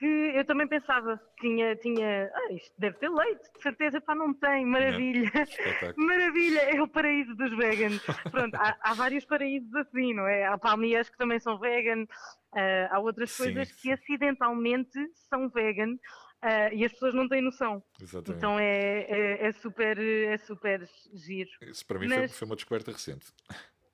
que 0.00 0.06
eu 0.06 0.42
também 0.46 0.66
pensava, 0.66 1.20
tinha, 1.38 1.76
tinha, 1.76 2.30
ah, 2.34 2.52
isto 2.54 2.72
deve 2.78 2.96
ter 2.96 3.10
leite, 3.10 3.52
de 3.54 3.62
certeza, 3.62 4.00
pá, 4.00 4.14
não 4.14 4.32
tem, 4.32 4.64
maravilha, 4.64 5.30
não, 5.34 5.92
maravilha, 6.06 6.60
é 6.60 6.80
o 6.80 6.88
paraíso 6.88 7.34
dos 7.34 7.54
veganos. 7.54 8.02
Pronto, 8.30 8.54
há, 8.54 8.78
há, 8.80 8.94
vários 8.94 9.26
paraísos 9.26 9.72
assim, 9.74 10.14
não 10.14 10.26
é? 10.26 10.46
Há 10.46 10.56
palmias 10.56 11.10
que 11.10 11.18
também 11.18 11.38
são 11.38 11.58
vegan, 11.58 12.04
uh, 12.04 12.88
há 12.90 12.98
outras 12.98 13.30
sim, 13.30 13.42
coisas 13.42 13.70
que 13.72 13.92
acidentalmente 13.92 14.98
são 15.28 15.50
vegan 15.50 15.92
uh, 15.92 16.72
e 16.72 16.82
as 16.82 16.92
pessoas 16.92 17.12
não 17.12 17.28
têm 17.28 17.42
noção. 17.42 17.82
Exatamente. 18.00 18.38
Então 18.38 18.58
é, 18.58 19.02
é, 19.02 19.48
é, 19.48 19.52
super, 19.52 19.98
é 19.98 20.38
super 20.38 20.88
giro. 21.12 21.50
Isso 21.60 21.84
para 21.84 21.98
mim 21.98 22.08
Mas... 22.08 22.18
foi, 22.18 22.28
foi 22.28 22.46
uma 22.46 22.56
descoberta 22.56 22.90
recente. 22.90 23.26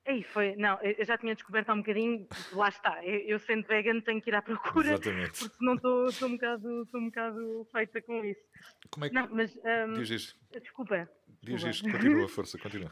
Aí 0.07 0.23
foi, 0.23 0.55
não, 0.55 0.79
eu 0.81 1.03
já 1.03 1.17
tinha 1.17 1.35
descoberto 1.35 1.69
há 1.69 1.73
um 1.73 1.79
bocadinho, 1.79 2.25
lá 2.53 2.69
está, 2.69 3.03
eu, 3.03 3.19
eu 3.27 3.39
sendo 3.39 3.67
vegan 3.67 3.99
tenho 3.99 4.21
que 4.21 4.29
ir 4.29 4.35
à 4.35 4.41
procura, 4.41 4.93
Exatamente. 4.93 5.37
porque 5.37 5.57
senão 5.57 5.75
estou 5.75 6.29
um, 6.29 6.31
bocado, 6.31 6.87
um 6.95 7.05
bocado 7.07 7.67
feita 7.73 8.01
com 8.01 8.23
isso. 8.23 8.41
Como 8.89 9.05
é 9.05 9.09
que... 9.09 9.15
Não, 9.15 9.27
mas... 9.29 9.53
Um, 9.57 9.93
diz 9.95 10.09
isto. 10.09 10.39
Desculpa. 10.61 11.09
Diz 11.43 11.61
isto, 11.61 11.91
continua, 11.91 12.27
força, 12.29 12.57
continua. 12.57 12.89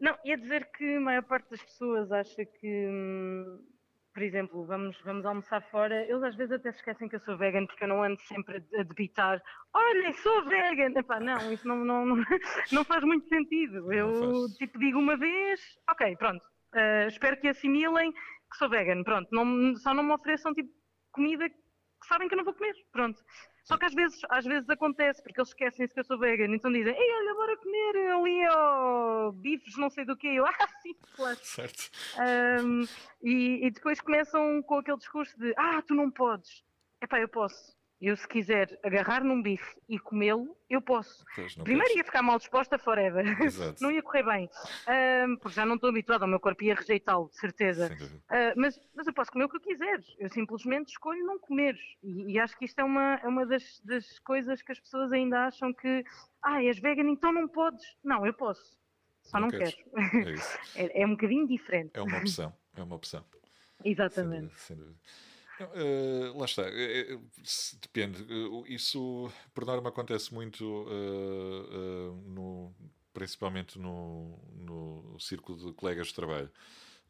Não, 0.00 0.18
ia 0.24 0.36
dizer 0.36 0.68
que 0.72 0.96
a 0.96 1.00
maior 1.00 1.22
parte 1.22 1.50
das 1.50 1.62
pessoas 1.62 2.10
acha 2.10 2.44
que... 2.44 2.88
Hum, 2.88 3.64
por 4.14 4.22
exemplo, 4.22 4.64
vamos, 4.64 4.96
vamos 5.04 5.26
almoçar 5.26 5.60
fora, 5.70 6.04
eles 6.04 6.22
às 6.22 6.36
vezes 6.36 6.52
até 6.52 6.70
se 6.70 6.78
esquecem 6.78 7.08
que 7.08 7.16
eu 7.16 7.20
sou 7.20 7.36
vegan 7.36 7.66
porque 7.66 7.82
eu 7.82 7.88
não 7.88 8.02
ando 8.02 8.20
sempre 8.22 8.64
a 8.78 8.82
debitar, 8.84 9.42
olha, 9.74 10.12
sou 10.14 10.44
vegan. 10.44 10.96
Epá, 10.96 11.18
não, 11.18 11.52
isso 11.52 11.66
não, 11.66 11.84
não, 11.84 12.06
não, 12.06 12.16
não 12.72 12.84
faz 12.84 13.02
muito 13.02 13.28
sentido. 13.28 13.92
Eu 13.92 14.46
tipo 14.56 14.78
digo 14.78 15.00
uma 15.00 15.16
vez, 15.16 15.60
ok, 15.90 16.16
pronto, 16.16 16.44
uh, 16.74 17.08
espero 17.08 17.40
que 17.40 17.48
assimilem 17.48 18.12
que 18.12 18.56
sou 18.56 18.68
vegan, 18.68 19.02
pronto, 19.02 19.28
não, 19.32 19.74
só 19.76 19.92
não 19.92 20.04
me 20.04 20.12
ofereçam 20.12 20.54
tipo 20.54 20.70
comida 21.10 21.48
que 21.48 22.06
sabem 22.06 22.28
que 22.28 22.34
eu 22.34 22.38
não 22.38 22.44
vou 22.44 22.54
comer, 22.54 22.74
pronto. 22.92 23.20
Só 23.64 23.78
que 23.78 23.86
às 23.86 23.94
vezes, 23.94 24.20
às 24.28 24.44
vezes 24.44 24.68
acontece, 24.68 25.22
porque 25.22 25.40
eles 25.40 25.48
esquecem-se 25.48 25.94
que 25.94 26.00
eu 26.00 26.04
sou 26.04 26.18
vegan, 26.18 26.54
então 26.54 26.70
dizem, 26.70 26.94
ei, 26.94 27.12
olha, 27.14 27.34
bora 27.34 27.56
comer 27.56 27.96
ali, 28.12 28.48
ó, 28.50 29.32
bifes, 29.32 29.76
não 29.78 29.88
sei 29.88 30.04
do 30.04 30.16
que. 30.16 30.28
Eu, 30.28 30.44
ah, 30.46 30.68
sim, 30.82 30.94
claro. 31.16 31.38
Certo. 31.42 31.90
Um, 32.62 32.82
e, 33.22 33.66
e 33.66 33.70
depois 33.70 34.00
começam 34.00 34.62
com 34.62 34.78
aquele 34.78 34.98
discurso 34.98 35.38
de, 35.38 35.54
ah, 35.56 35.80
tu 35.80 35.94
não 35.94 36.10
podes. 36.10 36.62
Epá, 37.00 37.18
eu 37.18 37.28
posso. 37.28 37.74
Eu, 38.00 38.16
se 38.16 38.28
quiser 38.28 38.78
agarrar 38.82 39.24
num 39.24 39.40
bife 39.40 39.76
e 39.88 39.98
comê-lo, 39.98 40.56
eu 40.68 40.82
posso. 40.82 41.24
Primeiro 41.62 41.96
ia 41.96 42.04
ficar 42.04 42.22
mal 42.22 42.38
disposta 42.38 42.78
forever. 42.78 43.24
não 43.80 43.90
ia 43.90 44.02
correr 44.02 44.24
bem. 44.24 44.50
Um, 45.26 45.36
porque 45.36 45.54
já 45.54 45.64
não 45.64 45.76
estou 45.76 45.90
habituada, 45.90 46.24
o 46.24 46.28
meu 46.28 46.40
corpo 46.40 46.64
ia 46.64 46.74
rejeitá-lo, 46.74 47.28
de 47.30 47.38
certeza. 47.38 47.96
Uh, 48.02 48.52
mas, 48.56 48.78
mas 48.94 49.06
eu 49.06 49.12
posso 49.14 49.30
comer 49.30 49.44
o 49.44 49.48
que 49.48 49.56
eu 49.56 49.60
quiser. 49.60 50.00
Eu 50.18 50.28
simplesmente 50.28 50.88
escolho 50.88 51.24
não 51.24 51.38
comer. 51.38 51.78
E, 52.02 52.32
e 52.32 52.38
acho 52.38 52.58
que 52.58 52.64
isto 52.64 52.78
é 52.78 52.84
uma, 52.84 53.14
é 53.22 53.26
uma 53.26 53.46
das, 53.46 53.80
das 53.84 54.18
coisas 54.18 54.60
que 54.60 54.72
as 54.72 54.80
pessoas 54.80 55.12
ainda 55.12 55.46
acham 55.46 55.72
que, 55.72 56.04
ah, 56.42 56.62
és 56.62 56.78
vegan, 56.78 57.08
então 57.08 57.32
não 57.32 57.48
podes. 57.48 57.84
Não, 58.02 58.26
eu 58.26 58.34
posso. 58.34 58.76
Só 59.22 59.40
não, 59.40 59.48
não 59.48 59.58
quero. 59.58 59.76
É, 60.76 60.84
é, 60.84 61.02
é, 61.02 61.06
um 61.06 61.10
bocadinho 61.10 61.46
diferente. 61.46 61.92
É 61.94 62.02
uma 62.02 62.18
opção. 62.18 62.52
É 62.76 62.82
uma 62.82 62.96
opção. 62.96 63.24
Exatamente. 63.84 64.54
Sem 64.54 64.76
dúvida, 64.76 64.98
sem 64.98 65.16
dúvida. 65.24 65.33
Uh, 65.60 66.36
lá 66.36 66.44
está, 66.44 66.62
uh, 66.62 67.22
depende. 67.80 68.26
isso, 68.66 69.30
por 69.54 69.64
norma, 69.64 69.88
acontece 69.88 70.34
muito, 70.34 70.64
no, 72.26 72.74
principalmente 73.12 73.78
no, 73.78 74.38
no 74.56 75.16
círculo 75.20 75.58
de 75.58 75.72
colegas 75.72 76.08
de 76.08 76.14
trabalho. 76.14 76.50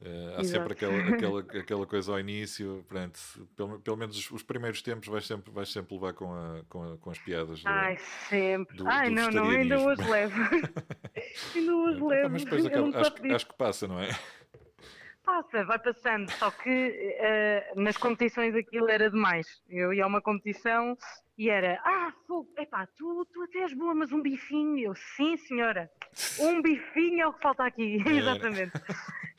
Uh, 0.01 0.37
há 0.37 0.41
Exato. 0.41 0.49
sempre 0.49 0.73
aquela, 0.73 1.15
aquela, 1.15 1.41
aquela 1.61 1.87
coisa 1.87 2.13
ao 2.13 2.21
início, 2.21 2.85
pronto, 2.89 3.19
pelo, 3.57 3.81
pelo 3.81 3.97
menos 3.97 4.19
os, 4.19 4.31
os, 4.31 4.43
primeiros 4.43 4.83
tempos 4.83 5.09
vais 5.09 5.25
sempre, 5.25 5.51
vais 5.51 5.73
sempre 5.73 5.95
levar 5.95 6.13
com, 6.13 6.35
a, 6.35 6.63
com, 6.69 6.93
a, 6.93 6.99
com 6.99 7.11
as 7.11 7.19
piadas. 7.19 7.63
Do, 7.63 7.69
Ai, 7.69 7.97
sempre. 8.29 8.77
Do, 8.77 8.87
Ai, 8.87 9.09
do 9.09 9.15
não, 9.15 9.31
não, 9.31 9.51
ainda 9.51 9.79
hoje 9.79 10.03
levo. 10.03 10.35
ainda 11.55 11.77
hoje 11.77 12.01
levo. 12.03 12.31
Mas 12.31 12.45
depois 12.45 12.67
acaba, 12.67 12.89
acho, 13.01 13.35
acho 13.35 13.47
que 13.47 13.55
passa, 13.55 13.89
não 13.89 13.99
é? 13.99 14.11
Passa, 15.25 15.65
vai 15.65 15.79
passando, 15.79 16.31
só 16.33 16.51
que 16.51 16.71
uh, 16.71 17.81
nas 17.81 17.97
competições 17.97 18.55
aquilo 18.55 18.91
era 18.91 19.11
demais. 19.11 19.47
Eu 19.69 19.93
ia 19.93 20.05
a 20.05 20.07
uma 20.07 20.21
competição 20.21 20.97
e 21.39 21.49
era, 21.49 21.81
ah, 21.83 22.13
fogo, 22.27 22.53
epá, 22.59 22.87
tu, 22.97 23.27
tu 23.33 23.43
até 23.43 23.61
és 23.61 23.73
boa, 23.73 23.95
mas 23.95 24.13
um 24.13 24.21
bifinho. 24.21 24.79
Eu, 24.79 24.95
sim, 24.95 25.37
senhora, 25.39 25.91
um 26.39 26.61
bifinho 26.61 27.23
é 27.23 27.27
o 27.27 27.33
que 27.33 27.41
falta 27.41 27.65
aqui, 27.65 27.97
exatamente. 28.07 28.73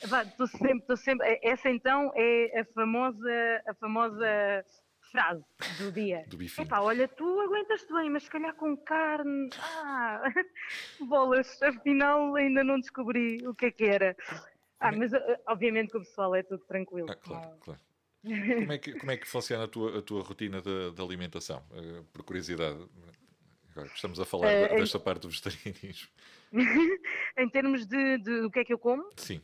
Estou 0.01 0.47
sempre, 0.47 0.77
estou 0.79 0.97
sempre. 0.97 1.39
Essa 1.43 1.69
então 1.69 2.11
é 2.15 2.59
a 2.59 2.65
famosa, 2.73 3.63
a 3.67 3.73
famosa 3.75 4.65
frase 5.11 5.43
do 5.77 5.91
dia. 5.91 6.25
Do 6.27 6.37
bifinho. 6.37 6.67
Epá, 6.67 6.81
olha, 6.81 7.07
tu 7.07 7.39
aguentas-te 7.41 7.93
bem, 7.93 8.09
mas 8.09 8.23
se 8.23 8.29
calhar 8.29 8.53
com 8.55 8.75
carne, 8.77 9.49
ah, 9.59 10.21
bolas, 11.07 11.61
afinal 11.61 12.35
ainda 12.35 12.63
não 12.63 12.79
descobri 12.79 13.37
o 13.47 13.53
que 13.53 13.67
é 13.67 13.71
que 13.71 13.85
era. 13.85 14.17
Ah, 14.79 14.91
mas 14.91 15.13
eh, 15.13 15.41
obviamente 15.47 15.91
que 15.91 15.97
o 15.97 16.01
pessoal 16.01 16.35
é 16.35 16.43
tudo 16.43 16.63
tranquilo. 16.65 17.07
Ah, 17.09 17.15
claro, 17.15 17.57
claro. 17.59 17.79
Como 18.25 18.71
é, 18.71 18.77
que, 18.79 18.93
como 18.93 19.11
é 19.11 19.17
que 19.17 19.27
funciona 19.27 19.65
a 19.65 19.67
tua, 19.67 19.99
a 19.99 20.01
tua 20.01 20.23
rotina 20.23 20.59
de, 20.59 20.91
de 20.91 20.99
alimentação? 20.99 21.63
Uh, 21.69 22.03
por 22.05 22.23
curiosidade, 22.23 22.83
agora 23.69 23.87
estamos 23.93 24.19
a 24.19 24.25
falar 24.25 24.47
uh, 24.47 24.75
desta 24.75 24.97
em... 24.97 25.01
parte 25.01 25.21
do 25.21 25.29
vegetarianismo. 25.29 26.09
em 27.37 27.49
termos 27.49 27.85
de, 27.85 28.17
de 28.17 28.41
o 28.41 28.49
que 28.49 28.61
é 28.61 28.65
que 28.65 28.73
eu 28.73 28.79
como? 28.79 29.07
Sim. 29.15 29.43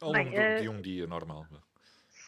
Ao 0.00 0.12
longo 0.12 0.30
Bem, 0.30 0.38
uh... 0.38 0.62
de 0.62 0.68
um 0.68 0.80
dia 0.80 1.04
normal. 1.08 1.48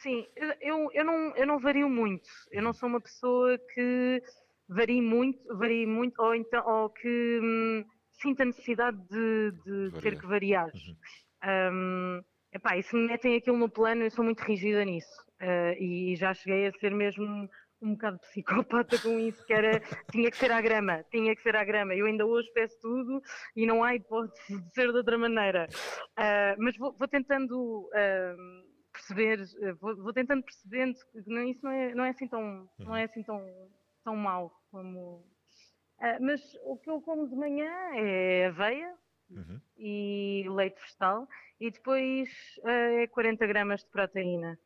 Sim, 0.01 0.27
eu, 0.59 0.89
eu, 0.91 1.05
não, 1.05 1.33
eu 1.35 1.47
não 1.47 1.59
vario 1.59 1.87
muito. 1.87 2.27
Eu 2.51 2.61
não 2.61 2.71
uhum. 2.71 2.73
sou 2.73 2.89
uma 2.89 2.99
pessoa 2.99 3.57
que 3.73 4.21
varie 4.67 5.01
muito, 5.01 5.55
varie 5.55 5.85
muito, 5.85 6.19
ou, 6.21 6.33
então, 6.33 6.67
ou 6.67 6.89
que 6.89 7.39
hum, 7.41 7.85
sinta 8.13 8.43
necessidade 8.43 8.97
de, 9.07 9.51
de 9.63 10.01
ter 10.01 10.19
que 10.19 10.25
variar. 10.25 10.71
Uhum. 10.73 10.95
Um, 11.43 12.21
epá, 12.51 12.77
e 12.77 12.83
se 12.83 12.95
me 12.95 13.07
metem 13.07 13.35
aquilo 13.35 13.57
no 13.57 13.69
plano, 13.69 14.03
eu 14.03 14.11
sou 14.11 14.23
muito 14.23 14.41
rígida 14.41 14.83
nisso. 14.85 15.21
Uh, 15.41 15.73
e 15.81 16.15
já 16.15 16.33
cheguei 16.33 16.67
a 16.67 16.71
ser 16.73 16.91
mesmo 16.91 17.49
um 17.81 17.93
bocado 17.93 18.19
psicopata 18.19 18.97
com 18.99 19.19
isso, 19.19 19.43
que 19.45 19.53
era, 19.53 19.79
tinha 20.11 20.29
que 20.29 20.37
ser 20.37 20.51
à 20.51 20.61
grama, 20.61 21.03
tinha 21.09 21.35
que 21.35 21.41
ser 21.41 21.55
à 21.55 21.63
grama. 21.63 21.95
Eu 21.95 22.05
ainda 22.05 22.25
hoje 22.25 22.49
peço 22.53 22.79
tudo 22.79 23.21
e 23.55 23.65
não 23.65 23.83
há 23.83 23.95
hipótese 23.95 24.61
de 24.61 24.73
ser 24.73 24.91
de 24.91 24.97
outra 24.97 25.17
maneira. 25.17 25.67
Uh, 26.11 26.55
mas 26.59 26.77
vou, 26.77 26.93
vou 26.93 27.07
tentando 27.07 27.87
uh, 27.87 28.71
perceber, 28.93 29.39
vou, 29.79 29.95
vou, 29.97 30.13
tentando 30.13 30.43
percebendo 30.43 30.95
que 31.11 31.29
não, 31.29 31.43
isso 31.43 31.63
não 31.63 31.71
é, 31.71 31.95
não 31.95 32.05
é 32.05 32.09
assim 32.09 32.27
tão, 32.27 32.69
não 32.79 32.95
é 32.95 33.03
assim 33.05 33.23
tão, 33.23 33.43
tão 34.03 34.15
mau 34.15 34.51
como. 34.69 35.25
Uh, 35.99 36.17
mas 36.19 36.41
o 36.63 36.77
que 36.77 36.89
eu 36.89 37.01
como 37.01 37.27
de 37.27 37.35
manhã 37.35 37.71
é 37.95 38.47
aveia 38.47 38.93
uhum. 39.31 39.61
e 39.77 40.45
leite 40.49 40.79
vegetal 40.81 41.27
e 41.59 41.71
depois 41.71 42.29
é 42.63 43.07
40 43.07 43.47
gramas 43.47 43.83
de 43.83 43.89
proteína 43.89 44.59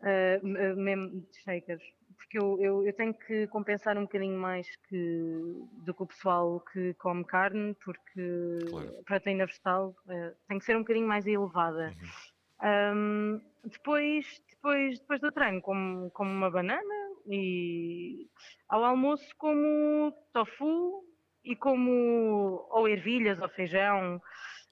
uh, 0.00 0.76
mesmo 0.76 1.20
de 1.20 1.36
shakers, 1.42 1.82
porque 2.16 2.38
eu, 2.38 2.60
eu, 2.60 2.86
eu, 2.86 2.92
tenho 2.94 3.14
que 3.14 3.46
compensar 3.48 3.96
um 3.96 4.02
bocadinho 4.02 4.38
mais 4.38 4.68
que, 4.88 5.64
do 5.84 5.94
que 5.94 6.02
o 6.02 6.06
pessoal 6.06 6.60
que 6.72 6.94
come 6.94 7.24
carne, 7.24 7.74
porque 7.84 8.58
claro. 8.68 8.98
a 9.00 9.04
proteína 9.04 9.46
vegetal 9.46 9.94
uh, 10.06 10.36
tem 10.48 10.58
que 10.58 10.64
ser 10.64 10.76
um 10.76 10.80
bocadinho 10.80 11.08
mais 11.08 11.26
elevada. 11.26 11.94
Uhum. 12.00 12.30
Um, 12.62 13.40
depois, 13.64 14.42
depois, 14.50 14.98
depois 14.98 15.20
do 15.20 15.32
treino, 15.32 15.62
como, 15.62 16.10
como 16.10 16.30
uma 16.30 16.50
banana 16.50 17.10
e 17.26 18.28
ao 18.68 18.84
almoço 18.84 19.26
como 19.38 20.12
tofu 20.32 21.04
e 21.44 21.56
como 21.56 22.66
ou 22.70 22.88
ervilhas 22.88 23.40
ou 23.40 23.48
feijão 23.48 24.20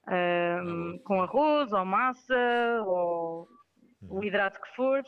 um, 0.07 0.97
com 0.99 1.21
arroz 1.21 1.71
ou 1.71 1.85
massa 1.85 2.83
ou 2.85 3.47
o 4.01 4.23
hidrato 4.23 4.59
que 4.61 4.75
for, 4.75 5.03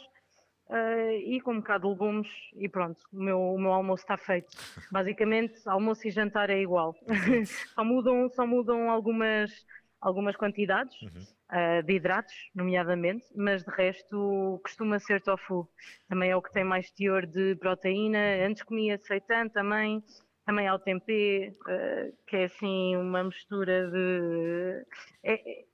uh, 0.69 1.11
e 1.25 1.39
com 1.41 1.53
um 1.53 1.59
bocado 1.59 1.87
de 1.87 1.93
legumes 1.93 2.29
e 2.55 2.67
pronto, 2.67 2.99
o 3.13 3.23
meu, 3.23 3.39
o 3.39 3.59
meu 3.59 3.71
almoço 3.71 4.03
está 4.03 4.17
feito. 4.17 4.49
Basicamente, 4.91 5.61
almoço 5.65 6.07
e 6.07 6.11
jantar 6.11 6.49
é 6.49 6.59
igual. 6.59 6.95
só, 7.73 7.83
mudam, 7.83 8.29
só 8.29 8.45
mudam 8.45 8.89
algumas, 8.89 9.51
algumas 9.99 10.35
quantidades 10.35 10.95
uhum. 11.01 11.79
uh, 11.79 11.83
de 11.83 11.93
hidratos, 11.93 12.35
nomeadamente, 12.53 13.25
mas 13.35 13.63
de 13.63 13.71
resto 13.71 14.59
costuma 14.63 14.99
ser 14.99 15.21
tofu. 15.21 15.67
Também 16.07 16.31
é 16.31 16.35
o 16.35 16.41
que 16.41 16.51
tem 16.51 16.63
mais 16.63 16.91
teor 16.91 17.25
de 17.25 17.55
proteína. 17.55 18.45
Antes 18.45 18.63
comia 18.63 18.97
seitan 18.97 19.47
também. 19.47 20.03
Também 20.45 20.67
há 20.67 20.75
o 20.75 20.79
tempê, 20.79 21.55
uh, 21.61 22.17
que 22.27 22.37
é 22.37 22.43
assim 22.45 22.95
uma 22.97 23.23
mistura 23.23 23.89
de. 23.89 24.85
É, 25.23 25.65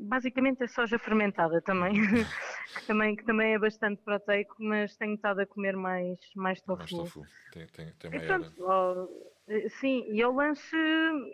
basicamente 0.00 0.62
é 0.62 0.66
soja 0.66 0.98
fermentada 0.98 1.60
também, 1.62 1.92
que 2.74 2.86
também, 2.86 3.16
que 3.16 3.24
também 3.24 3.54
é 3.54 3.58
bastante 3.58 4.02
proteico, 4.02 4.56
mas 4.58 4.96
tenho 4.96 5.14
estado 5.14 5.40
a 5.40 5.46
comer 5.46 5.76
mais, 5.76 6.18
mais 6.34 6.60
tofu. 6.60 6.78
Mais 6.78 6.90
tofu, 6.90 7.22
tem, 7.52 7.66
tem, 7.68 7.92
tem 7.92 8.10
maior... 8.10 8.50
Pronto, 8.54 9.10
eh, 9.48 9.68
sim, 9.68 10.04
e 10.08 10.24
o 10.24 10.32
lanche 10.32 10.76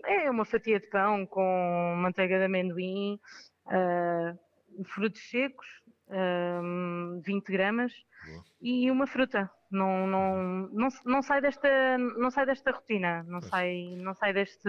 é 0.07 0.31
uma 0.31 0.45
fatia 0.45 0.81
de 0.81 0.87
pão 0.89 1.27
com 1.27 1.95
manteiga 1.97 2.39
de 2.39 2.45
amendoim, 2.45 3.21
uh, 3.67 4.85
frutos 4.85 5.21
secos, 5.29 5.67
uh, 6.09 7.21
20 7.23 7.53
gramas, 7.53 7.93
Boa. 8.27 8.45
e 8.61 8.91
uma 8.91 9.07
fruta. 9.07 9.51
Não, 9.75 10.07
não, 10.07 10.69
não, 10.73 10.89
não, 11.05 11.23
sai 11.23 11.41
desta, 11.41 11.99
não 11.99 12.31
sai 12.31 12.47
desta 12.47 12.71
rotina, 12.71 13.25
não, 13.25 13.41
sai, 13.41 13.97
não 13.97 14.15
sai 14.15 14.33
deste 14.33 14.69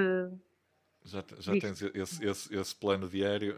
já, 1.05 1.23
já 1.37 1.51
tens 1.59 1.81
esse, 1.81 2.25
esse, 2.25 2.55
esse, 2.55 2.75
plano 2.75 3.07
diário. 3.07 3.55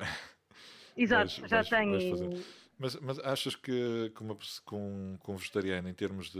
Exato, 0.98 1.40
vais, 1.40 1.50
já 1.50 1.58
vais, 1.58 1.70
tenho. 1.70 2.18
Vais 2.18 2.46
mas, 2.78 2.96
mas 2.98 3.20
achas 3.20 3.56
que 3.56 4.12
com, 4.16 4.38
com, 4.66 5.18
com 5.20 5.36
vegetariano, 5.36 5.90
em 5.90 5.94
termos 5.94 6.30
de, 6.30 6.40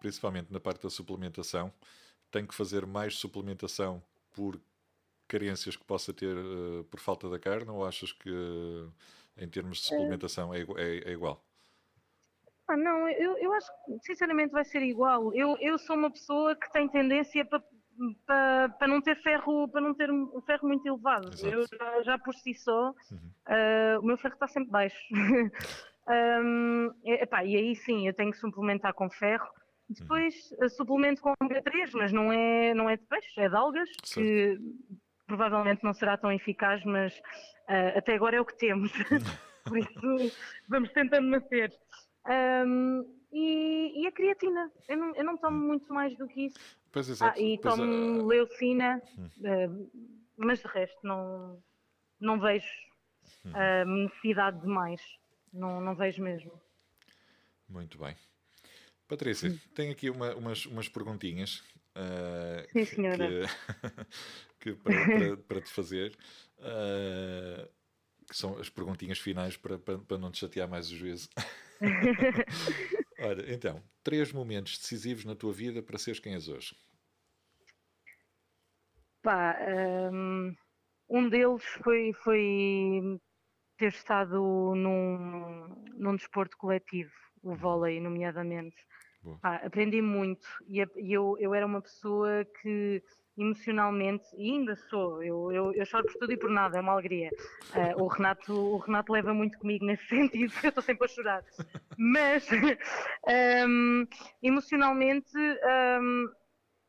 principalmente 0.00 0.52
na 0.52 0.58
parte 0.58 0.82
da 0.82 0.90
suplementação, 0.90 1.72
tem 2.30 2.46
que 2.46 2.54
fazer 2.54 2.84
mais 2.86 3.16
suplementação 3.16 4.02
por 4.32 4.60
carências 5.28 5.76
que 5.76 5.84
possa 5.84 6.12
ter 6.12 6.36
uh, 6.36 6.84
por 6.84 6.98
falta 6.98 7.28
da 7.28 7.38
carne 7.38 7.70
ou 7.70 7.86
achas 7.86 8.12
que 8.12 8.30
em 9.36 9.48
termos 9.48 9.78
de 9.78 9.84
suplementação 9.84 10.52
é, 10.52 10.62
é, 10.62 11.10
é 11.10 11.12
igual? 11.12 11.44
Ah, 12.68 12.76
não, 12.76 13.08
eu, 13.08 13.38
eu 13.38 13.52
acho 13.54 13.70
que 13.84 13.98
sinceramente 14.06 14.52
vai 14.52 14.64
ser 14.64 14.82
igual. 14.82 15.32
Eu, 15.34 15.56
eu 15.58 15.78
sou 15.78 15.96
uma 15.96 16.10
pessoa 16.10 16.54
que 16.54 16.70
tem 16.70 16.88
tendência 16.88 17.44
para 17.44 17.62
para, 18.24 18.68
para 18.78 18.88
não 18.88 19.00
ter 19.00 19.16
ferro, 19.16 19.68
para 19.68 19.80
não 19.80 19.94
ter 19.94 20.10
um 20.10 20.40
ferro 20.42 20.68
muito 20.68 20.86
elevado. 20.86 21.28
Exato. 21.32 21.48
Eu 21.48 21.66
já, 21.66 22.02
já, 22.02 22.18
por 22.18 22.34
si 22.34 22.54
só, 22.54 22.94
uhum. 23.10 23.16
uh, 23.16 24.00
o 24.00 24.06
meu 24.06 24.16
ferro 24.16 24.34
está 24.34 24.46
sempre 24.46 24.70
baixo. 24.70 24.98
um, 26.08 26.94
epá, 27.04 27.44
e 27.44 27.56
aí 27.56 27.74
sim, 27.74 28.06
eu 28.06 28.14
tenho 28.14 28.30
que 28.30 28.38
suplementar 28.38 28.94
com 28.94 29.10
ferro. 29.10 29.48
Depois 29.88 30.52
uhum. 30.60 30.68
suplemento 30.68 31.22
com 31.22 31.34
ômega 31.40 31.62
3, 31.62 31.92
mas 31.94 32.12
não 32.12 32.30
é, 32.30 32.74
não 32.74 32.88
é 32.88 32.96
de 32.96 33.04
peixe, 33.04 33.40
é 33.40 33.48
de 33.48 33.56
algas, 33.56 33.88
certo. 34.04 34.14
que 34.14 34.58
provavelmente 35.26 35.82
não 35.82 35.94
será 35.94 36.16
tão 36.16 36.30
eficaz, 36.30 36.84
mas 36.84 37.14
uh, 37.68 37.98
até 37.98 38.14
agora 38.14 38.36
é 38.36 38.40
o 38.40 38.44
que 38.44 38.56
temos. 38.56 38.92
por 39.64 39.78
isso 39.78 40.36
vamos 40.68 40.92
tentando 40.92 41.28
manter. 41.28 41.72
Um, 42.28 43.18
e, 43.32 44.02
e, 44.02 44.06
a 44.06 44.12
creatina, 44.12 44.70
eu 44.88 44.96
não, 44.96 45.14
eu 45.14 45.24
não 45.24 45.36
tomo 45.36 45.58
muito 45.58 45.92
mais 45.92 46.16
do 46.16 46.26
que 46.26 46.46
isso. 46.46 46.58
Pois 46.90 47.08
exato. 47.08 47.38
Ah, 47.38 47.42
e 47.42 47.58
pois 47.58 47.74
tomo 47.74 48.22
uh... 48.22 48.26
leucina, 48.26 49.02
uh, 49.18 49.90
mas 50.36 50.60
de 50.60 50.66
resto 50.68 50.98
não, 51.02 51.62
não 52.20 52.40
vejo 52.40 52.66
uh, 53.46 53.84
necessidade 53.86 54.60
de 54.60 54.66
mais. 54.66 55.00
Não, 55.52 55.80
não 55.80 55.94
vejo 55.94 56.22
mesmo. 56.22 56.52
Muito 57.68 57.98
bem. 57.98 58.16
Patrícia, 59.06 59.50
hum. 59.50 59.58
tenho 59.74 59.92
aqui 59.92 60.10
uma, 60.10 60.34
umas, 60.34 60.66
umas 60.66 60.88
perguntinhas 60.88 61.62
uh, 61.96 62.68
Sim, 62.72 62.84
senhora. 62.84 63.28
que, 64.60 64.72
que 64.72 64.74
para, 64.74 65.04
para, 65.04 65.36
para, 65.36 65.60
te 65.60 65.70
fazer, 65.70 66.16
uh, 66.58 67.68
que 68.28 68.36
são 68.36 68.58
as 68.58 68.68
perguntinhas 68.68 69.18
finais 69.18 69.56
para, 69.56 69.78
para, 69.78 69.98
para 69.98 70.18
não 70.18 70.30
te 70.30 70.38
chatear 70.38 70.68
mais 70.68 70.90
o 70.90 70.96
juízo. 70.96 71.28
Olha, 73.20 73.52
então, 73.52 73.82
três 74.02 74.32
momentos 74.32 74.78
decisivos 74.78 75.24
na 75.24 75.34
tua 75.34 75.52
vida 75.52 75.82
para 75.82 75.98
seres 75.98 76.20
quem 76.20 76.34
és 76.34 76.48
hoje. 76.48 76.74
Pá, 79.22 79.56
um, 80.12 80.54
um 81.08 81.28
deles 81.28 81.64
foi, 81.82 82.12
foi 82.12 83.20
ter 83.76 83.88
estado 83.88 84.74
num, 84.74 85.68
num 85.94 86.16
desporto 86.16 86.56
coletivo, 86.56 87.12
o 87.42 87.54
vôlei, 87.54 88.00
nomeadamente. 88.00 88.76
Pá, 89.40 89.56
aprendi 89.56 90.00
muito 90.00 90.46
e 90.66 90.80
eu, 91.12 91.36
eu 91.38 91.54
era 91.54 91.66
uma 91.66 91.82
pessoa 91.82 92.44
que 92.60 93.02
emocionalmente, 93.38 94.24
e 94.36 94.50
ainda 94.50 94.74
sou, 94.74 95.22
eu, 95.22 95.52
eu, 95.52 95.72
eu, 95.72 95.86
choro 95.86 96.04
por 96.04 96.14
tudo 96.14 96.32
e 96.32 96.36
por 96.36 96.50
nada, 96.50 96.76
é 96.76 96.80
uma 96.80 96.92
alegria. 96.92 97.30
Uh, 97.72 98.02
o, 98.02 98.08
Renato, 98.08 98.52
o 98.52 98.78
Renato 98.78 99.12
leva 99.12 99.32
muito 99.32 99.58
comigo 99.58 99.84
nesse 99.84 100.04
sentido, 100.08 100.52
eu 100.62 100.68
estou 100.68 100.82
sempre 100.82 101.04
a 101.04 101.08
chorar. 101.08 101.44
Mas 101.96 102.48
um, 103.66 104.06
emocionalmente 104.42 105.36
um, 105.36 106.28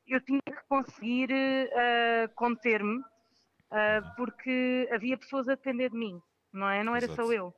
eu 0.08 0.20
tinha 0.22 0.41
que 0.41 0.68
conseguir 0.68 1.30
uh, 1.32 2.34
conter-me, 2.36 2.97
uh, 2.97 4.16
porque 4.18 4.89
havia 4.91 5.18
pessoas 5.18 5.47
a 5.47 5.56
depender 5.56 5.89
de 5.89 5.97
mim, 5.97 6.20
não 6.52 6.68
é? 6.68 6.84
Não 6.84 6.95
era 6.95 7.06
Exato. 7.06 7.28
só 7.28 7.32
eu. 7.32 7.54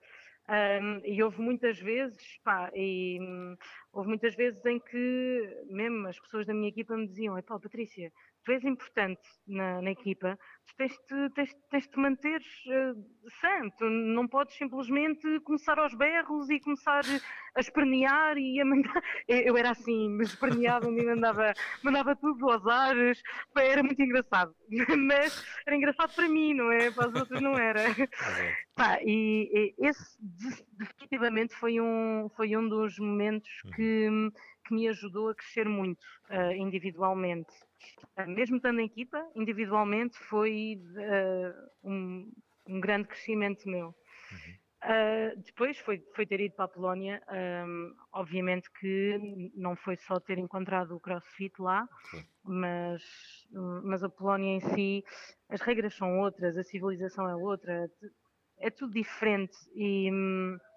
Um, 0.49 1.01
e 1.05 1.23
houve 1.23 1.41
muitas 1.41 1.79
vezes, 1.79 2.21
pá, 2.43 2.69
e 2.75 3.17
houve 3.93 4.09
muitas 4.09 4.35
vezes 4.35 4.63
em 4.65 4.79
que 4.79 5.65
mesmo 5.69 6.07
as 6.07 6.19
pessoas 6.19 6.45
da 6.45 6.53
minha 6.53 6.69
equipa 6.69 6.95
me 6.95 7.07
diziam, 7.07 7.41
pá, 7.41 7.59
Patrícia, 7.59 8.11
tu 8.43 8.51
és 8.51 8.63
importante 8.63 9.21
na, 9.47 9.81
na 9.81 9.91
equipa, 9.91 10.37
tu 10.67 10.75
tens 10.77 10.97
de, 11.09 11.29
tens, 11.35 11.53
tens 11.69 11.87
de 11.87 11.97
manter 11.97 12.39
uh, 12.39 13.29
sã, 13.39 13.69
tu 13.77 13.85
não 13.85 14.27
podes 14.27 14.55
simplesmente 14.55 15.39
começar 15.41 15.77
aos 15.77 15.93
berros 15.93 16.49
e 16.49 16.59
começar 16.59 17.03
a 17.55 17.59
espernear 17.59 18.37
e 18.37 18.59
a 18.59 18.65
mandar. 18.65 19.01
Eu 19.27 19.57
era 19.57 19.71
assim, 19.71 20.17
esperneava 20.21 20.87
e 20.87 21.05
mandava, 21.05 21.53
mandava 21.83 22.15
tudo 22.15 22.49
aos 22.49 22.65
ares, 22.65 23.21
era 23.55 23.83
muito 23.83 24.01
engraçado, 24.01 24.55
mas 24.97 25.45
era 25.65 25.75
engraçado 25.75 26.13
para 26.15 26.27
mim, 26.27 26.53
não 26.53 26.71
é? 26.71 26.91
Para 26.91 27.09
os 27.09 27.15
outros 27.15 27.41
não 27.41 27.57
era. 27.57 27.81
Pá, 28.75 28.99
e, 29.03 29.75
e, 29.77 29.87
esse 29.87 30.17
definitivamente 30.77 31.53
foi 31.55 31.79
um, 31.79 32.29
foi 32.35 32.55
um 32.55 32.67
dos 32.67 32.97
momentos 32.97 33.49
uhum. 33.65 33.71
Que, 33.81 34.31
que 34.65 34.73
me 34.75 34.87
ajudou 34.87 35.29
a 35.29 35.35
crescer 35.35 35.67
muito 35.67 36.03
uh, 36.29 36.51
individualmente. 36.51 37.51
Uh, 38.15 38.29
mesmo 38.29 38.57
estando 38.57 38.79
em 38.79 38.85
equipa, 38.85 39.25
individualmente 39.35 40.17
foi 40.29 40.79
uh, 40.95 41.89
um, 41.89 42.31
um, 42.67 42.79
grande 42.79 43.07
crescimento 43.07 43.67
meu. 43.67 43.87
Uhum. 43.87 44.61
Uh, 44.83 45.41
depois 45.43 45.77
foi, 45.79 46.03
foi 46.15 46.25
ter 46.25 46.39
ido 46.39 46.55
para 46.55 46.65
a 46.65 46.67
Polónia, 46.67 47.21
um, 47.67 47.95
obviamente 48.13 48.69
que 48.79 49.51
não 49.55 49.75
foi 49.75 49.95
só 49.97 50.19
ter 50.19 50.39
encontrado 50.39 50.95
o 50.95 50.99
CrossFit 50.99 51.53
lá, 51.59 51.87
Sim. 52.09 52.25
mas, 52.43 53.03
mas 53.83 54.03
a 54.03 54.09
Polónia 54.09 54.55
em 54.55 54.59
si, 54.59 55.03
as 55.49 55.61
regras 55.61 55.93
são 55.93 56.19
outras, 56.19 56.57
a 56.57 56.63
civilização 56.63 57.29
é 57.29 57.35
outra, 57.35 57.87
é 58.57 58.71
tudo 58.71 58.93
diferente 58.93 59.55
e 59.75 60.09
é 60.09 60.70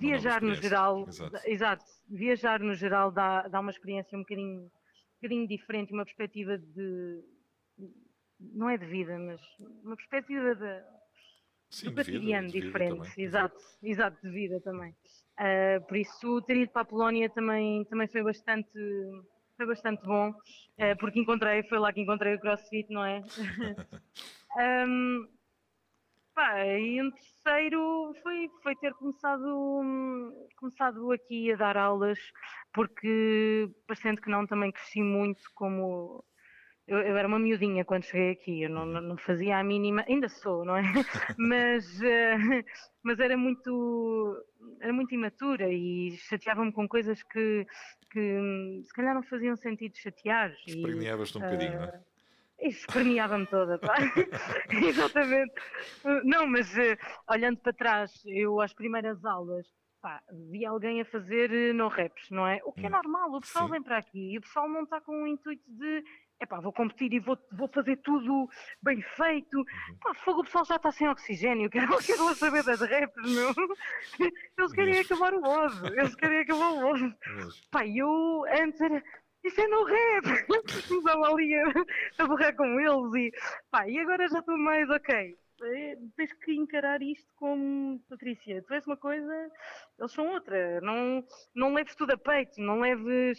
viajar 0.00 0.42
no 0.42 0.54
geral, 0.54 1.06
exato. 1.08 1.36
exato. 1.46 1.84
viajar 2.08 2.60
no 2.60 2.74
geral 2.74 3.10
dá, 3.10 3.48
dá 3.48 3.60
uma 3.60 3.70
experiência 3.70 4.16
um 4.16 4.22
bocadinho, 4.22 4.62
um 4.62 4.70
bocadinho 5.22 5.48
diferente, 5.48 5.92
uma 5.92 6.04
perspectiva 6.04 6.58
de, 6.58 7.24
não 8.38 8.68
é 8.68 8.76
de 8.76 8.86
vida, 8.86 9.18
mas 9.18 9.40
uma 9.84 9.96
perspectiva 9.96 10.54
de 10.54 10.82
Sim, 11.70 11.86
do 11.90 11.94
cotidiano 11.94 12.48
diferente, 12.48 13.08
exato, 13.16 13.56
exato, 13.82 14.20
de 14.22 14.30
vida 14.32 14.60
também. 14.60 14.94
Uh, 15.38 15.86
por 15.86 15.96
isso, 15.96 16.42
ter 16.42 16.56
ido 16.56 16.72
para 16.72 16.82
a 16.82 16.84
Polónia 16.84 17.30
também, 17.30 17.84
também 17.84 18.08
foi 18.08 18.22
bastante 18.22 18.70
foi 19.56 19.66
bastante 19.66 20.02
bom, 20.04 20.30
uh, 20.30 20.98
porque 20.98 21.20
encontrei, 21.20 21.62
foi 21.64 21.78
lá 21.78 21.92
que 21.92 22.00
encontrei 22.00 22.34
o 22.34 22.40
CrossFit, 22.40 22.90
não 22.90 23.04
é? 23.04 23.22
um, 24.86 25.28
pá, 26.34 26.64
e 26.64 27.02
um 27.02 27.10
terceiro 27.10 28.12
foi, 28.22 28.48
foi 28.62 28.76
ter 28.76 28.94
começado, 28.94 30.32
começado 30.56 31.12
aqui 31.12 31.52
a 31.52 31.56
dar 31.56 31.76
aulas, 31.76 32.18
porque 32.72 33.68
parecendo 33.86 34.20
que 34.20 34.30
não, 34.30 34.46
também 34.46 34.72
cresci 34.72 35.02
muito 35.02 35.42
como 35.54 36.24
eu, 36.90 36.98
eu, 36.98 37.16
era 37.16 37.28
uma 37.28 37.38
miudinha 37.38 37.84
quando 37.84 38.02
cheguei 38.02 38.32
aqui, 38.32 38.62
eu 38.62 38.70
não, 38.70 38.82
uhum. 38.82 39.00
não, 39.00 39.16
fazia 39.16 39.58
a 39.58 39.62
mínima, 39.62 40.04
ainda 40.08 40.28
sou, 40.28 40.64
não 40.64 40.76
é? 40.76 40.82
mas, 41.38 42.00
uh, 42.00 42.64
mas 43.04 43.20
era 43.20 43.36
muito 43.36 44.36
era 44.80 44.92
muito 44.92 45.14
imatura 45.14 45.68
e 45.72 46.16
chateava-me 46.28 46.72
com 46.72 46.88
coisas 46.88 47.22
que, 47.22 47.64
que 48.10 48.82
se 48.82 48.92
calhar 48.92 49.14
não 49.14 49.22
faziam 49.22 49.54
sentido 49.56 49.96
chatear. 49.96 50.52
Esperneavas-te 50.66 51.38
um 51.38 51.40
uh, 51.40 51.44
bocadinho, 51.44 51.74
não 51.74 51.84
é? 51.84 52.02
Eh, 52.60 52.68
esperneava-me 52.68 53.46
toda, 53.46 53.78
pá. 53.78 53.94
Exatamente. 54.70 55.52
Não, 56.24 56.46
mas 56.46 56.72
uh, 56.74 56.96
olhando 57.30 57.58
para 57.58 57.72
trás, 57.72 58.22
eu 58.26 58.60
às 58.60 58.72
primeiras 58.72 59.24
aulas 59.24 59.66
pá, 60.00 60.22
vi 60.50 60.64
alguém 60.64 61.00
a 61.00 61.04
fazer 61.04 61.74
no 61.74 61.88
reps, 61.88 62.30
não 62.30 62.46
é? 62.46 62.60
O 62.64 62.72
que 62.72 62.86
é 62.86 62.88
hum. 62.88 62.92
normal, 62.92 63.32
o 63.34 63.40
pessoal 63.40 63.66
Sim. 63.66 63.72
vem 63.72 63.82
para 63.82 63.98
aqui 63.98 64.32
e 64.32 64.38
o 64.38 64.40
pessoal 64.40 64.68
não 64.68 64.82
está 64.82 65.00
com 65.00 65.22
o 65.22 65.26
intuito 65.26 65.64
de 65.68 66.04
epá, 66.40 66.58
vou 66.58 66.72
competir 66.72 67.12
e 67.12 67.20
vou, 67.20 67.38
vou 67.52 67.68
fazer 67.68 67.96
tudo 67.98 68.48
bem 68.82 69.02
feito. 69.02 69.58
Uhum. 69.58 69.98
Pá, 70.00 70.14
fogo, 70.14 70.40
o 70.40 70.44
pessoal 70.44 70.64
já 70.64 70.76
está 70.76 70.90
sem 70.90 71.08
oxigênio, 71.08 71.68
quero, 71.68 71.98
quero 71.98 72.24
lá 72.24 72.34
saber 72.34 72.64
das 72.64 72.80
raps, 72.80 73.30
meu. 73.30 73.52
Eles 74.58 74.72
querem 74.72 74.98
acabar 75.00 75.34
o 75.34 75.42
ódio, 75.42 75.86
eles 75.86 76.14
querem 76.14 76.40
acabar 76.40 76.70
o 76.70 76.86
ódio. 76.86 77.14
Pá, 77.70 77.86
eu 77.86 78.44
antes 78.62 78.80
era, 78.80 79.02
isso 79.44 79.60
é 79.60 79.68
no 79.68 79.84
rap, 79.84 80.24
estava 80.90 81.32
ali 81.32 81.54
a, 81.54 81.64
a 82.18 82.26
borrar 82.26 82.54
com 82.56 82.80
eles 82.80 83.14
e, 83.14 83.32
pá, 83.70 83.88
e 83.88 83.98
agora 83.98 84.28
já 84.28 84.38
estou 84.38 84.56
mais, 84.56 84.88
ok, 84.90 85.36
é, 85.62 85.96
tens 86.16 86.32
que 86.32 86.52
encarar 86.52 87.02
isto 87.02 87.28
como 87.36 88.00
Patrícia, 88.08 88.62
tu 88.66 88.74
és 88.74 88.86
uma 88.86 88.96
coisa, 88.96 89.50
eles 89.98 90.12
são 90.12 90.28
outra, 90.28 90.80
não, 90.80 91.24
não 91.54 91.74
leves 91.74 91.94
tudo 91.94 92.12
a 92.12 92.18
peito, 92.18 92.60
não 92.60 92.80
leves 92.80 93.38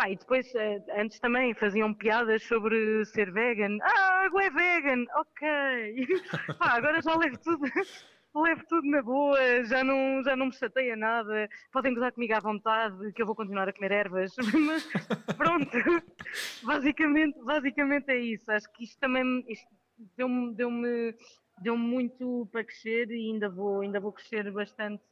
Pá, 0.00 0.08
e 0.08 0.16
depois, 0.16 0.50
eh, 0.54 0.82
antes 0.96 1.20
também 1.20 1.52
faziam 1.52 1.92
piadas 1.92 2.42
sobre 2.44 3.04
ser 3.04 3.30
vegan. 3.30 3.76
Ah, 3.82 4.00
a 4.00 4.24
água 4.24 4.44
é 4.44 4.48
vegan, 4.48 5.04
ok. 5.14 6.06
Pá, 6.58 6.78
agora 6.78 7.02
já 7.02 7.14
levo 7.14 7.36
tudo, 7.36 7.66
levo 8.34 8.64
tudo 8.68 8.86
na 8.88 9.02
boa, 9.02 9.64
já 9.64 9.82
não, 9.82 10.22
já 10.22 10.36
não 10.36 10.46
me 10.46 10.52
chateia 10.52 10.96
nada. 10.96 11.48
Podem 11.72 11.94
gozar 11.94 12.12
comigo 12.12 12.34
à 12.34 12.40
vontade, 12.40 13.12
que 13.12 13.22
eu 13.22 13.26
vou 13.26 13.34
continuar 13.34 13.68
a 13.68 13.72
comer 13.72 13.92
ervas. 13.92 14.34
Mas 14.66 14.88
pronto, 15.36 15.76
basicamente, 16.62 17.38
basicamente 17.42 18.10
é 18.10 18.18
isso. 18.18 18.50
Acho 18.50 18.70
que 18.72 18.84
isto 18.84 18.98
também 18.98 19.44
deu-me 20.16 20.54
deu 20.54 20.70
-me, 20.70 21.14
deu 21.62 21.76
-me 21.76 21.84
muito 21.84 22.48
para 22.52 22.64
crescer 22.64 23.10
e 23.10 23.30
ainda 23.32 23.48
vou, 23.48 23.80
ainda 23.80 24.00
vou 24.00 24.12
crescer 24.12 24.50
bastante 24.50 25.02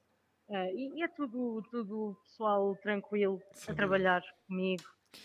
Uh, 0.48 0.74
e, 0.74 0.98
e, 0.98 1.02
é 1.02 1.08
tudo, 1.08 1.62
tudo 1.70 2.16
pessoal 2.22 2.74
tranquilo 2.76 3.38
Sim. 3.52 3.72
a 3.72 3.74
trabalhar 3.74 4.22
comigo. 4.46 4.82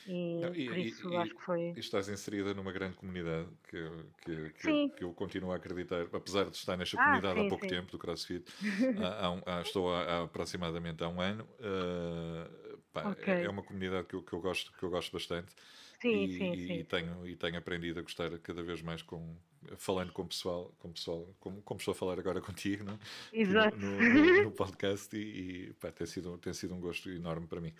E, 0.08 0.40
Não, 0.42 0.56
e 0.56 0.68
por 0.68 0.78
isso 0.78 1.10
e, 1.10 1.16
acho 1.18 1.36
que 1.36 1.42
foi. 1.42 1.74
E 1.76 1.80
estás 1.80 2.08
inserida 2.10 2.54
numa 2.54 2.72
grande 2.72 2.96
comunidade 2.96 3.50
que, 3.70 3.90
que, 4.22 4.50
que, 4.52 4.70
eu, 4.70 4.90
que, 4.90 5.04
eu, 5.04 5.14
continuo 5.14 5.52
a 5.52 5.58
acreditar, 5.58 6.08
apesar 6.14 6.46
de 6.46 6.56
estar 6.56 6.78
nesta 6.78 7.00
ah, 7.00 7.04
comunidade 7.04 7.40
sim, 7.40 7.46
há 7.46 7.50
pouco 7.50 7.66
sim. 7.66 7.70
tempo 7.70 7.92
do 7.92 7.98
CrossFit, 7.98 8.46
há, 9.04 9.26
há 9.26 9.32
um, 9.32 9.42
há, 9.46 9.62
estou 9.62 9.94
há, 9.94 10.24
aproximadamente 10.24 11.04
há 11.04 11.10
um 11.10 11.20
ano. 11.20 11.48
Uh, 11.60 12.78
pá, 12.94 13.10
okay. 13.12 13.34
é, 13.34 13.44
é 13.44 13.50
uma 13.50 13.64
comunidade 13.64 14.08
que 14.08 14.16
eu, 14.16 14.24
que 14.24 14.34
eu, 14.34 14.40
gosto, 14.40 14.72
que 14.72 14.84
eu 14.84 14.90
gosto 14.90 15.12
bastante. 15.12 15.54
Sim, 16.02 16.24
e, 16.24 16.38
sim, 16.38 16.68
sim. 16.68 16.74
E 16.74 16.84
tenho, 16.84 17.28
e 17.28 17.36
tenho 17.36 17.58
aprendido 17.58 18.00
a 18.00 18.04
gostar 18.04 18.38
cada 18.40 18.62
vez 18.62 18.82
mais 18.82 19.02
com, 19.02 19.36
falando 19.78 20.12
com 20.12 20.24
o 20.24 20.28
pessoal, 20.28 20.74
com 20.80 20.92
pessoal 20.92 21.34
como, 21.40 21.62
como 21.62 21.78
estou 21.78 21.94
a 21.94 21.96
falar 21.96 22.20
agora 22.20 22.40
contigo, 22.42 22.84
não? 22.84 22.94
É? 23.32 23.40
Exato. 23.40 23.78
No, 23.78 24.02
no, 24.02 24.44
no 24.44 24.52
podcast 24.52 25.16
e, 25.16 25.70
e 25.70 25.74
pá, 25.74 25.92
tem, 25.92 26.06
sido, 26.06 26.38
tem 26.38 26.54
sido 26.54 26.74
um 26.74 26.80
gosto 26.80 27.10
enorme 27.10 27.48
para 27.48 27.62
mim. 27.62 27.74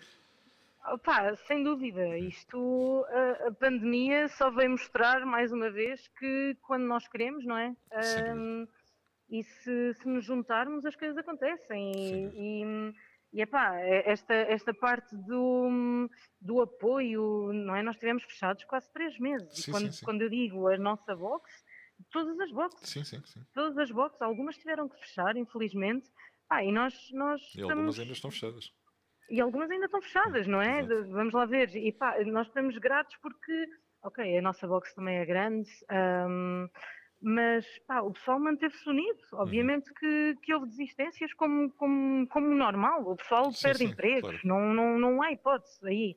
Opa, 0.86 1.34
sem 1.46 1.62
dúvida, 1.62 2.18
isto 2.18 3.06
a, 3.08 3.48
a, 3.48 3.52
pandemia 3.52 4.28
só 4.28 4.50
veio 4.50 4.70
mostrar 4.70 5.24
mais 5.24 5.50
uma 5.50 5.70
vez 5.70 6.06
que 6.18 6.56
quando 6.60 6.84
nós 6.84 7.08
queremos, 7.08 7.44
não 7.46 7.56
é? 7.56 7.74
Um, 8.34 8.66
e 9.30 9.42
se, 9.42 9.94
se, 9.94 10.06
nos 10.06 10.26
juntarmos 10.26 10.84
as 10.84 10.94
coisas 10.94 11.16
acontecem 11.16 11.92
e, 12.34 12.92
e 13.32 13.40
epá, 13.40 13.80
é 13.80 14.10
esta, 14.10 14.34
esta 14.34 14.74
parte 14.74 15.16
do, 15.16 16.08
do 16.38 16.60
apoio, 16.60 17.50
não 17.54 17.74
é? 17.74 17.82
Nós 17.82 17.96
estivemos 17.96 18.22
fechados 18.24 18.62
quase 18.64 18.92
três 18.92 19.18
meses. 19.18 19.64
Sim, 19.64 19.72
quando, 19.72 19.86
sim, 19.86 19.92
sim. 19.92 20.04
quando 20.04 20.22
eu 20.22 20.28
digo 20.28 20.68
a 20.68 20.76
nossa 20.76 21.16
box, 21.16 21.50
todas 22.10 22.38
as 22.40 22.52
boxes. 22.52 22.90
Sim, 22.90 23.04
sim, 23.04 23.22
sim. 23.24 23.40
Todas 23.54 23.78
as 23.78 23.90
boxes, 23.90 24.20
algumas 24.20 24.58
tiveram 24.58 24.88
que 24.88 25.00
fechar, 25.00 25.34
infelizmente. 25.34 26.10
Ah, 26.50 26.62
e 26.62 26.70
nós, 26.70 26.94
nós 27.12 27.40
e 27.40 27.44
estamos... 27.44 27.70
algumas 27.70 27.98
ainda 27.98 28.12
estão 28.12 28.30
fechadas. 28.30 28.70
E 29.30 29.40
algumas 29.40 29.70
ainda 29.70 29.86
estão 29.86 30.02
fechadas, 30.02 30.46
não 30.46 30.60
é? 30.60 30.80
Exato. 30.80 31.10
Vamos 31.10 31.34
lá 31.34 31.46
ver. 31.46 31.74
E 31.74 31.92
pá, 31.92 32.16
nós 32.24 32.46
estamos 32.46 32.76
gratos 32.78 33.16
porque, 33.22 33.66
ok, 34.02 34.38
a 34.38 34.42
nossa 34.42 34.66
box 34.66 34.94
também 34.94 35.18
é 35.18 35.24
grande. 35.24 35.68
Um, 35.90 36.68
mas 37.24 37.66
pá, 37.86 38.02
o 38.02 38.12
pessoal 38.12 38.38
manteve-se 38.38 38.86
unido. 38.88 39.18
Obviamente 39.32 39.88
uhum. 39.88 39.94
que, 39.94 40.38
que 40.42 40.54
houve 40.54 40.66
desistências 40.66 41.32
como, 41.32 41.70
como, 41.72 42.26
como 42.28 42.54
normal, 42.54 43.02
o 43.06 43.16
pessoal 43.16 43.50
sim, 43.50 43.62
perde 43.62 43.78
sim, 43.78 43.84
empregos, 43.86 44.40
claro. 44.40 44.40
não, 44.44 44.74
não, 44.74 44.98
não 44.98 45.22
há 45.22 45.32
hipótese 45.32 45.86
aí. 45.86 46.16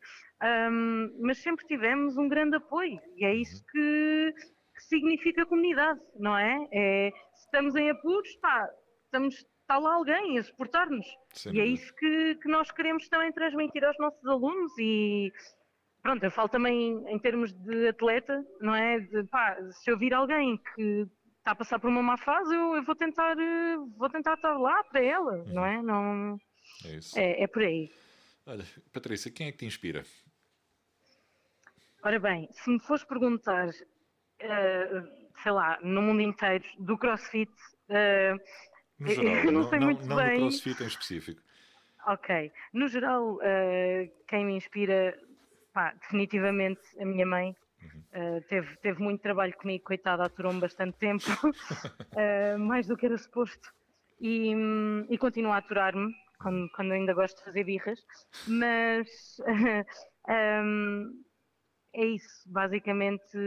Um, 0.70 1.18
mas 1.22 1.38
sempre 1.40 1.66
tivemos 1.66 2.18
um 2.18 2.28
grande 2.28 2.58
apoio 2.58 3.00
e 3.16 3.26
é 3.26 3.34
isso 3.34 3.56
uhum. 3.56 3.64
que, 3.72 4.34
que 4.76 4.84
significa 4.84 5.46
comunidade, 5.46 6.00
não 6.20 6.38
é? 6.38 6.68
é 6.72 7.12
se 7.34 7.46
estamos 7.46 7.76
em 7.76 7.90
apuros, 7.90 8.36
pá, 8.36 8.70
estamos, 9.06 9.46
está 9.68 9.78
lá 9.78 9.96
alguém 9.96 10.40
a 10.40 10.44
suportar-nos. 10.44 11.06
E 11.52 11.60
é 11.60 11.66
isso 11.66 11.94
que, 11.96 12.36
que 12.36 12.48
nós 12.48 12.72
queremos 12.72 13.10
também 13.10 13.34
transmitir 13.34 13.84
aos 13.84 13.98
nossos 14.00 14.26
alunos 14.26 14.72
e 14.80 15.32
pronto, 16.02 16.24
eu 16.24 16.32
falo 16.32 16.48
também 16.48 17.04
em 17.08 17.20
termos 17.20 17.52
de 17.52 17.90
atleta, 17.90 18.46
não 18.62 18.74
é? 18.74 19.02
De, 19.02 19.26
pá, 19.26 19.58
se 19.72 19.92
eu 19.92 19.98
vir 19.98 20.14
alguém 20.14 20.58
que 20.74 21.06
está 21.40 21.52
a 21.52 21.56
passar 21.56 21.80
por 21.80 21.90
uma 21.90 22.02
má 22.02 22.18
fase, 22.18 22.56
eu, 22.56 22.76
eu 22.76 22.84
vou 22.84 22.96
tentar 22.96 23.38
eh, 23.38 23.78
vou 23.98 24.10
tentar 24.10 24.36
estar 24.36 24.58
lá 24.58 24.84
para 24.86 25.04
ela, 25.04 25.34
uhum. 25.34 25.54
não 25.54 25.66
é? 25.66 25.82
Não, 25.84 26.40
é, 26.86 26.96
isso. 26.96 27.20
É, 27.20 27.44
é 27.44 27.48
por 27.48 27.62
aí. 27.62 27.92
Olha, 28.46 28.64
Patrícia, 28.94 29.30
quem 29.30 29.48
é 29.48 29.52
que 29.52 29.58
te 29.58 29.66
inspira? 29.66 30.06
Ora 32.04 32.20
bem, 32.20 32.48
se 32.54 32.70
me 32.70 32.80
fores 32.80 33.04
perguntar, 33.04 33.68
uh, 33.68 35.34
sei 35.44 35.52
lá, 35.52 35.78
no 35.82 36.02
mundo 36.02 36.22
inteiro, 36.22 36.64
do 36.80 36.98
CrossFit, 36.98 37.52
uh, 37.90 38.40
no 39.00 39.08
geral, 39.08 39.36
eu 39.36 39.46
não, 39.46 39.52
não 39.52 39.70
sei 39.70 39.80
não, 39.80 39.88
muito 39.88 40.06
não 40.06 40.16
bem. 40.16 40.26
Não 40.26 40.34
do 40.34 40.40
CrossFit 40.40 40.84
em 40.84 40.88
específico. 40.88 41.42
Ok. 42.08 42.52
No 42.74 42.88
geral, 42.88 43.36
uh, 43.36 44.12
quem 44.28 44.46
me 44.46 44.56
inspira 44.56 45.18
pá, 45.78 45.94
definitivamente 46.02 46.82
a 47.00 47.06
minha 47.06 47.26
mãe. 47.26 47.56
Uh, 48.12 48.42
teve, 48.50 48.76
teve 48.78 49.00
muito 49.00 49.22
trabalho 49.22 49.54
comigo, 49.56 49.84
coitada, 49.84 50.24
aturou-me 50.24 50.60
bastante 50.60 50.98
tempo, 50.98 51.24
uh, 51.44 52.58
mais 52.58 52.88
do 52.88 52.98
que 52.98 53.06
era 53.06 53.16
suposto, 53.16 53.72
e, 54.20 54.52
e 55.08 55.18
continua 55.20 55.54
a 55.54 55.58
aturar-me 55.60 56.12
quando, 56.40 56.68
quando 56.72 56.94
ainda 56.94 57.14
gosto 57.14 57.38
de 57.38 57.44
fazer 57.44 57.64
birras, 57.64 58.04
mas 58.48 59.08
um, 59.46 60.32
ehm, 60.34 61.12
é 61.94 62.06
isso, 62.06 62.52
basicamente 62.52 63.38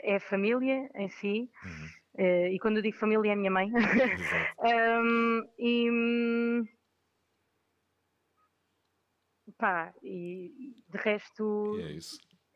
é 0.00 0.16
a 0.16 0.20
família 0.20 0.88
em 0.94 1.10
si, 1.10 1.50
uhum. 1.64 1.88
Uh, 2.18 2.48
e 2.48 2.58
quando 2.58 2.78
eu 2.78 2.82
digo 2.82 2.96
família 2.96 3.30
é 3.30 3.32
a 3.32 3.36
minha 3.36 3.50
mãe, 3.50 3.70
um, 5.02 5.48
e 5.58 5.90
pá, 9.58 9.94
e 10.02 10.74
de 10.88 10.98
resto 10.98 11.78
é 11.80 11.98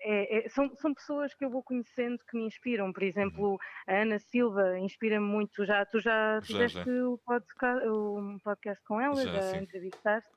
é, 0.03 0.39
é, 0.39 0.49
são, 0.49 0.75
são 0.77 0.95
pessoas 0.95 1.35
que 1.35 1.45
eu 1.45 1.51
vou 1.51 1.63
conhecendo 1.63 2.19
que 2.29 2.37
me 2.37 2.45
inspiram. 2.45 2.93
Por 2.93 3.03
exemplo, 3.03 3.59
a 3.87 3.97
Ana 3.97 4.19
Silva 4.19 4.79
inspira-me 4.79 5.27
muito. 5.27 5.65
Já, 5.65 5.85
tu 5.85 6.01
já 6.01 6.41
fizeste. 6.43 6.91
O, 6.91 7.19
podcast, 7.19 7.87
o 7.87 8.39
podcast 8.43 8.83
com 8.85 9.01
ela, 9.01 9.23
já, 9.23 9.41
já 9.41 9.57
entrevistaste. 9.59 10.31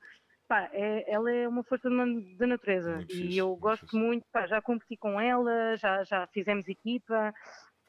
Pá, 0.48 0.70
é, 0.74 1.10
ela 1.10 1.32
é 1.32 1.48
uma 1.48 1.64
força 1.64 1.90
da 1.90 2.46
natureza 2.46 2.98
muito 2.98 3.16
e 3.16 3.38
eu 3.38 3.56
gosto 3.56 3.96
muito, 3.98 4.26
pá, 4.30 4.46
já 4.46 4.62
competi 4.62 4.98
com 4.98 5.20
ela, 5.20 5.78
já, 5.78 6.04
já 6.04 6.28
fizemos 6.28 6.68
equipa, 6.68 7.34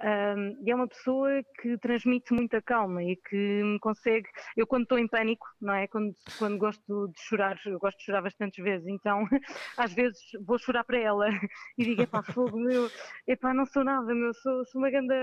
um, 0.03 0.66
e 0.66 0.70
é 0.70 0.74
uma 0.74 0.88
pessoa 0.88 1.30
que 1.61 1.78
transmite 1.78 2.32
muita 2.32 2.61
calma 2.61 3.03
e 3.03 3.16
que 3.16 3.36
me 3.36 3.78
consegue. 3.78 4.28
Eu, 4.57 4.66
quando 4.66 4.82
estou 4.82 4.99
em 4.99 5.07
pânico, 5.07 5.47
não 5.61 5.74
é? 5.74 5.86
Quando, 5.86 6.12
quando 6.38 6.59
gosto 6.59 7.09
de 7.09 7.20
chorar, 7.20 7.57
eu 7.66 7.78
gosto 7.78 7.99
de 7.99 8.05
chorar 8.05 8.22
bastantes 8.22 8.62
vezes, 8.62 8.86
então 8.88 9.24
às 9.78 9.92
vezes 9.95 10.18
vou 10.45 10.59
chorar 10.59 10.84
para 10.84 10.99
ela 10.99 11.26
e 11.78 11.84
digo: 11.84 12.03
epá, 12.03 12.22
fogo, 12.22 12.59
meu, 12.59 12.90
epá, 13.26 13.55
não 13.55 13.66
sou 13.66 13.84
nada, 13.84 14.12
meu, 14.14 14.34
sou, 14.34 14.64
sou 14.66 14.80
uma 14.80 14.90
grande 14.90 15.14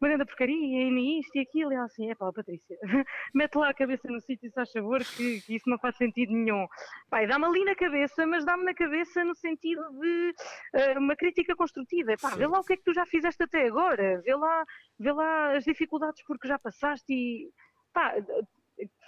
uma 0.00 0.08
grande 0.08 0.24
porcaria, 0.24 0.56
e 0.56 1.20
isto 1.20 1.36
e 1.36 1.40
aquilo, 1.40 1.72
e 1.72 1.76
ela 1.76 1.84
assim, 1.84 2.10
é 2.10 2.14
pá, 2.14 2.32
Patrícia, 2.32 2.76
mete 3.34 3.54
lá 3.56 3.68
a 3.68 3.74
cabeça 3.74 4.08
no 4.08 4.20
sítio 4.20 4.46
e 4.46 4.48
se 4.48 4.54
faz 4.54 4.72
favor 4.72 5.00
que, 5.04 5.42
que, 5.42 5.54
isso 5.54 5.68
não 5.68 5.78
faz 5.78 5.96
sentido 5.96 6.32
nenhum. 6.32 6.66
Pai, 7.10 7.26
dá-me 7.26 7.44
ali 7.44 7.64
na 7.64 7.74
cabeça, 7.74 8.26
mas 8.26 8.44
dá-me 8.44 8.64
na 8.64 8.74
cabeça 8.74 9.22
no 9.24 9.34
sentido 9.34 9.82
de 10.00 10.34
uh, 10.74 10.98
uma 10.98 11.14
crítica 11.14 11.54
construtiva. 11.54 12.14
Pá, 12.20 12.30
vê 12.30 12.46
lá 12.46 12.60
o 12.60 12.64
que 12.64 12.72
é 12.72 12.76
que 12.76 12.84
tu 12.84 12.94
já 12.94 13.04
fizeste 13.04 13.42
até 13.42 13.66
agora, 13.66 13.89
vê 13.96 14.34
lá, 14.34 14.64
vê 14.98 15.12
lá 15.12 15.56
as 15.56 15.64
dificuldades 15.64 16.22
porque 16.26 16.48
já 16.48 16.58
passaste 16.58 17.12
e 17.12 17.50
pá, 17.92 18.14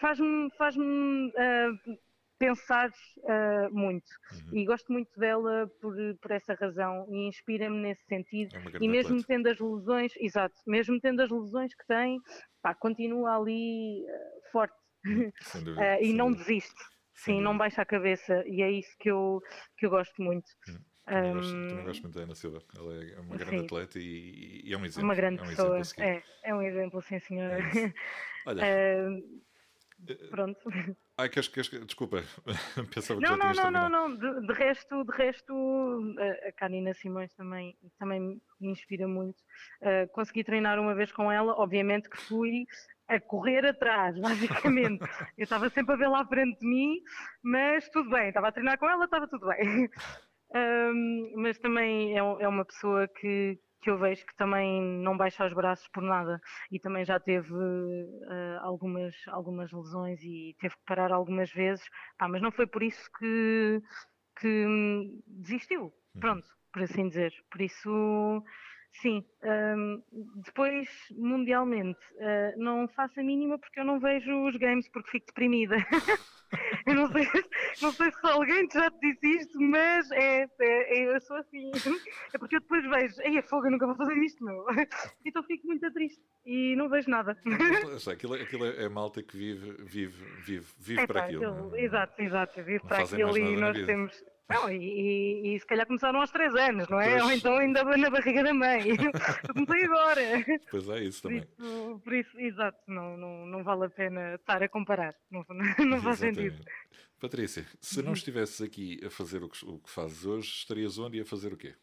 faz-me 0.01 0.51
faz-me 0.57 1.29
uh, 1.29 1.99
pensar 2.43 2.91
uh, 2.91 3.73
muito. 3.73 4.11
Uhum. 4.33 4.59
E 4.59 4.65
gosto 4.65 4.93
muito 4.93 5.17
dela 5.19 5.71
por, 5.81 5.95
por 6.21 6.31
essa 6.33 6.55
razão 6.55 7.07
e 7.09 7.29
inspira-me 7.29 7.81
nesse 7.81 8.05
sentido. 8.07 8.57
É 8.57 8.79
e 8.81 8.89
mesmo 8.89 9.15
atleta. 9.15 9.27
tendo 9.29 9.47
as 9.49 9.61
lesões, 9.61 10.13
exato, 10.17 10.55
mesmo 10.67 11.01
tendo 11.01 11.23
as 11.23 11.31
lesões 11.31 11.73
que 11.73 11.87
tem, 11.87 12.21
pá, 12.61 12.75
continua 12.75 13.37
ali 13.37 14.05
uh, 14.05 14.51
forte 14.51 14.75
dúvida, 15.05 15.81
uh, 15.81 16.03
e 16.03 16.13
não 16.13 16.33
dúvida. 16.33 16.45
desiste. 16.45 16.83
Sim, 17.15 17.41
não 17.41 17.57
baixa 17.57 17.83
a 17.83 17.87
cabeça 17.87 18.43
e 18.47 18.63
é 18.63 18.71
isso 18.73 18.93
que 18.99 19.09
eu, 19.09 19.41
que 19.77 19.87
eu 19.87 19.91
gosto 19.91 20.21
muito. 20.21 20.49
Hum. 20.69 20.79
Também, 21.05 21.31
um, 21.31 21.35
gosto, 21.35 21.53
também 21.53 21.85
gosto 21.85 22.03
muito 22.03 22.15
da 22.15 22.23
Ana 22.23 22.35
Silva. 22.35 22.63
Ela 22.77 23.05
é 23.05 23.21
uma 23.21 23.37
grande 23.37 23.59
sim. 23.59 23.65
atleta 23.65 23.99
e, 23.99 24.63
e, 24.65 24.73
é 24.73 24.77
um 24.77 24.85
exemplo. 24.85 25.05
Uma 25.05 25.15
grande 25.15 25.41
é 25.41 25.43
um 25.43 25.49
pessoa. 25.49 25.81
É, 25.99 26.23
é 26.45 26.55
um 26.55 26.63
exemplo, 26.63 27.03
sim, 27.03 27.19
senhora. 27.19 27.59
É 27.59 27.63
Olha. 28.47 28.63
Uh, 28.63 29.43
Pronto. 30.31 30.69
Ai, 31.17 31.29
queres, 31.29 31.49
queres, 31.49 31.71
desculpa, 31.87 32.25
pensava 32.93 33.21
que 33.21 33.27
não, 33.29 33.55
já 33.55 33.71
não, 33.71 33.71
não, 33.71 33.89
não, 33.89 34.09
não, 34.09 34.17
de, 34.17 34.47
de, 34.47 34.53
resto, 34.53 35.05
de 35.05 35.13
resto, 35.17 36.15
a 36.49 36.53
Karina 36.53 36.93
Simões 36.93 37.33
também, 37.35 37.77
também 37.99 38.41
me 38.61 38.71
inspira 38.71 39.07
muito. 39.07 39.39
Uh, 39.81 40.09
consegui 40.13 40.43
treinar 40.43 40.81
uma 40.81 40.95
vez 40.95 41.13
com 41.13 41.31
ela, 41.31 41.53
obviamente 41.53 42.09
que 42.09 42.17
fui 42.17 42.67
a 43.07 43.21
correr 43.21 43.65
atrás, 43.65 44.19
basicamente. 44.19 45.05
Eu 45.39 45.45
estava 45.45 45.69
sempre 45.69 45.95
a 45.95 45.99
ver 45.99 46.09
lá 46.09 46.23
à 46.23 46.27
frente 46.27 46.59
de 46.59 46.67
mim, 46.67 47.01
mas 47.43 47.89
tudo 47.91 48.11
bem, 48.11 48.29
estava 48.29 48.49
a 48.49 48.53
treinar 48.53 48.79
com 48.79 48.89
ela, 48.89 49.05
estava 49.05 49.29
tudo 49.29 49.47
bem. 49.47 49.89
Um, 50.55 51.33
mas 51.37 51.59
também 51.59 52.13
é, 52.13 52.19
é 52.19 52.49
uma 52.49 52.65
pessoa 52.65 53.09
que, 53.09 53.59
que 53.81 53.91
eu 53.91 53.99
vejo 53.99 54.25
que 54.27 54.37
também 54.37 54.83
não 54.83 55.17
baixa 55.17 55.47
os 55.47 55.53
braços 55.55 55.89
por 55.89 56.03
nada 56.03 56.41
e 56.71 56.79
também 56.79 57.05
já 57.05 57.19
teve 57.19 57.53
uh, 57.53 58.59
algumas, 58.61 59.15
algumas 59.29 59.73
lesões 59.73 60.21
e 60.23 60.55
teve 60.61 60.75
que 60.75 60.85
parar 60.87 61.11
algumas 61.11 61.51
vezes, 61.53 61.85
Pá, 62.19 62.29
mas 62.29 62.43
não 62.43 62.53
foi 62.53 62.67
por 62.67 62.83
isso 62.83 63.11
que, 63.19 63.83
que 64.41 64.67
desistiu, 65.27 65.85
uhum. 65.85 66.21
pronto, 66.21 66.49
por 66.73 66.83
assim 66.83 67.09
dizer. 67.09 67.33
Por 67.51 67.63
isso, 67.63 68.45
sim. 69.01 69.25
Um, 69.43 70.03
depois, 70.45 70.89
mundialmente, 71.13 72.01
uh, 72.15 72.59
não 72.59 72.89
faço 72.89 73.19
a 73.21 73.23
mínima 73.23 73.59
porque 73.59 73.81
eu 73.81 73.85
não 73.85 73.99
vejo 73.99 74.31
os 74.47 74.57
games 74.57 74.89
porque 74.89 75.11
fico 75.11 75.27
deprimida. 75.27 75.77
eu 76.87 76.95
não 76.95 77.11
sei, 77.11 77.27
não 77.81 77.93
sei 77.93 78.11
se 78.11 78.27
alguém 78.27 78.69
já 78.73 78.91
te 78.91 79.13
disse 79.13 79.39
isto, 79.39 79.61
mas 79.61 80.11
é, 80.13 80.43
é, 80.43 80.49
é, 80.61 81.15
eu 81.15 81.21
sou 81.21 81.37
assim. 81.37 81.71
É 82.33 82.39
porque 82.39 82.57
eu 82.57 82.61
depois 82.61 82.85
vejo, 82.89 83.15
ei, 83.23 83.39
é 83.39 83.43
fogo, 83.43 83.67
eu 83.67 83.73
nunca 83.73 83.87
vou 83.87 83.97
fazer 83.97 84.17
isto, 84.19 84.45
meu. 84.45 84.65
Então 85.25 85.43
fico 85.45 85.67
muito 85.67 85.91
triste 85.93 86.21
e 86.45 86.75
não 86.77 86.89
vejo 86.89 87.09
nada. 87.09 87.37
Aquilo, 88.11 88.35
aquilo 88.35 88.67
é 88.67 88.89
malta 88.89 89.23
que 89.23 89.37
vive, 89.37 89.73
vive, 89.85 90.25
vive, 90.45 90.67
vive 90.79 91.01
é, 91.01 91.07
para 91.07 91.21
pá, 91.21 91.27
aquilo. 91.27 91.77
Exato, 91.77 92.23
exato, 92.23 92.63
vive 92.63 92.81
para 92.81 93.05
aquilo 93.05 93.39
e 93.39 93.57
nós 93.57 93.81
temos. 93.87 94.32
Não, 94.49 94.71
e, 94.71 95.55
e, 95.55 95.59
se 95.59 95.67
calhar 95.67 95.87
começaram 95.87 96.21
aos 96.21 96.31
3 96.31 96.55
anos, 96.55 96.89
não 96.89 97.01
é? 97.01 97.13
Pois. 97.13 97.23
Ou 97.23 97.33
então 97.33 97.57
ainda 97.57 97.85
na 97.85 98.11
barriga 98.11 98.43
da 98.43 98.53
mãe. 98.53 98.83
Eu 99.49 99.55
comecei 99.55 99.85
agora. 99.85 100.21
Pois 100.71 100.89
é, 100.89 101.05
isso 101.05 101.23
também. 101.23 101.47
Por 101.47 101.65
isso, 101.65 102.01
por 102.05 102.13
isso 102.13 102.41
exato, 102.41 102.79
não, 102.87 103.17
não, 103.17 103.47
não 103.47 103.65
vale 103.65 103.87
a 103.87 103.91
pena 103.91 104.35
estar 104.35 104.63
a 104.63 104.69
comparar. 104.69 105.15
Não, 105.31 105.45
não 105.87 106.03
faz 106.03 106.19
sentido. 106.19 106.63
Patrícia, 107.21 107.65
se 107.81 108.03
não 108.03 108.13
estivesses 108.13 108.61
aqui 108.61 109.01
a 109.05 109.11
fazer 109.11 109.43
o 109.43 109.49
que, 109.49 109.65
o 109.65 109.79
que 109.79 109.91
fazes 109.91 110.27
hoje, 110.27 110.49
estarias 110.49 110.99
onde 110.99 111.19
e 111.19 111.21
a 111.21 111.25
fazer 111.25 111.53
o 111.53 111.57
quê? 111.57 111.75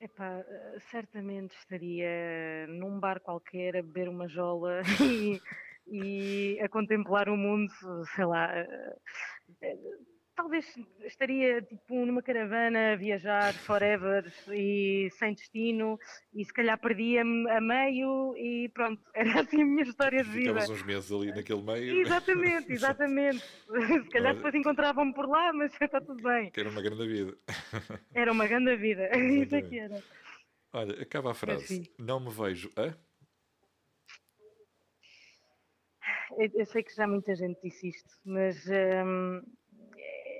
Epá, 0.00 0.44
certamente 0.90 1.54
estaria 1.56 2.66
num 2.66 2.98
bar 2.98 3.20
qualquer 3.20 3.76
a 3.76 3.82
beber 3.82 4.08
uma 4.08 4.26
jola 4.26 4.80
e, 5.00 5.40
e 5.86 6.60
a 6.60 6.68
contemplar 6.68 7.28
o 7.28 7.36
mundo, 7.36 7.70
sei 8.16 8.24
lá, 8.24 8.52
talvez 10.34 10.66
estaria 11.04 11.62
tipo 11.62 12.04
numa 12.06 12.22
caravana 12.22 12.92
a 12.92 12.96
viajar 12.96 13.52
forever 13.52 14.32
e 14.50 15.08
sem 15.12 15.34
destino 15.34 15.98
e 16.34 16.44
se 16.44 16.52
calhar 16.52 16.78
perdia-me 16.78 17.50
a 17.50 17.60
meio 17.60 18.34
e 18.36 18.68
pronto, 18.70 19.02
era 19.14 19.40
assim 19.40 19.62
a 19.62 19.64
minha 19.64 19.82
história 19.82 20.22
de 20.22 20.30
vida. 20.30 20.60
Ficavas 20.60 20.70
uns 20.70 20.82
meses 20.84 21.12
ali 21.12 21.32
naquele 21.32 21.62
meio. 21.62 22.00
Exatamente, 22.00 22.72
exatamente. 22.72 23.40
se 23.40 24.10
calhar 24.10 24.34
depois 24.34 24.54
encontravam-me 24.54 25.14
por 25.14 25.28
lá, 25.28 25.52
mas 25.52 25.72
está 25.80 26.00
tudo 26.00 26.22
bem. 26.22 26.50
Que 26.50 26.60
era 26.60 26.70
uma 26.70 26.82
grande 26.82 27.06
vida. 27.06 27.36
Era 28.14 28.32
uma 28.32 28.46
grande 28.46 28.76
vida, 28.76 29.16
isso 29.16 29.54
é 29.54 29.62
que 29.62 29.78
era. 29.78 30.02
Olha, 30.72 31.02
acaba 31.02 31.32
a 31.32 31.34
frase. 31.34 31.90
Não 31.98 32.18
me 32.18 32.30
vejo 32.30 32.70
a... 32.76 32.94
Eu, 36.38 36.50
eu, 36.54 36.64
sei 36.64 36.82
que 36.82 36.94
já 36.94 37.06
muita 37.06 37.34
gente 37.36 37.60
disse 37.62 37.90
isto, 37.90 38.08
mas 38.24 38.66
hum, 38.66 39.42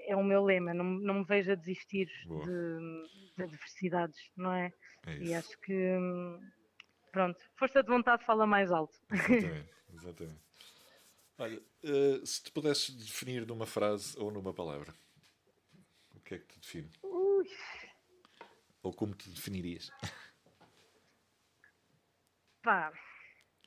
é 0.06 0.16
o 0.16 0.22
meu 0.22 0.44
lema, 0.44 0.74
não, 0.74 0.84
não 0.84 1.14
me 1.14 1.24
vejo 1.24 1.52
a 1.52 1.54
desistir 1.54 2.06
de, 2.26 3.36
de, 3.36 3.42
adversidades, 3.42 4.18
não 4.36 4.52
é? 4.52 4.72
é 5.06 5.18
e 5.18 5.34
acho 5.34 5.58
que, 5.60 5.98
pronto, 7.10 7.38
força 7.56 7.82
de 7.82 7.88
vontade 7.88 8.24
fala 8.24 8.46
mais 8.46 8.70
alto. 8.70 8.98
Exatamente, 9.10 9.70
exatamente. 9.94 10.42
Olha, 11.38 11.62
uh, 11.84 12.26
se 12.26 12.42
te 12.42 12.52
pudesses 12.52 12.94
definir 12.94 13.46
numa 13.46 13.66
frase 13.66 14.18
ou 14.18 14.30
numa 14.30 14.52
palavra, 14.52 14.94
o 16.14 16.20
que 16.20 16.34
é 16.34 16.38
que 16.38 16.46
te 16.46 16.60
define? 16.60 16.90
Ui. 17.02 17.48
Ou 18.82 18.92
como 18.92 19.14
te 19.14 19.30
definirias? 19.30 19.90
Pá, 22.62 22.92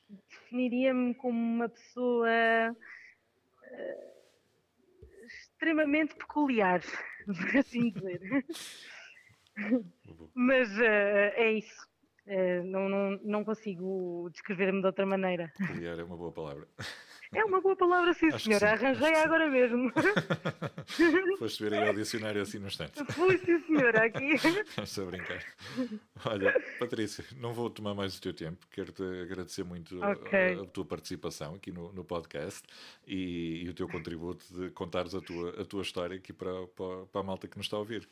definiria-me 0.09 1.15
como 1.15 1.37
uma 1.37 1.67
pessoa. 1.67 2.29
Uh, 3.63 4.14
extremamente 5.55 6.15
peculiar, 6.15 6.81
por 7.25 7.57
assim 7.57 7.89
dizer. 7.89 8.45
Mas 10.33 10.69
uh, 10.77 11.33
é 11.35 11.53
isso. 11.53 11.87
Uh, 12.27 12.63
não, 12.65 12.89
não, 12.89 13.19
não 13.23 13.43
consigo 13.43 14.29
descrever-me 14.31 14.81
de 14.81 14.87
outra 14.87 15.05
maneira. 15.05 15.51
Peculiar 15.57 15.97
é 15.97 16.03
uma 16.03 16.17
boa 16.17 16.31
palavra. 16.31 16.67
É 17.33 17.43
uma 17.43 17.61
boa 17.61 17.75
palavra, 17.75 18.13
sim, 18.13 18.27
Acho 18.27 18.45
senhora. 18.45 18.71
Arranjei 18.71 19.15
agora 19.15 19.49
mesmo. 19.49 19.91
Foste 21.39 21.63
ver 21.63 21.73
aí 21.73 21.87
ao 21.87 21.93
dicionário 21.93 22.41
assim 22.41 22.59
no 22.59 22.67
instante. 22.67 23.03
Fui, 23.13 23.37
sim, 23.39 23.59
senhora, 23.61 24.05
aqui. 24.05 24.35
Estou 24.81 25.07
a 25.07 25.11
brincar. 25.11 25.43
Olha, 26.25 26.63
Patrícia, 26.79 27.25
não 27.37 27.53
vou 27.53 27.69
tomar 27.69 27.93
mais 27.93 28.17
o 28.17 28.21
teu 28.21 28.33
tempo. 28.33 28.65
Quero-te 28.71 29.03
agradecer 29.21 29.63
muito 29.63 30.03
okay. 30.03 30.59
a, 30.59 30.61
a, 30.61 30.65
tua 30.65 30.85
participação 30.85 31.55
aqui 31.55 31.71
no, 31.71 31.91
no 31.93 32.03
podcast 32.03 32.63
e, 33.07 33.63
e, 33.65 33.69
o 33.69 33.73
teu 33.73 33.87
contributo 33.87 34.45
de 34.53 34.69
contares 34.71 35.13
a 35.15 35.21
tua, 35.21 35.61
a 35.61 35.65
tua 35.65 35.81
história 35.81 36.17
aqui 36.17 36.33
para, 36.33 36.67
para, 36.67 37.05
para 37.07 37.21
a 37.21 37.23
malta 37.23 37.47
que 37.47 37.57
nos 37.57 37.65
está 37.65 37.77
a 37.77 37.79
ouvir. 37.79 38.07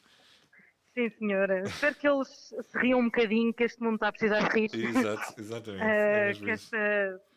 Sim, 0.94 1.10
senhora. 1.18 1.64
Espero 1.64 1.96
que 1.96 2.08
eles 2.08 2.28
se 2.28 2.78
riam 2.78 3.00
um 3.00 3.06
bocadinho, 3.06 3.52
que 3.52 3.64
este 3.64 3.82
mundo 3.82 3.96
está 3.96 4.10
a 4.10 4.12
precisar 4.12 4.48
de 4.48 4.60
rir. 4.60 4.70
Exato, 4.74 5.34
exatamente. 5.42 5.84
Uh, 5.84 5.86
é 5.86 6.34
que 6.34 6.52
esta, 6.52 6.78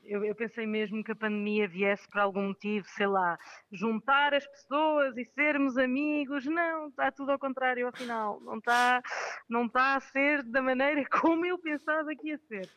eu, 0.04 0.24
eu, 0.24 0.34
pensei 0.34 0.66
mesmo 0.66 1.02
que 1.02 1.12
a 1.12 1.16
pandemia 1.16 1.66
viesse 1.66 2.06
por 2.08 2.20
algum 2.20 2.48
motivo, 2.48 2.86
sei 2.90 3.06
lá, 3.06 3.38
juntar 3.72 4.34
as 4.34 4.46
pessoas 4.46 5.16
e 5.16 5.24
sermos 5.24 5.78
amigos. 5.78 6.44
Não, 6.44 6.88
está 6.88 7.10
tudo 7.10 7.32
ao 7.32 7.38
contrário, 7.38 7.88
afinal. 7.88 8.40
Não 8.40 8.58
está, 8.58 9.02
não 9.48 9.64
está 9.64 9.96
a 9.96 10.00
ser 10.00 10.42
da 10.42 10.60
maneira 10.60 11.02
como 11.08 11.46
eu 11.46 11.58
pensava 11.58 12.14
que 12.14 12.28
ia 12.28 12.38
ser. 12.48 12.68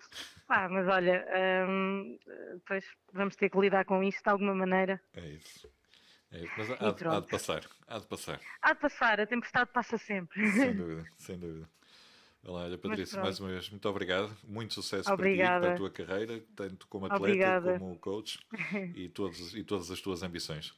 Pá, 0.47 0.69
mas 0.69 0.88
olha, 0.88 1.27
hum, 1.67 2.17
depois 2.53 2.86
vamos 3.11 3.36
ter 3.36 3.49
que 3.49 3.59
lidar 3.59 3.84
com 3.84 4.01
isto 4.01 4.23
de 4.23 4.30
alguma 4.30 4.55
maneira. 4.55 5.01
É 5.13 5.27
isso. 5.27 5.69
É, 6.32 6.43
mas 6.57 6.71
há, 6.71 6.91
de, 6.91 7.07
há 7.07 7.19
de 7.19 7.27
passar, 7.27 7.65
há 7.88 7.97
de 7.99 8.05
passar. 8.05 8.39
Há 8.61 8.73
de 8.73 8.80
passar, 8.80 9.19
a 9.19 9.25
tempestade 9.25 9.69
passa 9.73 9.97
sempre. 9.97 10.47
Sem 10.51 10.73
dúvida, 10.77 11.05
sem 11.17 11.38
dúvida. 11.39 11.69
Olha, 12.45 12.77
Patrícia, 12.77 13.21
mais 13.21 13.39
uma 13.39 13.49
vez, 13.49 13.69
muito 13.69 13.88
obrigado. 13.89 14.36
Muito 14.45 14.73
sucesso 14.73 15.11
Obrigada. 15.11 15.59
para 15.59 15.59
ti, 15.59 15.61
para 15.65 15.73
a 15.73 15.77
tua 15.77 15.89
carreira, 15.89 16.43
tanto 16.55 16.88
como 16.88 17.05
atleta 17.07 17.23
Obrigada. 17.23 17.80
como 17.80 17.97
coach 17.99 18.39
e, 18.95 19.09
todos, 19.09 19.53
e 19.55 19.63
todas 19.63 19.91
as 19.91 19.99
tuas 19.99 20.23
ambições. 20.23 20.73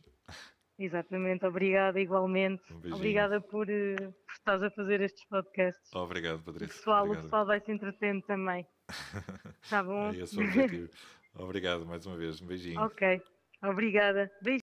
Exatamente, 0.80 1.46
obrigada 1.46 2.00
igualmente. 2.00 2.64
Um 2.74 2.96
obrigada 2.96 3.40
por, 3.40 3.70
eh, 3.70 3.96
por 3.96 4.34
estás 4.34 4.64
a 4.64 4.72
fazer 4.72 5.00
estes 5.02 5.24
podcasts. 5.26 5.94
Obrigado, 5.94 6.40
O 6.40 6.44
Patrícia. 6.44 6.76
pessoal, 6.76 7.08
o 7.08 7.16
pessoal 7.22 7.46
vai 7.46 7.60
se 7.62 7.72
entretendo 7.72 8.24
também. 8.24 8.66
Tá 9.70 9.84
bom? 9.84 10.12
É 10.12 10.18
esse 10.18 10.36
o 10.38 10.44
objetivo. 10.44 10.90
Obrigado 11.36 11.86
mais 11.86 12.06
uma 12.08 12.18
vez. 12.18 12.42
Um 12.42 12.48
beijinho. 12.48 12.82
ok, 12.82 13.22
obrigada. 13.62 14.32
Beijinhos. 14.42 14.60